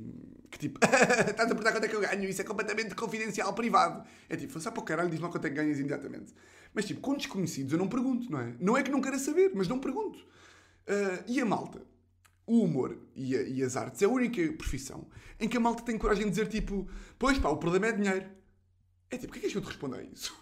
que 0.51 0.59
tipo, 0.59 0.79
estás 0.83 1.49
a 1.49 1.55
perguntar 1.55 1.71
quanto 1.71 1.85
é 1.85 1.87
que 1.87 1.95
eu 1.95 2.01
ganho, 2.01 2.29
isso 2.29 2.41
é 2.41 2.45
completamente 2.45 2.95
confidencial, 2.95 3.53
privado. 3.53 4.05
É 4.29 4.37
tipo, 4.37 4.57
só 4.59 4.71
para 4.71 4.81
o 4.81 4.83
caralho, 4.83 5.09
diz-me 5.09 5.29
quanto 5.29 5.45
é 5.45 5.49
que 5.49 5.55
ganhas 5.55 5.79
imediatamente. 5.79 6.33
Mas 6.73 6.85
tipo, 6.85 7.01
com 7.01 7.15
desconhecidos 7.15 7.73
eu 7.73 7.79
não 7.79 7.87
pergunto, 7.89 8.31
não 8.31 8.39
é? 8.39 8.55
Não 8.59 8.77
é 8.77 8.83
que 8.83 8.91
não 8.91 9.01
queira 9.01 9.19
saber, 9.19 9.51
mas 9.53 9.67
não 9.67 9.79
pergunto. 9.79 10.19
Uh, 10.19 11.23
e 11.27 11.39
a 11.41 11.45
malta 11.45 11.81
o 12.49 12.63
humor 12.63 12.97
e, 13.15 13.37
a, 13.37 13.43
e, 13.43 13.61
as 13.61 13.77
artes 13.77 14.01
é 14.01 14.05
a 14.05 14.09
única 14.09 14.41
profissão 14.53 15.07
em 15.39 15.47
que 15.47 15.55
a 15.55 15.59
malta 15.59 15.83
tem 15.83 15.95
coragem 15.99 16.23
de 16.23 16.31
dizer 16.31 16.47
tipo, 16.47 16.89
pois 17.19 17.37
pá, 17.37 17.47
o 17.49 17.57
problema 17.57 17.85
é 17.85 17.91
dinheiro. 17.91 18.25
É 19.11 19.17
tipo, 19.19 19.31
o 19.31 19.33
que 19.33 19.37
é 19.37 19.41
que 19.43 19.51
que 19.51 19.57
eu 19.57 19.61
te 19.61 19.67
respondo 19.67 19.95
a 19.95 20.03
isso? 20.03 20.33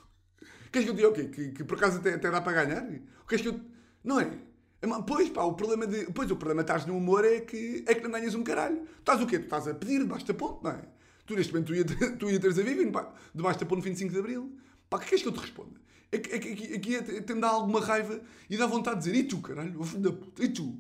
Que 0.71 0.79
é 0.79 0.83
Queres 0.83 0.85
que 0.85 0.91
eu 0.91 0.95
diga 0.95 1.09
o 1.09 1.13
quê? 1.13 1.25
Que, 1.25 1.51
que 1.51 1.63
por 1.65 1.77
acaso 1.77 1.97
até, 1.97 2.13
até 2.13 2.31
dá 2.31 2.39
para 2.39 2.63
ganhar? 2.63 2.83
O 3.23 3.27
queres 3.27 3.41
que 3.41 3.49
eu... 3.49 3.59
Não 4.05 4.21
é? 4.21 4.39
É 4.81 4.87
Pois, 5.05 5.29
pá, 5.29 5.43
o 5.43 5.53
problema 5.53 5.85
de... 5.85 6.05
Pois, 6.13 6.31
o 6.31 6.37
problema 6.37 6.63
de 6.63 6.71
estás 6.71 6.85
no 6.85 6.95
humor 6.95 7.25
é 7.25 7.41
que, 7.41 7.83
é 7.85 7.93
que 7.93 8.01
não 8.01 8.11
ganhas 8.11 8.33
um 8.35 8.43
caralho. 8.43 8.77
Tu 8.77 8.99
estás 8.99 9.21
o 9.21 9.27
quê? 9.27 9.39
Tu 9.39 9.43
estás 9.43 9.67
a 9.67 9.73
pedir 9.73 9.99
debaixo 9.99 10.25
da 10.25 10.33
ponte, 10.33 10.63
não 10.63 10.71
é? 10.71 10.81
Tu 11.25 11.35
neste 11.35 11.51
momento 11.51 11.67
tu 11.67 11.75
ia, 11.75 11.85
tu 12.17 12.29
ia 12.29 12.39
teres 12.39 12.57
a 12.57 12.63
viver 12.63 12.89
debaixo 13.35 13.59
da 13.59 13.65
ponte 13.65 13.79
no 13.79 13.81
25 13.81 14.13
de 14.13 14.19
Abril. 14.19 14.57
Pá, 14.89 14.95
o 14.95 14.99
que 15.01 15.07
queres 15.07 15.23
que 15.23 15.27
eu 15.27 15.33
te 15.33 15.41
responda? 15.41 15.81
É 16.09 16.19
que, 16.19 16.33
é 16.33 16.39
que 16.39 16.53
aqui, 16.53 16.73
aqui 16.73 16.95
até 16.95 17.17
até 17.17 17.33
me 17.33 17.41
dá 17.41 17.49
alguma 17.49 17.81
raiva 17.81 18.21
e 18.49 18.55
dá 18.55 18.65
vontade 18.65 19.01
de 19.01 19.11
dizer, 19.11 19.25
e 19.25 19.27
tu, 19.27 19.41
caralho? 19.41 19.77
Ô 19.77 19.83
filho 19.83 20.03
da 20.03 20.11
puta, 20.13 20.41
e 20.41 20.47
tu? 20.47 20.79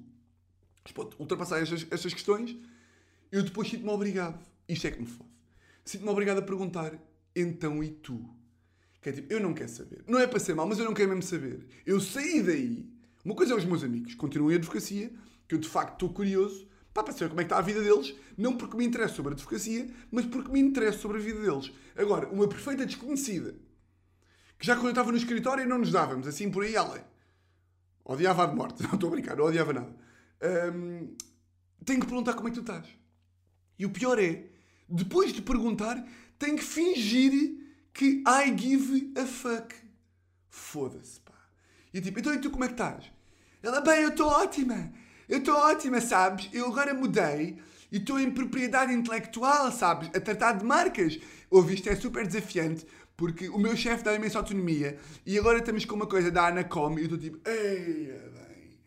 Mas 0.87 0.93
pronto, 0.93 1.17
ultrapassar 1.19 1.59
estas, 1.61 1.85
estas 1.91 2.13
questões, 2.13 2.55
eu 3.29 3.43
depois 3.43 3.67
sinto-me 3.67 3.89
obrigado. 3.89 4.39
Isto 4.69 4.87
é 4.87 4.91
que 4.91 5.01
me 5.01 5.05
fode. 5.05 5.29
Sinto-me 5.83 6.09
obrigado 6.09 6.37
a 6.37 6.41
perguntar, 6.41 6.97
então 7.35 7.83
e 7.83 7.89
tu? 7.89 8.25
Que 9.01 9.09
é 9.09 9.11
tipo, 9.11 9.33
eu 9.33 9.41
não 9.41 9.53
quero 9.53 9.69
saber. 9.69 10.05
Não 10.07 10.17
é 10.17 10.25
para 10.25 10.39
ser 10.39 10.55
mal, 10.55 10.65
mas 10.65 10.79
eu 10.79 10.85
não 10.85 10.93
quero 10.93 11.09
mesmo 11.09 11.23
saber. 11.23 11.67
Eu 11.85 11.99
saí 11.99 12.41
daí. 12.41 12.89
Uma 13.25 13.35
coisa 13.35 13.53
é 13.53 13.57
os 13.57 13.65
meus 13.65 13.83
amigos, 13.83 14.15
continuam 14.15 14.49
em 14.49 14.55
advocacia, 14.55 15.11
que 15.45 15.55
eu 15.55 15.59
de 15.59 15.67
facto 15.67 15.93
estou 15.93 16.13
curioso 16.13 16.65
pá, 16.93 17.03
para 17.03 17.11
saber 17.11 17.27
como 17.27 17.41
é 17.41 17.43
que 17.43 17.47
está 17.47 17.57
a 17.57 17.61
vida 17.61 17.81
deles, 17.81 18.15
não 18.37 18.55
porque 18.55 18.77
me 18.77 18.85
interessa 18.85 19.15
sobre 19.15 19.33
a 19.33 19.35
advocacia, 19.35 19.89
mas 20.09 20.25
porque 20.25 20.49
me 20.49 20.61
interessa 20.61 20.99
sobre 20.99 21.17
a 21.17 21.19
vida 21.19 21.41
deles. 21.41 21.69
Agora, 21.97 22.29
uma 22.29 22.47
perfeita 22.47 22.85
desconhecida, 22.85 23.55
que 24.57 24.65
já 24.65 24.75
quando 24.75 24.85
eu 24.85 24.91
estava 24.91 25.11
no 25.11 25.17
escritório 25.17 25.67
não 25.67 25.79
nos 25.79 25.91
dávamos, 25.91 26.27
assim 26.27 26.49
por 26.49 26.63
aí 26.63 26.77
além. 26.77 27.03
Odiava 28.05 28.45
a 28.45 28.45
de 28.47 28.55
morte, 28.55 28.81
não 28.87 28.93
estou 28.93 29.09
a 29.09 29.11
brincar, 29.11 29.35
não 29.35 29.43
odiava 29.43 29.73
nada. 29.73 30.06
Hum, 30.41 31.15
tenho 31.85 31.99
que 31.99 32.05
perguntar 32.05 32.33
como 32.33 32.47
é 32.47 32.51
que 32.51 32.57
tu 32.57 32.61
estás. 32.61 32.87
E 33.79 33.85
o 33.85 33.89
pior 33.89 34.19
é, 34.19 34.45
depois 34.89 35.33
de 35.33 35.41
perguntar, 35.41 36.03
tenho 36.37 36.57
que 36.57 36.63
fingir 36.63 37.31
que 37.93 38.23
I 38.27 38.57
give 38.57 39.13
a 39.17 39.25
fuck. 39.25 39.75
Foda-se, 40.49 41.19
pá. 41.21 41.33
E 41.93 42.01
tipo, 42.01 42.19
então 42.19 42.33
e 42.33 42.39
tu 42.39 42.49
como 42.49 42.63
é 42.63 42.67
que 42.67 42.73
estás? 42.73 43.05
Ela, 43.61 43.81
bem, 43.81 44.01
eu 44.01 44.09
estou 44.09 44.27
ótima. 44.27 44.91
Eu 45.27 45.39
estou 45.39 45.55
ótima, 45.55 45.99
sabes? 45.99 46.49
Eu 46.53 46.67
agora 46.67 46.93
mudei 46.93 47.59
e 47.91 47.97
estou 47.97 48.19
em 48.19 48.31
propriedade 48.31 48.93
intelectual, 48.93 49.71
sabes? 49.71 50.09
A 50.15 50.19
tratar 50.19 50.53
de 50.53 50.65
marcas. 50.65 51.19
Ouvi, 51.49 51.81
é 51.87 51.95
super 51.95 52.25
desafiante 52.25 52.85
porque 53.17 53.49
o 53.49 53.57
meu 53.57 53.75
chefe 53.75 54.03
dá 54.03 54.13
imensa 54.13 54.37
autonomia 54.37 54.99
e 55.25 55.37
agora 55.39 55.57
estamos 55.57 55.83
com 55.85 55.95
uma 55.95 56.05
coisa 56.05 56.29
da 56.29 56.47
Anacom 56.47 56.93
e 56.93 56.99
eu 56.99 57.03
estou 57.05 57.17
tipo, 57.17 57.49
eia, 57.49 58.31
bem, 58.31 58.79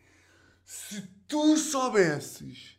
se 0.63 1.01
tu 1.31 1.55
soubesses 1.55 2.77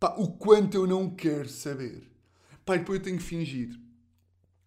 pá, 0.00 0.16
o 0.18 0.26
quanto 0.32 0.74
eu 0.76 0.84
não 0.84 1.08
quero 1.08 1.48
saber. 1.48 2.02
Pá, 2.66 2.74
e 2.74 2.80
depois 2.80 2.98
eu 2.98 3.04
tenho 3.04 3.18
que 3.18 3.22
fingir. 3.22 3.78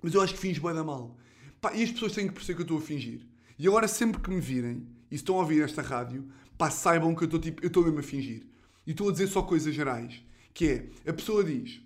Mas 0.01 0.13
eu 0.13 0.21
acho 0.21 0.33
que 0.33 0.39
finge 0.39 0.61
bem 0.61 0.73
da 0.73 0.81
mal. 0.81 1.17
Pá, 1.59 1.73
e 1.73 1.83
as 1.83 1.91
pessoas 1.91 2.13
têm 2.13 2.27
que 2.29 2.33
perceber 2.33 2.55
que 2.55 2.61
eu 2.61 2.63
estou 2.63 2.77
a 2.77 2.81
fingir. 2.81 3.27
E 3.59 3.67
agora, 3.67 3.85
sempre 3.85 4.21
que 4.21 4.29
me 4.29 4.39
virem 4.39 4.87
e 5.11 5.15
estão 5.15 5.35
a 5.35 5.39
ouvir 5.39 5.61
esta 5.61 5.81
rádio, 5.81 6.25
pá, 6.57 6.71
saibam 6.71 7.13
que 7.13 7.23
eu 7.23 7.25
estou 7.25 7.39
tipo, 7.39 7.61
eu 7.61 7.67
estou 7.67 7.83
mesmo 7.83 7.99
a 7.99 8.03
fingir. 8.03 8.47
E 8.85 8.91
estou 8.91 9.09
a 9.09 9.11
dizer 9.11 9.27
só 9.27 9.41
coisas 9.41 9.75
gerais. 9.75 10.23
Que 10.53 10.65
é, 10.69 11.09
a 11.09 11.13
pessoa 11.13 11.43
diz, 11.43 11.81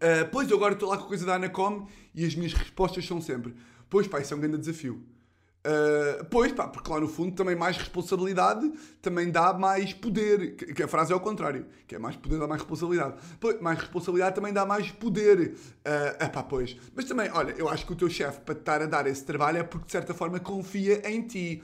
"Ah, 0.00 0.24
pois 0.32 0.50
eu 0.50 0.56
agora 0.56 0.72
estou 0.72 0.88
lá 0.88 0.96
com 0.96 1.04
a 1.04 1.08
coisa 1.08 1.26
da 1.26 1.34
Anacom 1.34 1.86
e 2.14 2.24
as 2.24 2.34
minhas 2.34 2.54
respostas 2.54 3.04
são 3.04 3.20
sempre, 3.20 3.54
pois 3.90 4.08
pá, 4.08 4.18
isso 4.18 4.32
é 4.32 4.36
um 4.36 4.40
grande 4.40 4.56
desafio. 4.56 5.04
Uh, 5.66 6.24
pois, 6.26 6.52
pá, 6.52 6.68
porque 6.68 6.88
lá 6.88 7.00
no 7.00 7.08
fundo 7.08 7.34
também 7.34 7.56
mais 7.56 7.76
responsabilidade 7.76 8.70
também 9.02 9.32
dá 9.32 9.52
mais 9.52 9.92
poder. 9.92 10.54
Que, 10.54 10.72
que 10.72 10.82
a 10.82 10.86
frase 10.86 11.10
é 11.10 11.14
ao 11.14 11.20
contrário, 11.20 11.66
que 11.88 11.96
é 11.96 11.98
mais 11.98 12.14
poder 12.14 12.38
dá 12.38 12.46
mais 12.46 12.60
responsabilidade. 12.60 13.14
Pois, 13.40 13.60
mais 13.60 13.80
responsabilidade 13.80 14.36
também 14.36 14.52
dá 14.52 14.64
mais 14.64 14.92
poder. 14.92 15.54
Uh, 15.84 16.24
epá, 16.24 16.44
pois. 16.44 16.76
Mas 16.94 17.06
também, 17.06 17.28
olha, 17.32 17.52
eu 17.58 17.68
acho 17.68 17.84
que 17.84 17.92
o 17.92 17.96
teu 17.96 18.08
chefe 18.08 18.40
para 18.40 18.54
te 18.54 18.60
estar 18.60 18.80
a 18.80 18.86
dar 18.86 19.08
esse 19.08 19.24
trabalho 19.24 19.58
é 19.58 19.62
porque 19.64 19.86
de 19.86 19.92
certa 19.92 20.14
forma 20.14 20.38
confia 20.38 21.02
em 21.10 21.22
ti. 21.22 21.62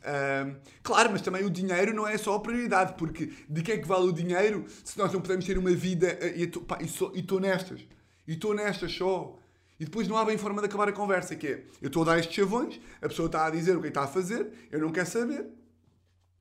Uh, 0.00 0.56
claro, 0.82 1.10
mas 1.12 1.22
também 1.22 1.44
o 1.44 1.50
dinheiro 1.50 1.94
não 1.94 2.08
é 2.08 2.18
só 2.18 2.34
a 2.34 2.40
prioridade, 2.40 2.94
porque 2.98 3.32
de 3.48 3.62
que 3.62 3.70
é 3.70 3.78
que 3.78 3.86
vale 3.86 4.08
o 4.08 4.12
dinheiro 4.12 4.64
se 4.82 4.98
nós 4.98 5.12
não 5.12 5.20
podemos 5.20 5.44
ter 5.44 5.56
uma 5.56 5.70
vida 5.70 6.18
uh, 6.20 6.36
e 6.36 7.20
estou 7.20 7.38
nestas. 7.38 7.86
E 8.26 8.32
estou 8.32 8.52
nestas 8.52 8.92
só. 8.92 9.38
E 9.84 9.86
depois 9.86 10.08
não 10.08 10.16
há 10.16 10.24
bem 10.24 10.38
forma 10.38 10.62
de 10.62 10.66
acabar 10.66 10.88
a 10.88 10.92
conversa, 10.92 11.36
que 11.36 11.46
é, 11.46 11.66
eu 11.82 11.88
estou 11.88 12.04
a 12.04 12.06
dar 12.06 12.18
estes 12.18 12.34
chavões, 12.34 12.80
a 13.02 13.06
pessoa 13.06 13.26
está 13.26 13.44
a 13.44 13.50
dizer 13.50 13.76
o 13.76 13.82
que 13.82 13.88
é 13.88 13.90
que 13.90 13.98
está 13.98 14.04
a 14.04 14.06
fazer, 14.06 14.50
eu 14.72 14.80
não 14.80 14.90
quero 14.90 15.06
saber, 15.06 15.46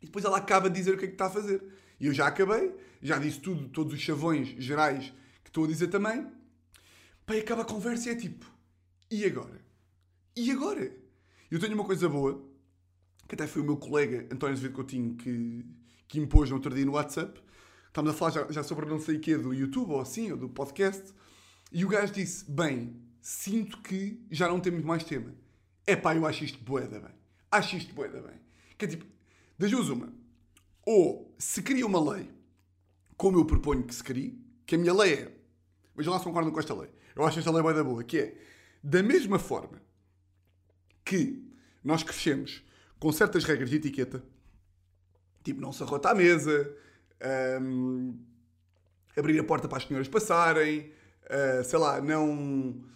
e 0.01 0.05
depois 0.05 0.23
ela 0.23 0.37
acaba 0.37 0.69
de 0.69 0.79
dizer 0.79 0.93
o 0.93 0.97
que 0.97 1.03
é 1.03 1.07
que 1.09 1.15
está 1.15 1.25
a 1.25 1.29
fazer. 1.29 1.61
E 1.99 2.05
eu 2.05 2.13
já 2.13 2.25
acabei, 2.25 2.73
já 3.01 3.17
disse 3.17 3.41
tudo, 3.41 3.67
todos 3.67 3.93
os 3.93 3.99
chavões 3.99 4.55
gerais 4.57 5.13
que 5.43 5.49
estou 5.49 5.65
a 5.65 5.67
dizer 5.67 5.89
também, 5.89 6.25
e 7.27 7.37
acaba 7.37 7.63
a 7.63 7.65
conversa 7.65 8.07
e 8.07 8.11
é 8.13 8.15
tipo, 8.15 8.45
e 9.11 9.25
agora? 9.25 9.59
E 10.37 10.49
agora? 10.49 10.95
Eu 11.51 11.59
tenho 11.59 11.73
uma 11.73 11.83
coisa 11.83 12.07
boa, 12.07 12.41
que 13.27 13.35
até 13.35 13.45
foi 13.45 13.61
o 13.61 13.65
meu 13.65 13.75
colega 13.75 14.25
António 14.31 14.53
Azevedo 14.53 14.75
Coutinho 14.75 15.15
que, 15.15 15.65
que 16.07 16.17
impôs 16.17 16.49
no 16.49 16.55
outro 16.55 16.73
dia 16.73 16.85
no 16.85 16.93
WhatsApp, 16.93 17.41
estamos 17.87 18.09
a 18.09 18.13
falar 18.13 18.31
já, 18.31 18.51
já 18.53 18.63
sobre 18.63 18.85
não 18.85 19.01
sei 19.01 19.17
o 19.17 19.19
quê 19.19 19.37
do 19.37 19.53
YouTube, 19.53 19.91
ou 19.91 19.99
assim, 19.99 20.31
ou 20.31 20.37
do 20.37 20.47
podcast, 20.47 21.13
e 21.73 21.83
o 21.83 21.89
gajo 21.89 22.13
disse, 22.13 22.49
bem, 22.49 23.02
sinto 23.23 23.81
que 23.81 24.21
já 24.29 24.49
não 24.49 24.59
temos 24.59 24.83
mais 24.83 25.05
tema. 25.05 25.33
É 25.87 25.95
pá, 25.95 26.13
eu 26.13 26.25
acho 26.25 26.43
isto 26.43 26.59
boeda 26.59 26.99
bem. 26.99 27.15
Acho 27.49 27.77
isto 27.77 27.93
boeda 27.93 28.21
bem. 28.21 28.37
Que 28.77 28.83
é 28.83 28.87
tipo, 28.89 29.05
das 29.57 29.71
duas 29.71 29.87
uma. 29.87 30.13
Ou 30.85 31.33
se 31.39 31.61
cria 31.61 31.85
uma 31.85 32.13
lei, 32.13 32.29
como 33.15 33.39
eu 33.39 33.45
proponho 33.45 33.83
que 33.83 33.95
se 33.95 34.03
crie, 34.03 34.37
que 34.65 34.75
a 34.75 34.77
minha 34.77 34.93
lei 34.93 35.13
é, 35.13 35.31
vejam 35.95 36.11
lá 36.11 36.19
se 36.19 36.25
concordam 36.25 36.51
com 36.51 36.59
esta 36.59 36.73
lei. 36.73 36.89
Eu 37.15 37.25
acho 37.25 37.39
esta 37.39 37.49
lei 37.49 37.61
boeda 37.61 37.81
boa, 37.81 38.03
que 38.03 38.17
é, 38.19 38.37
da 38.83 39.01
mesma 39.01 39.39
forma 39.39 39.81
que 41.05 41.49
nós 41.81 42.03
crescemos 42.03 42.61
com 42.99 43.11
certas 43.13 43.45
regras 43.45 43.69
de 43.69 43.77
etiqueta, 43.77 44.21
tipo 45.43 45.61
não 45.61 45.71
se 45.71 45.81
arrota 45.81 46.09
à 46.09 46.15
mesa, 46.15 46.75
hum, 47.61 48.19
abrir 49.15 49.39
a 49.39 49.43
porta 49.45 49.69
para 49.69 49.77
as 49.77 49.85
senhoras 49.85 50.09
passarem, 50.09 50.91
uh, 51.23 51.63
sei 51.63 51.79
lá, 51.79 52.01
não... 52.01 52.91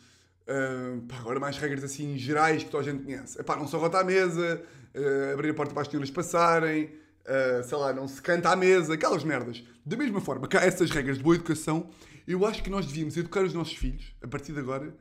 Pá, 1.08 1.18
agora 1.18 1.40
mais 1.40 1.58
regras 1.58 1.84
assim 1.84 2.18
gerais 2.18 2.64
que 2.64 2.70
toda 2.70 2.84
a 2.90 2.92
gente 2.92 3.04
conhece. 3.04 3.40
Epá, 3.40 3.56
não 3.56 3.68
se 3.68 3.76
arrota 3.76 4.00
à 4.00 4.04
mesa, 4.04 4.64
uh, 4.96 5.34
abrir 5.34 5.50
a 5.50 5.54
porta 5.54 5.74
para 5.74 5.82
as 5.82 5.90
senhoras 5.90 6.10
passarem, 6.10 6.86
uh, 6.86 7.64
sei 7.64 7.78
lá, 7.78 7.92
não 7.94 8.08
se 8.08 8.22
canta 8.22 8.50
à 8.50 8.56
mesa, 8.56 8.94
aquelas 8.94 9.24
merdas. 9.24 9.64
Da 9.86 9.98
mesma 9.98 10.22
forma 10.22 10.48
que 10.48 10.58
há 10.58 10.62
essas 10.62 10.90
regras 10.90 11.18
de 11.18 11.24
boa 11.24 11.36
educação, 11.36 11.90
eu 12.26 12.46
acho 12.46 12.64
que 12.64 12.70
nós 12.70 12.86
devíamos 12.86 13.18
educar 13.18 13.44
os 13.44 13.54
nossos 13.54 13.76
filhos, 13.76 14.16
a 14.22 14.28
partir 14.28 14.54
de 14.54 14.60
agora, 14.60 14.96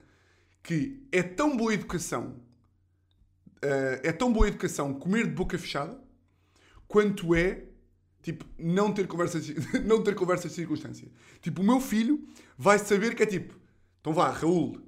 que 0.63 1.07
é 1.13 1.23
tão 1.23 1.57
boa 1.57 1.73
educação, 1.73 2.37
é 4.03 4.13
tão 4.13 4.33
boa 4.33 4.47
educação 4.47 4.95
comer 4.95 5.27
de 5.27 5.33
boca 5.33 5.59
fechada, 5.59 5.99
quanto 6.87 7.35
é 7.35 7.65
Tipo, 8.27 8.45
não 8.59 8.93
ter 8.93 9.07
conversas, 9.07 9.47
não 9.87 10.03
ter 10.03 10.17
conversas 10.17 10.51
de 10.51 10.57
circunstância. 10.57 11.07
Tipo, 11.41 11.63
o 11.63 11.65
meu 11.65 11.79
filho 11.79 12.27
vai 12.59 12.77
saber 12.77 13.15
que 13.15 13.23
é 13.23 13.27
tipo, 13.27 13.55
então 14.01 14.13
vá, 14.13 14.31
Raul, 14.31 14.81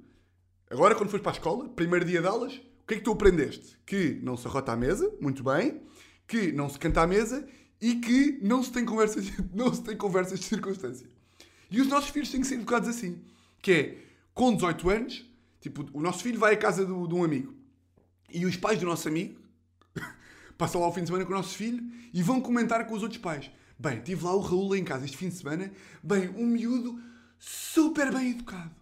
agora 0.69 0.95
quando 0.95 1.09
fores 1.09 1.23
para 1.23 1.31
a 1.31 1.35
escola, 1.35 1.69
primeiro 1.69 2.05
dia 2.05 2.21
de 2.21 2.27
aulas, 2.27 2.53
o 2.53 2.87
que 2.87 2.95
é 2.95 2.97
que 2.97 3.03
tu 3.03 3.11
aprendeste? 3.11 3.77
Que 3.85 4.19
não 4.23 4.37
se 4.37 4.47
arrota 4.47 4.71
à 4.71 4.75
mesa, 4.75 5.11
muito 5.19 5.43
bem, 5.43 5.81
que 6.27 6.51
não 6.51 6.69
se 6.69 6.77
canta 6.77 7.01
à 7.01 7.07
mesa 7.07 7.47
e 7.81 7.95
que 7.95 8.39
não 8.41 8.61
se 8.61 8.71
tem 8.71 8.85
conversas, 8.85 9.25
não 9.53 9.73
se 9.73 9.83
tem 9.83 9.95
conversas 9.95 10.39
de 10.39 10.45
circunstância. 10.45 11.07
E 11.71 11.79
os 11.81 11.87
nossos 11.87 12.09
filhos 12.09 12.29
têm 12.29 12.41
que 12.41 12.47
ser 12.47 12.55
educados 12.55 12.89
assim. 12.89 13.21
Que 13.61 13.71
é, 13.71 13.97
com 14.33 14.53
18 14.53 14.89
anos, 14.89 15.25
tipo, 15.61 15.85
o 15.93 16.01
nosso 16.01 16.23
filho 16.23 16.39
vai 16.39 16.53
à 16.53 16.57
casa 16.57 16.85
do, 16.85 17.07
de 17.07 17.13
um 17.13 17.23
amigo 17.23 17.53
e 18.31 18.45
os 18.45 18.55
pais 18.55 18.79
do 18.79 18.85
nosso 18.85 19.07
amigo 19.07 19.39
passam 20.57 20.81
lá 20.81 20.87
o 20.87 20.93
fim 20.93 21.01
de 21.01 21.07
semana 21.07 21.25
com 21.25 21.33
o 21.33 21.35
nosso 21.35 21.55
filho 21.55 21.83
e 22.13 22.21
vão 22.21 22.41
comentar 22.41 22.85
com 22.85 22.95
os 22.95 23.03
outros 23.03 23.19
pais. 23.19 23.51
Bem, 23.77 24.01
tive 24.01 24.23
lá 24.23 24.35
o 24.35 24.39
Raul 24.39 24.75
em 24.75 24.83
casa 24.83 25.05
este 25.05 25.17
fim 25.17 25.29
de 25.29 25.35
semana. 25.35 25.71
Bem, 26.03 26.29
um 26.29 26.45
miúdo 26.45 27.01
super 27.37 28.11
bem 28.11 28.31
educado. 28.31 28.78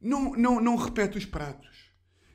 Não, 0.00 0.32
não, 0.32 0.60
não 0.60 0.76
repete 0.76 1.18
os 1.18 1.24
pratos. 1.24 1.90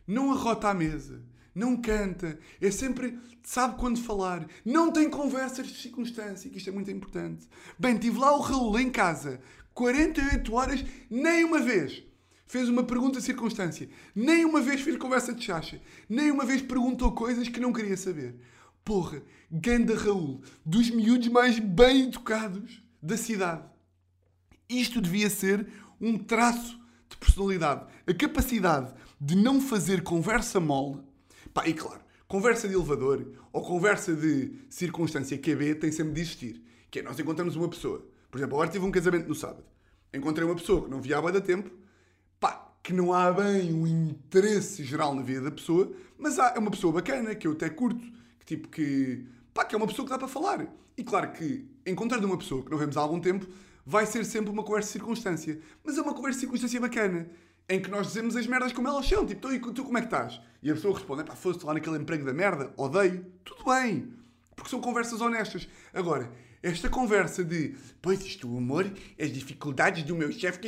Não 0.07 0.31
arrota 0.31 0.69
à 0.69 0.73
mesa. 0.73 1.23
Não 1.53 1.77
canta. 1.77 2.37
É 2.61 2.69
sempre 2.69 3.17
sabe 3.43 3.77
quando 3.77 4.01
falar. 4.01 4.45
Não 4.63 4.91
tem 4.91 5.09
conversas 5.09 5.67
de 5.67 5.81
circunstância, 5.81 6.49
que 6.49 6.57
isto 6.57 6.69
é 6.69 6.73
muito 6.73 6.91
importante. 6.91 7.47
Bem, 7.79 7.97
tive 7.97 8.19
lá 8.19 8.35
o 8.35 8.41
Raul 8.41 8.79
em 8.79 8.89
casa 8.89 9.39
48 9.73 10.53
horas, 10.53 10.85
nem 11.09 11.43
uma 11.43 11.59
vez 11.59 12.03
fez 12.47 12.69
uma 12.69 12.83
pergunta 12.83 13.19
de 13.19 13.25
circunstância. 13.25 13.89
Nem 14.15 14.45
uma 14.45 14.61
vez 14.61 14.81
fez 14.81 14.95
conversa 14.97 15.33
de 15.33 15.43
chacha. 15.43 15.81
Nem 16.07 16.31
uma 16.31 16.45
vez 16.45 16.61
perguntou 16.61 17.11
coisas 17.11 17.49
que 17.49 17.59
não 17.59 17.73
queria 17.73 17.97
saber. 17.97 18.35
Porra, 18.83 19.21
ganda 19.51 19.95
Raul, 19.97 20.41
dos 20.65 20.89
miúdos 20.89 21.27
mais 21.27 21.59
bem 21.59 22.03
educados 22.03 22.83
da 23.01 23.17
cidade. 23.17 23.63
Isto 24.69 25.01
devia 25.01 25.29
ser 25.29 25.67
um 25.99 26.17
traço 26.17 26.79
personalidade. 27.25 27.85
A 28.07 28.13
capacidade 28.13 28.93
de 29.19 29.35
não 29.35 29.59
fazer 29.59 30.03
conversa 30.03 30.59
mole. 30.59 31.01
Pá, 31.53 31.67
e 31.67 31.73
claro, 31.73 32.01
conversa 32.27 32.67
de 32.67 32.73
elevador 32.73 33.25
ou 33.51 33.61
conversa 33.61 34.13
de 34.13 34.53
circunstância 34.69 35.37
QB 35.37 35.75
tem 35.75 35.91
sempre 35.91 36.13
de 36.13 36.21
existir. 36.21 36.61
Que 36.89 36.99
é, 36.99 37.01
nós 37.01 37.19
encontramos 37.19 37.55
uma 37.55 37.67
pessoa. 37.67 38.05
Por 38.29 38.37
exemplo, 38.37 38.55
agora 38.55 38.69
tive 38.69 38.85
um 38.85 38.91
casamento 38.91 39.27
no 39.27 39.35
sábado. 39.35 39.65
Encontrei 40.13 40.47
uma 40.47 40.55
pessoa 40.55 40.83
que 40.83 40.89
não 40.89 41.01
via 41.01 41.17
há 41.17 41.31
da 41.31 41.41
tempo 41.41 41.69
pá, 42.39 42.71
que 42.83 42.93
não 42.93 43.13
há 43.13 43.31
bem 43.31 43.73
um 43.73 43.87
interesse 43.87 44.83
geral 44.83 45.15
na 45.15 45.21
vida 45.21 45.41
da 45.41 45.51
pessoa, 45.51 45.91
mas 46.17 46.37
há, 46.39 46.53
é 46.55 46.59
uma 46.59 46.71
pessoa 46.71 46.93
bacana, 46.93 47.33
que 47.33 47.47
eu 47.47 47.53
até 47.53 47.69
curto, 47.69 48.05
que 48.39 48.45
tipo 48.45 48.67
que, 48.67 49.25
pá, 49.53 49.65
que 49.65 49.73
é 49.73 49.77
uma 49.77 49.87
pessoa 49.87 50.05
que 50.05 50.11
dá 50.11 50.17
para 50.17 50.27
falar. 50.27 50.67
E 50.97 51.03
claro 51.03 51.31
que 51.31 51.67
encontrando 51.85 52.25
uma 52.27 52.37
pessoa 52.37 52.63
que 52.63 52.71
não 52.71 52.77
vemos 52.77 52.95
há 52.97 53.01
algum 53.01 53.19
tempo, 53.19 53.47
vai 53.85 54.05
ser 54.05 54.25
sempre 54.25 54.51
uma 54.51 54.63
conversa 54.63 54.87
de 54.87 54.93
circunstância. 54.93 55.59
Mas 55.83 55.97
é 55.97 56.01
uma 56.01 56.13
conversa 56.13 56.39
de 56.39 56.41
circunstância 56.41 56.79
bacana, 56.79 57.29
em 57.69 57.81
que 57.81 57.89
nós 57.89 58.07
dizemos 58.07 58.35
as 58.35 58.47
merdas 58.47 58.73
como 58.73 58.87
elas 58.87 59.07
são. 59.07 59.25
Tipo, 59.25 59.49
tu, 59.49 59.73
tu 59.73 59.83
como 59.83 59.97
é 59.97 60.01
que 60.01 60.07
estás? 60.07 60.41
E 60.63 60.71
a 60.71 60.73
pessoa 60.73 60.95
responde, 60.95 61.23
pá, 61.23 61.35
foste 61.35 61.63
lá 61.65 61.73
naquele 61.73 61.97
emprego 61.97 62.25
da 62.25 62.33
merda, 62.33 62.73
odeio. 62.75 63.25
Tudo 63.43 63.63
bem, 63.65 64.11
porque 64.55 64.69
são 64.69 64.81
conversas 64.81 65.21
honestas. 65.21 65.67
Agora, 65.93 66.31
esta 66.63 66.89
conversa 66.89 67.43
de, 67.43 67.75
pois 68.01 68.25
isto, 68.25 68.47
o 68.47 68.57
humor, 68.57 68.91
as 69.19 69.31
dificuldades 69.31 70.03
do 70.03 70.15
meu 70.15 70.31
chefe. 70.31 70.59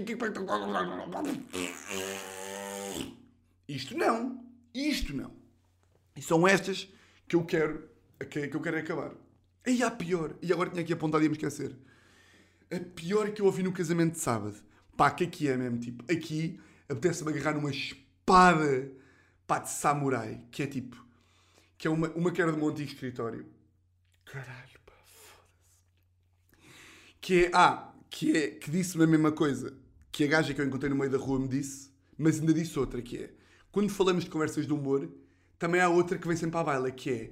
Isto 3.68 3.98
não. 3.98 4.46
Isto 4.74 5.16
não. 5.16 5.32
E 6.16 6.22
são 6.22 6.48
estas 6.48 6.88
que 7.28 7.36
eu 7.36 7.44
quero, 7.44 7.90
que, 8.30 8.48
que 8.48 8.56
eu 8.56 8.62
quero 8.62 8.78
acabar. 8.78 9.12
E 9.66 9.84
a 9.84 9.90
pior, 9.90 10.36
e 10.42 10.54
agora 10.54 10.70
tinha 10.70 10.84
aqui 10.84 10.94
apontado 10.94 11.24
e 11.24 11.26
ia 11.26 11.30
me 11.30 11.36
esquecer. 11.36 11.76
A 12.72 12.80
pior 12.80 13.32
que 13.32 13.42
eu 13.42 13.46
ouvi 13.46 13.64
no 13.64 13.72
casamento 13.72 14.14
de 14.14 14.20
sábado. 14.20 14.58
Pá, 14.96 15.12
que 15.12 15.24
aqui 15.24 15.48
é 15.48 15.56
mesmo, 15.56 15.78
tipo, 15.78 16.04
aqui 16.12 16.60
apetece-me 16.90 17.32
agarrar 17.32 17.54
numa 17.54 17.70
espada, 17.70 18.92
pá, 19.46 19.60
de 19.60 19.70
samurai, 19.70 20.42
que 20.50 20.64
é 20.64 20.68
tipo, 20.68 21.06
que 21.78 21.88
é 21.88 21.92
uma, 21.92 22.10
uma 22.10 22.32
que 22.32 22.42
era 22.42 22.52
de 22.52 22.60
um 22.60 22.68
antigo 22.68 22.90
escritório. 22.90 23.46
Caralho, 24.26 24.80
pá, 24.86 24.94
foda-se. 25.06 26.68
Que 27.22 27.46
é, 27.46 27.52
ah, 27.54 27.94
que 28.10 28.36
é, 28.36 28.50
que 28.52 28.72
disse-me 28.72 29.04
a 29.04 29.08
mesma 29.08 29.32
coisa 29.32 29.78
que 30.12 30.24
a 30.24 30.28
gaja 30.28 30.52
que 30.52 30.60
eu 30.60 30.66
encontrei 30.66 30.90
no 30.90 30.96
meio 30.96 31.12
da 31.12 31.18
rua 31.20 31.40
me 31.40 31.48
disse, 31.48 31.92
mas 32.18 32.40
ainda 32.40 32.52
disse 32.52 32.80
outra, 32.80 33.00
que 33.00 33.18
é, 33.18 33.30
quando 33.72 33.92
falamos 33.92 34.24
de 34.24 34.32
conversas 34.32 34.66
de 34.66 34.74
humor, 34.74 35.08
também 35.60 35.80
há 35.80 35.90
outra 35.90 36.18
que 36.18 36.28
vem 36.28 36.36
sempre 36.36 36.58
à 36.58 36.64
baila, 36.64 36.90
que 36.90 37.12
é, 37.12 37.32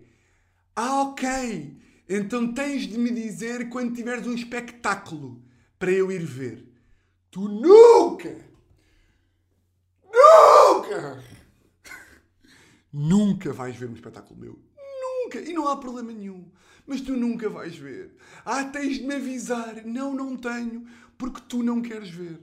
ah, 0.76 1.02
ok, 1.02 1.78
então 2.08 2.54
tens 2.54 2.88
de 2.88 2.98
me 2.98 3.12
dizer 3.12 3.70
quando 3.70 3.96
tiveres 3.96 4.28
um 4.28 4.36
espetáculo 4.36 5.42
para 5.80 5.92
eu 5.92 6.12
ir 6.12 6.24
ver. 6.24 6.66
Tu 7.32 7.48
nunca, 7.48 8.34
nunca, 10.04 11.24
nunca 12.94 13.54
vais 13.54 13.76
ver 13.76 13.90
um 13.90 13.94
espetáculo 13.94 14.40
meu. 14.40 14.60
Nunca. 15.02 15.40
E 15.40 15.52
não 15.52 15.68
há 15.68 15.76
problema 15.78 16.12
nenhum. 16.12 16.50
Mas 16.88 17.02
tu 17.02 17.14
nunca 17.18 17.50
vais 17.50 17.76
ver. 17.76 18.16
Ah, 18.46 18.64
tens 18.64 19.00
de 19.00 19.04
me 19.04 19.16
avisar. 19.16 19.84
Não, 19.86 20.14
não 20.14 20.38
tenho. 20.38 20.88
Porque 21.18 21.42
tu 21.50 21.64
não 21.64 21.82
queres 21.82 22.10
ver. 22.10 22.40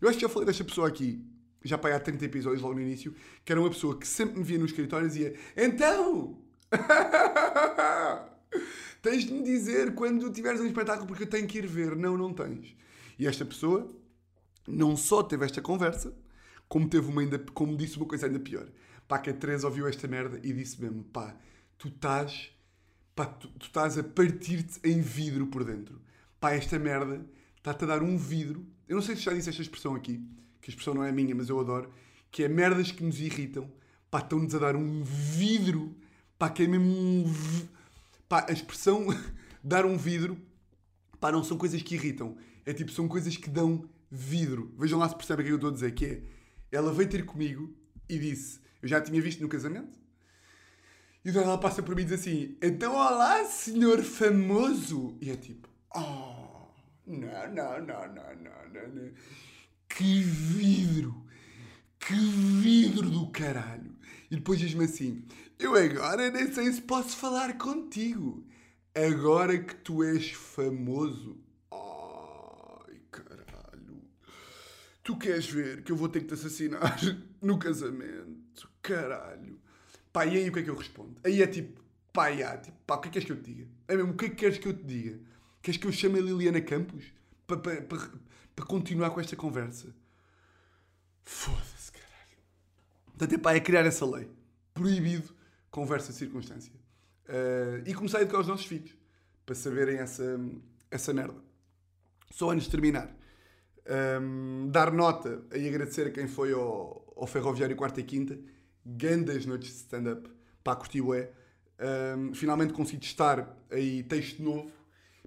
Eu 0.00 0.08
acho 0.08 0.18
que 0.18 0.22
já 0.22 0.28
falei 0.28 0.46
desta 0.46 0.64
pessoa 0.64 0.86
aqui. 0.86 1.24
Já 1.64 1.78
para 1.78 1.96
há 1.96 2.00
30 2.00 2.24
episódios 2.26 2.62
logo 2.62 2.74
no 2.74 2.82
início. 2.82 3.14
Que 3.44 3.52
era 3.52 3.60
uma 3.60 3.70
pessoa 3.70 3.98
que 3.98 4.06
sempre 4.06 4.38
me 4.38 4.44
via 4.44 4.58
no 4.58 4.66
escritório 4.66 5.06
e 5.06 5.08
dizia 5.08 5.34
Então... 5.56 6.38
tens 9.04 9.26
de 9.26 9.34
me 9.34 9.42
dizer 9.42 9.94
quando 9.94 10.32
tiveres 10.32 10.62
um 10.62 10.66
espetáculo 10.66 11.06
porque 11.06 11.24
eu 11.24 11.28
tenho 11.28 11.46
que 11.46 11.58
ir 11.58 11.66
ver. 11.66 11.94
Não, 11.94 12.16
não 12.16 12.32
tens. 12.32 12.74
E 13.18 13.26
esta 13.26 13.44
pessoa 13.44 13.94
não 14.66 14.96
só 14.96 15.22
teve 15.22 15.44
esta 15.44 15.60
conversa, 15.60 16.16
como 16.66 16.88
teve 16.88 17.06
uma 17.08 17.20
ainda, 17.20 17.38
como 17.38 17.76
disse 17.76 17.98
uma 17.98 18.06
coisa 18.06 18.26
ainda 18.26 18.40
pior. 18.40 18.66
Pá, 19.06 19.18
que 19.18 19.28
a 19.28 19.34
Teresa 19.34 19.66
ouviu 19.66 19.86
esta 19.86 20.08
merda 20.08 20.40
e 20.42 20.54
disse 20.54 20.80
mesmo, 20.80 21.04
pá, 21.04 21.36
tu 21.76 21.88
estás, 21.88 22.50
pá, 23.14 23.26
tu, 23.26 23.48
tu 23.48 23.66
estás 23.66 23.98
a 23.98 24.02
partir-te 24.02 24.80
em 24.82 25.02
vidro 25.02 25.46
por 25.48 25.64
dentro. 25.64 26.00
Pá, 26.40 26.52
esta 26.52 26.78
merda 26.78 27.24
está-te 27.58 27.84
a 27.84 27.86
dar 27.86 28.02
um 28.02 28.16
vidro. 28.16 28.66
Eu 28.88 28.96
não 28.96 29.02
sei 29.02 29.16
se 29.16 29.22
já 29.22 29.34
disse 29.34 29.50
esta 29.50 29.60
expressão 29.60 29.94
aqui, 29.94 30.26
que 30.62 30.70
a 30.70 30.72
expressão 30.72 30.94
não 30.94 31.04
é 31.04 31.12
minha, 31.12 31.34
mas 31.34 31.50
eu 31.50 31.60
adoro, 31.60 31.92
que 32.30 32.42
é 32.42 32.48
merdas 32.48 32.90
que 32.90 33.04
nos 33.04 33.20
irritam. 33.20 33.70
Pá, 34.10 34.20
estão-nos 34.20 34.54
a 34.54 34.58
dar 34.58 34.74
um 34.74 35.02
vidro. 35.02 35.94
Pá, 36.38 36.48
que 36.48 36.62
é 36.62 36.66
mesmo 36.66 36.86
um... 36.86 37.24
Pá, 38.34 38.46
a 38.48 38.52
expressão 38.52 39.06
dar 39.62 39.86
um 39.86 39.96
vidro, 39.96 40.36
pá, 41.20 41.30
não 41.30 41.44
são 41.44 41.56
coisas 41.56 41.80
que 41.80 41.94
irritam. 41.94 42.36
É 42.66 42.72
tipo, 42.72 42.90
são 42.90 43.06
coisas 43.06 43.36
que 43.36 43.48
dão 43.48 43.88
vidro. 44.10 44.74
Vejam 44.76 44.98
lá 44.98 45.08
se 45.08 45.14
percebem 45.14 45.44
o 45.44 45.46
que 45.46 45.52
eu 45.52 45.56
estou 45.56 45.70
a 45.70 45.72
dizer, 45.72 45.94
que 45.94 46.04
é... 46.04 46.22
Ela 46.72 46.92
veio 46.92 47.08
ter 47.08 47.24
comigo 47.24 47.72
e 48.08 48.18
disse... 48.18 48.58
Eu 48.82 48.88
já 48.88 48.98
a 48.98 49.00
tinha 49.00 49.22
visto 49.22 49.40
no 49.40 49.48
casamento. 49.48 49.96
E 51.24 51.30
então 51.30 51.42
ela 51.42 51.56
passa 51.58 51.80
por 51.80 51.94
mim 51.94 52.02
e 52.02 52.06
diz 52.06 52.18
assim... 52.18 52.56
Então, 52.60 52.96
olá, 52.96 53.44
senhor 53.44 54.02
famoso. 54.02 55.16
E 55.20 55.30
é 55.30 55.36
tipo... 55.36 55.68
Oh, 55.94 56.66
não, 57.06 57.54
não, 57.54 57.86
não, 57.86 58.08
não, 58.08 58.34
não, 58.34 58.68
não, 58.72 58.88
não. 58.88 59.12
Que 59.88 60.22
vidro. 60.24 61.24
Que 62.00 62.14
vidro 62.14 63.08
do 63.08 63.28
caralho. 63.28 63.94
E 64.28 64.34
depois 64.34 64.58
diz-me 64.58 64.86
assim... 64.86 65.24
Eu 65.58 65.74
agora 65.76 66.30
nem 66.30 66.52
sei 66.52 66.72
se 66.72 66.82
posso 66.82 67.16
falar 67.16 67.56
contigo. 67.56 68.44
Agora 68.94 69.58
que 69.58 69.74
tu 69.76 70.02
és 70.02 70.32
famoso. 70.32 71.38
Ai, 71.70 73.00
caralho. 73.10 74.02
Tu 75.02 75.16
queres 75.16 75.48
ver 75.48 75.82
que 75.82 75.92
eu 75.92 75.96
vou 75.96 76.08
ter 76.08 76.20
que 76.20 76.26
te 76.26 76.34
assassinar 76.34 76.96
no 77.40 77.58
casamento? 77.58 78.68
Caralho. 78.82 79.60
Pá, 80.12 80.26
e 80.26 80.36
aí 80.36 80.48
o 80.48 80.52
que 80.52 80.60
é 80.60 80.62
que 80.62 80.70
eu 80.70 80.76
respondo? 80.76 81.16
Aí 81.24 81.42
é 81.42 81.46
tipo, 81.46 81.80
pá, 82.12 82.32
já, 82.32 82.56
tipo, 82.56 82.76
pá, 82.86 82.96
o 82.96 83.00
que 83.00 83.08
é 83.08 83.10
que 83.10 83.20
queres 83.20 83.26
que 83.26 83.32
eu 83.32 83.42
te 83.42 83.52
diga? 83.52 83.68
É 83.88 83.96
mesmo, 83.96 84.12
o 84.12 84.16
que 84.16 84.26
é 84.26 84.28
que 84.28 84.36
queres 84.36 84.58
que 84.58 84.68
eu 84.68 84.76
te 84.76 84.84
diga? 84.84 85.20
Queres 85.60 85.80
que 85.80 85.86
eu 85.86 85.92
chame 85.92 86.18
a 86.18 86.22
Liliana 86.22 86.60
Campos 86.60 87.04
para 87.46 87.56
pa, 87.56 87.70
pa, 87.82 88.10
pa 88.54 88.64
continuar 88.64 89.10
com 89.10 89.20
esta 89.20 89.34
conversa? 89.34 89.94
Foda-se, 91.24 91.90
caralho. 91.90 92.38
Portanto, 93.06 93.34
é 93.34 93.38
pá, 93.38 93.54
é 93.54 93.60
criar 93.60 93.84
essa 93.86 94.06
lei. 94.06 94.30
Proibido 94.72 95.33
conversa 95.74 96.12
de 96.12 96.18
circunstância. 96.18 96.72
Uh, 97.26 97.82
e 97.84 97.92
comecei 97.92 98.20
a 98.20 98.22
educar 98.22 98.38
os 98.38 98.46
nossos 98.46 98.64
filhos 98.64 98.96
para 99.44 99.56
saberem 99.56 99.96
essa, 99.96 100.38
essa 100.88 101.12
merda. 101.12 101.40
Só 102.30 102.50
antes 102.50 102.66
de 102.66 102.70
terminar, 102.70 103.12
um, 104.22 104.68
dar 104.70 104.92
nota 104.92 105.42
e 105.52 105.66
agradecer 105.66 106.06
a 106.06 106.10
quem 106.10 106.28
foi 106.28 106.52
ao, 106.52 107.12
ao 107.16 107.26
Ferroviário 107.26 107.74
Quarta 107.74 108.00
e 108.00 108.04
Quinta, 108.04 108.38
grandes 108.86 109.46
noites 109.46 109.70
de 109.70 109.76
stand-up, 109.78 110.30
pá, 110.62 110.76
curti 110.76 111.00
é. 111.12 111.32
Um, 112.16 112.32
finalmente 112.34 112.72
consegui 112.72 113.00
testar 113.00 113.56
aí 113.68 114.04
texto 114.04 114.40
novo. 114.44 114.70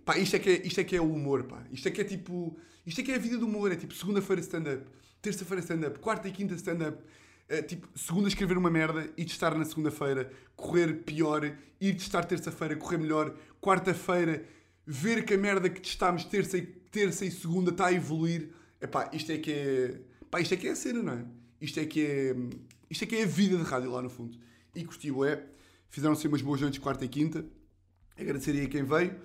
Pá, 0.06 0.18
isto 0.18 0.38
é, 0.38 0.40
que 0.40 0.50
é, 0.50 0.66
isto 0.66 0.80
é 0.80 0.84
que 0.86 0.96
é 0.96 1.02
o 1.02 1.12
humor, 1.12 1.44
pá. 1.44 1.62
Isto 1.74 1.90
é 1.90 1.92
que 1.92 2.00
é 2.00 2.06
tipo. 2.06 2.58
Isto 2.86 3.02
é 3.02 3.04
que 3.04 3.12
é 3.12 3.16
a 3.16 3.20
vida 3.20 3.38
do 3.38 3.46
humor. 3.46 3.70
É 3.70 3.76
tipo 3.76 3.94
segunda-feira 3.94 4.42
stand-up, 4.42 4.86
terça-feira 5.22 5.62
stand-up, 5.62 6.00
quarta 6.00 6.30
e 6.30 6.32
quinta 6.32 6.54
stand-up. 6.56 6.98
Uh, 7.50 7.64
tipo, 7.64 7.88
segunda 7.98 8.28
escrever 8.28 8.58
uma 8.58 8.70
merda 8.70 9.10
e 9.16 9.24
testar 9.24 9.58
na 9.58 9.64
segunda-feira, 9.64 10.32
correr 10.56 11.04
pior, 11.04 11.46
ir 11.80 11.94
testar 11.96 12.24
terça-feira, 12.26 12.76
correr 12.76 12.98
melhor, 12.98 13.34
quarta-feira, 13.62 14.44
ver 14.86 15.24
que 15.24 15.34
a 15.34 15.38
merda 15.38 15.70
que 15.70 15.82
testámos 15.82 16.26
terça 16.26 16.58
e, 16.58 16.66
terça 16.66 17.26
e 17.26 17.32
segunda 17.32 17.72
está 17.72 17.88
a 17.88 17.94
evoluir. 17.94 18.50
Epá, 18.82 19.10
isto 19.14 19.32
é 19.32 19.38
que 19.38 19.52
é. 19.52 20.00
Pá, 20.30 20.42
isto 20.42 20.54
é 20.54 20.58
que 20.58 20.68
é 20.68 20.72
a 20.72 20.76
cena, 20.76 21.02
não 21.02 21.14
é? 21.14 21.26
Isto 21.62 21.80
é 21.80 21.86
que 21.86 22.06
é. 22.06 22.36
Isto 22.90 23.04
é 23.04 23.08
que 23.08 23.16
é 23.16 23.24
a 23.24 23.28
vida 23.28 23.58
de 23.58 23.64
rádio 23.64 23.92
lá 23.92 24.02
no 24.02 24.10
fundo. 24.10 24.38
E 24.76 24.86
curti, 24.86 25.10
é. 25.26 25.44
Fizeram-se 25.90 26.28
umas 26.28 26.42
boas 26.42 26.62
noites 26.62 26.80
quarta 26.80 27.04
e 27.06 27.08
quinta. 27.08 27.46
Agradeceria 28.18 28.64
a 28.64 28.68
quem 28.68 28.84
veio. 28.84 29.16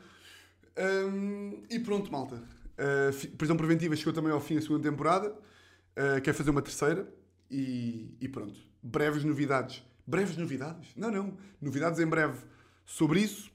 Um, 0.79 1.65
e 1.69 1.79
pronto, 1.79 2.11
malta. 2.11 2.37
Uh, 2.37 3.37
prisão 3.37 3.57
preventiva 3.57 3.95
chegou 3.95 4.13
também 4.13 4.33
ao 4.33 4.41
fim 4.41 4.55
da 4.55 4.63
segunda 4.63 4.89
temporada. 4.89 5.31
Uh, 5.31 6.21
quer 6.23 6.33
fazer 6.33 6.51
uma 6.51 6.63
terceira. 6.63 7.07
E, 7.53 8.17
e, 8.19 8.29
pronto. 8.29 8.59
Breves 8.83 9.25
novidades. 9.25 9.85
Breves 10.07 10.39
novidades? 10.39 10.89
Não, 10.97 11.11
não. 11.11 11.37
Novidades 11.61 12.01
em 12.01 12.07
breve 12.07 12.39
sobre 12.87 13.21
isso. 13.21 13.53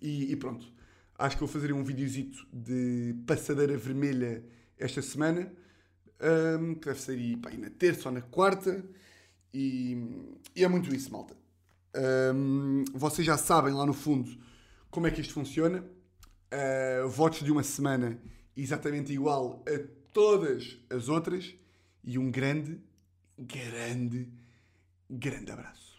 E, 0.00 0.32
e 0.32 0.36
pronto. 0.36 0.66
Acho 1.18 1.36
que 1.36 1.40
vou 1.40 1.48
fazer 1.48 1.74
um 1.74 1.84
videozito 1.84 2.46
de 2.50 3.14
passadeira 3.26 3.76
vermelha 3.76 4.42
esta 4.78 5.02
semana. 5.02 5.52
Um, 6.58 6.74
que 6.74 6.86
deve 6.86 6.98
sair 6.98 7.36
pá, 7.36 7.50
na 7.50 7.68
terça 7.68 8.08
ou 8.08 8.14
na 8.14 8.22
quarta. 8.22 8.82
E, 9.52 10.34
e 10.54 10.64
é 10.64 10.68
muito 10.68 10.94
isso, 10.94 11.12
malta. 11.12 11.36
Um, 12.34 12.84
vocês 12.94 13.26
já 13.26 13.36
sabem 13.36 13.74
lá 13.74 13.84
no 13.84 13.92
fundo 13.92 14.38
como 14.90 15.06
é 15.06 15.10
que 15.10 15.20
isto 15.20 15.34
funciona. 15.34 15.84
Uh, 16.50 17.08
votos 17.10 17.42
de 17.42 17.52
uma 17.52 17.62
semana 17.62 18.18
exatamente 18.56 19.12
igual 19.12 19.62
a 19.68 19.86
todas 20.14 20.78
as 20.88 21.10
outras. 21.10 21.54
E 22.02 22.18
um 22.18 22.30
grande, 22.30 22.80
grande, 23.38 24.28
grande 25.08 25.52
abraço. 25.52 25.96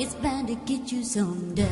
It's 0.00 0.14
bound 0.14 0.46
to 0.46 0.54
get 0.64 0.92
you 0.92 1.02
someday. 1.02 1.68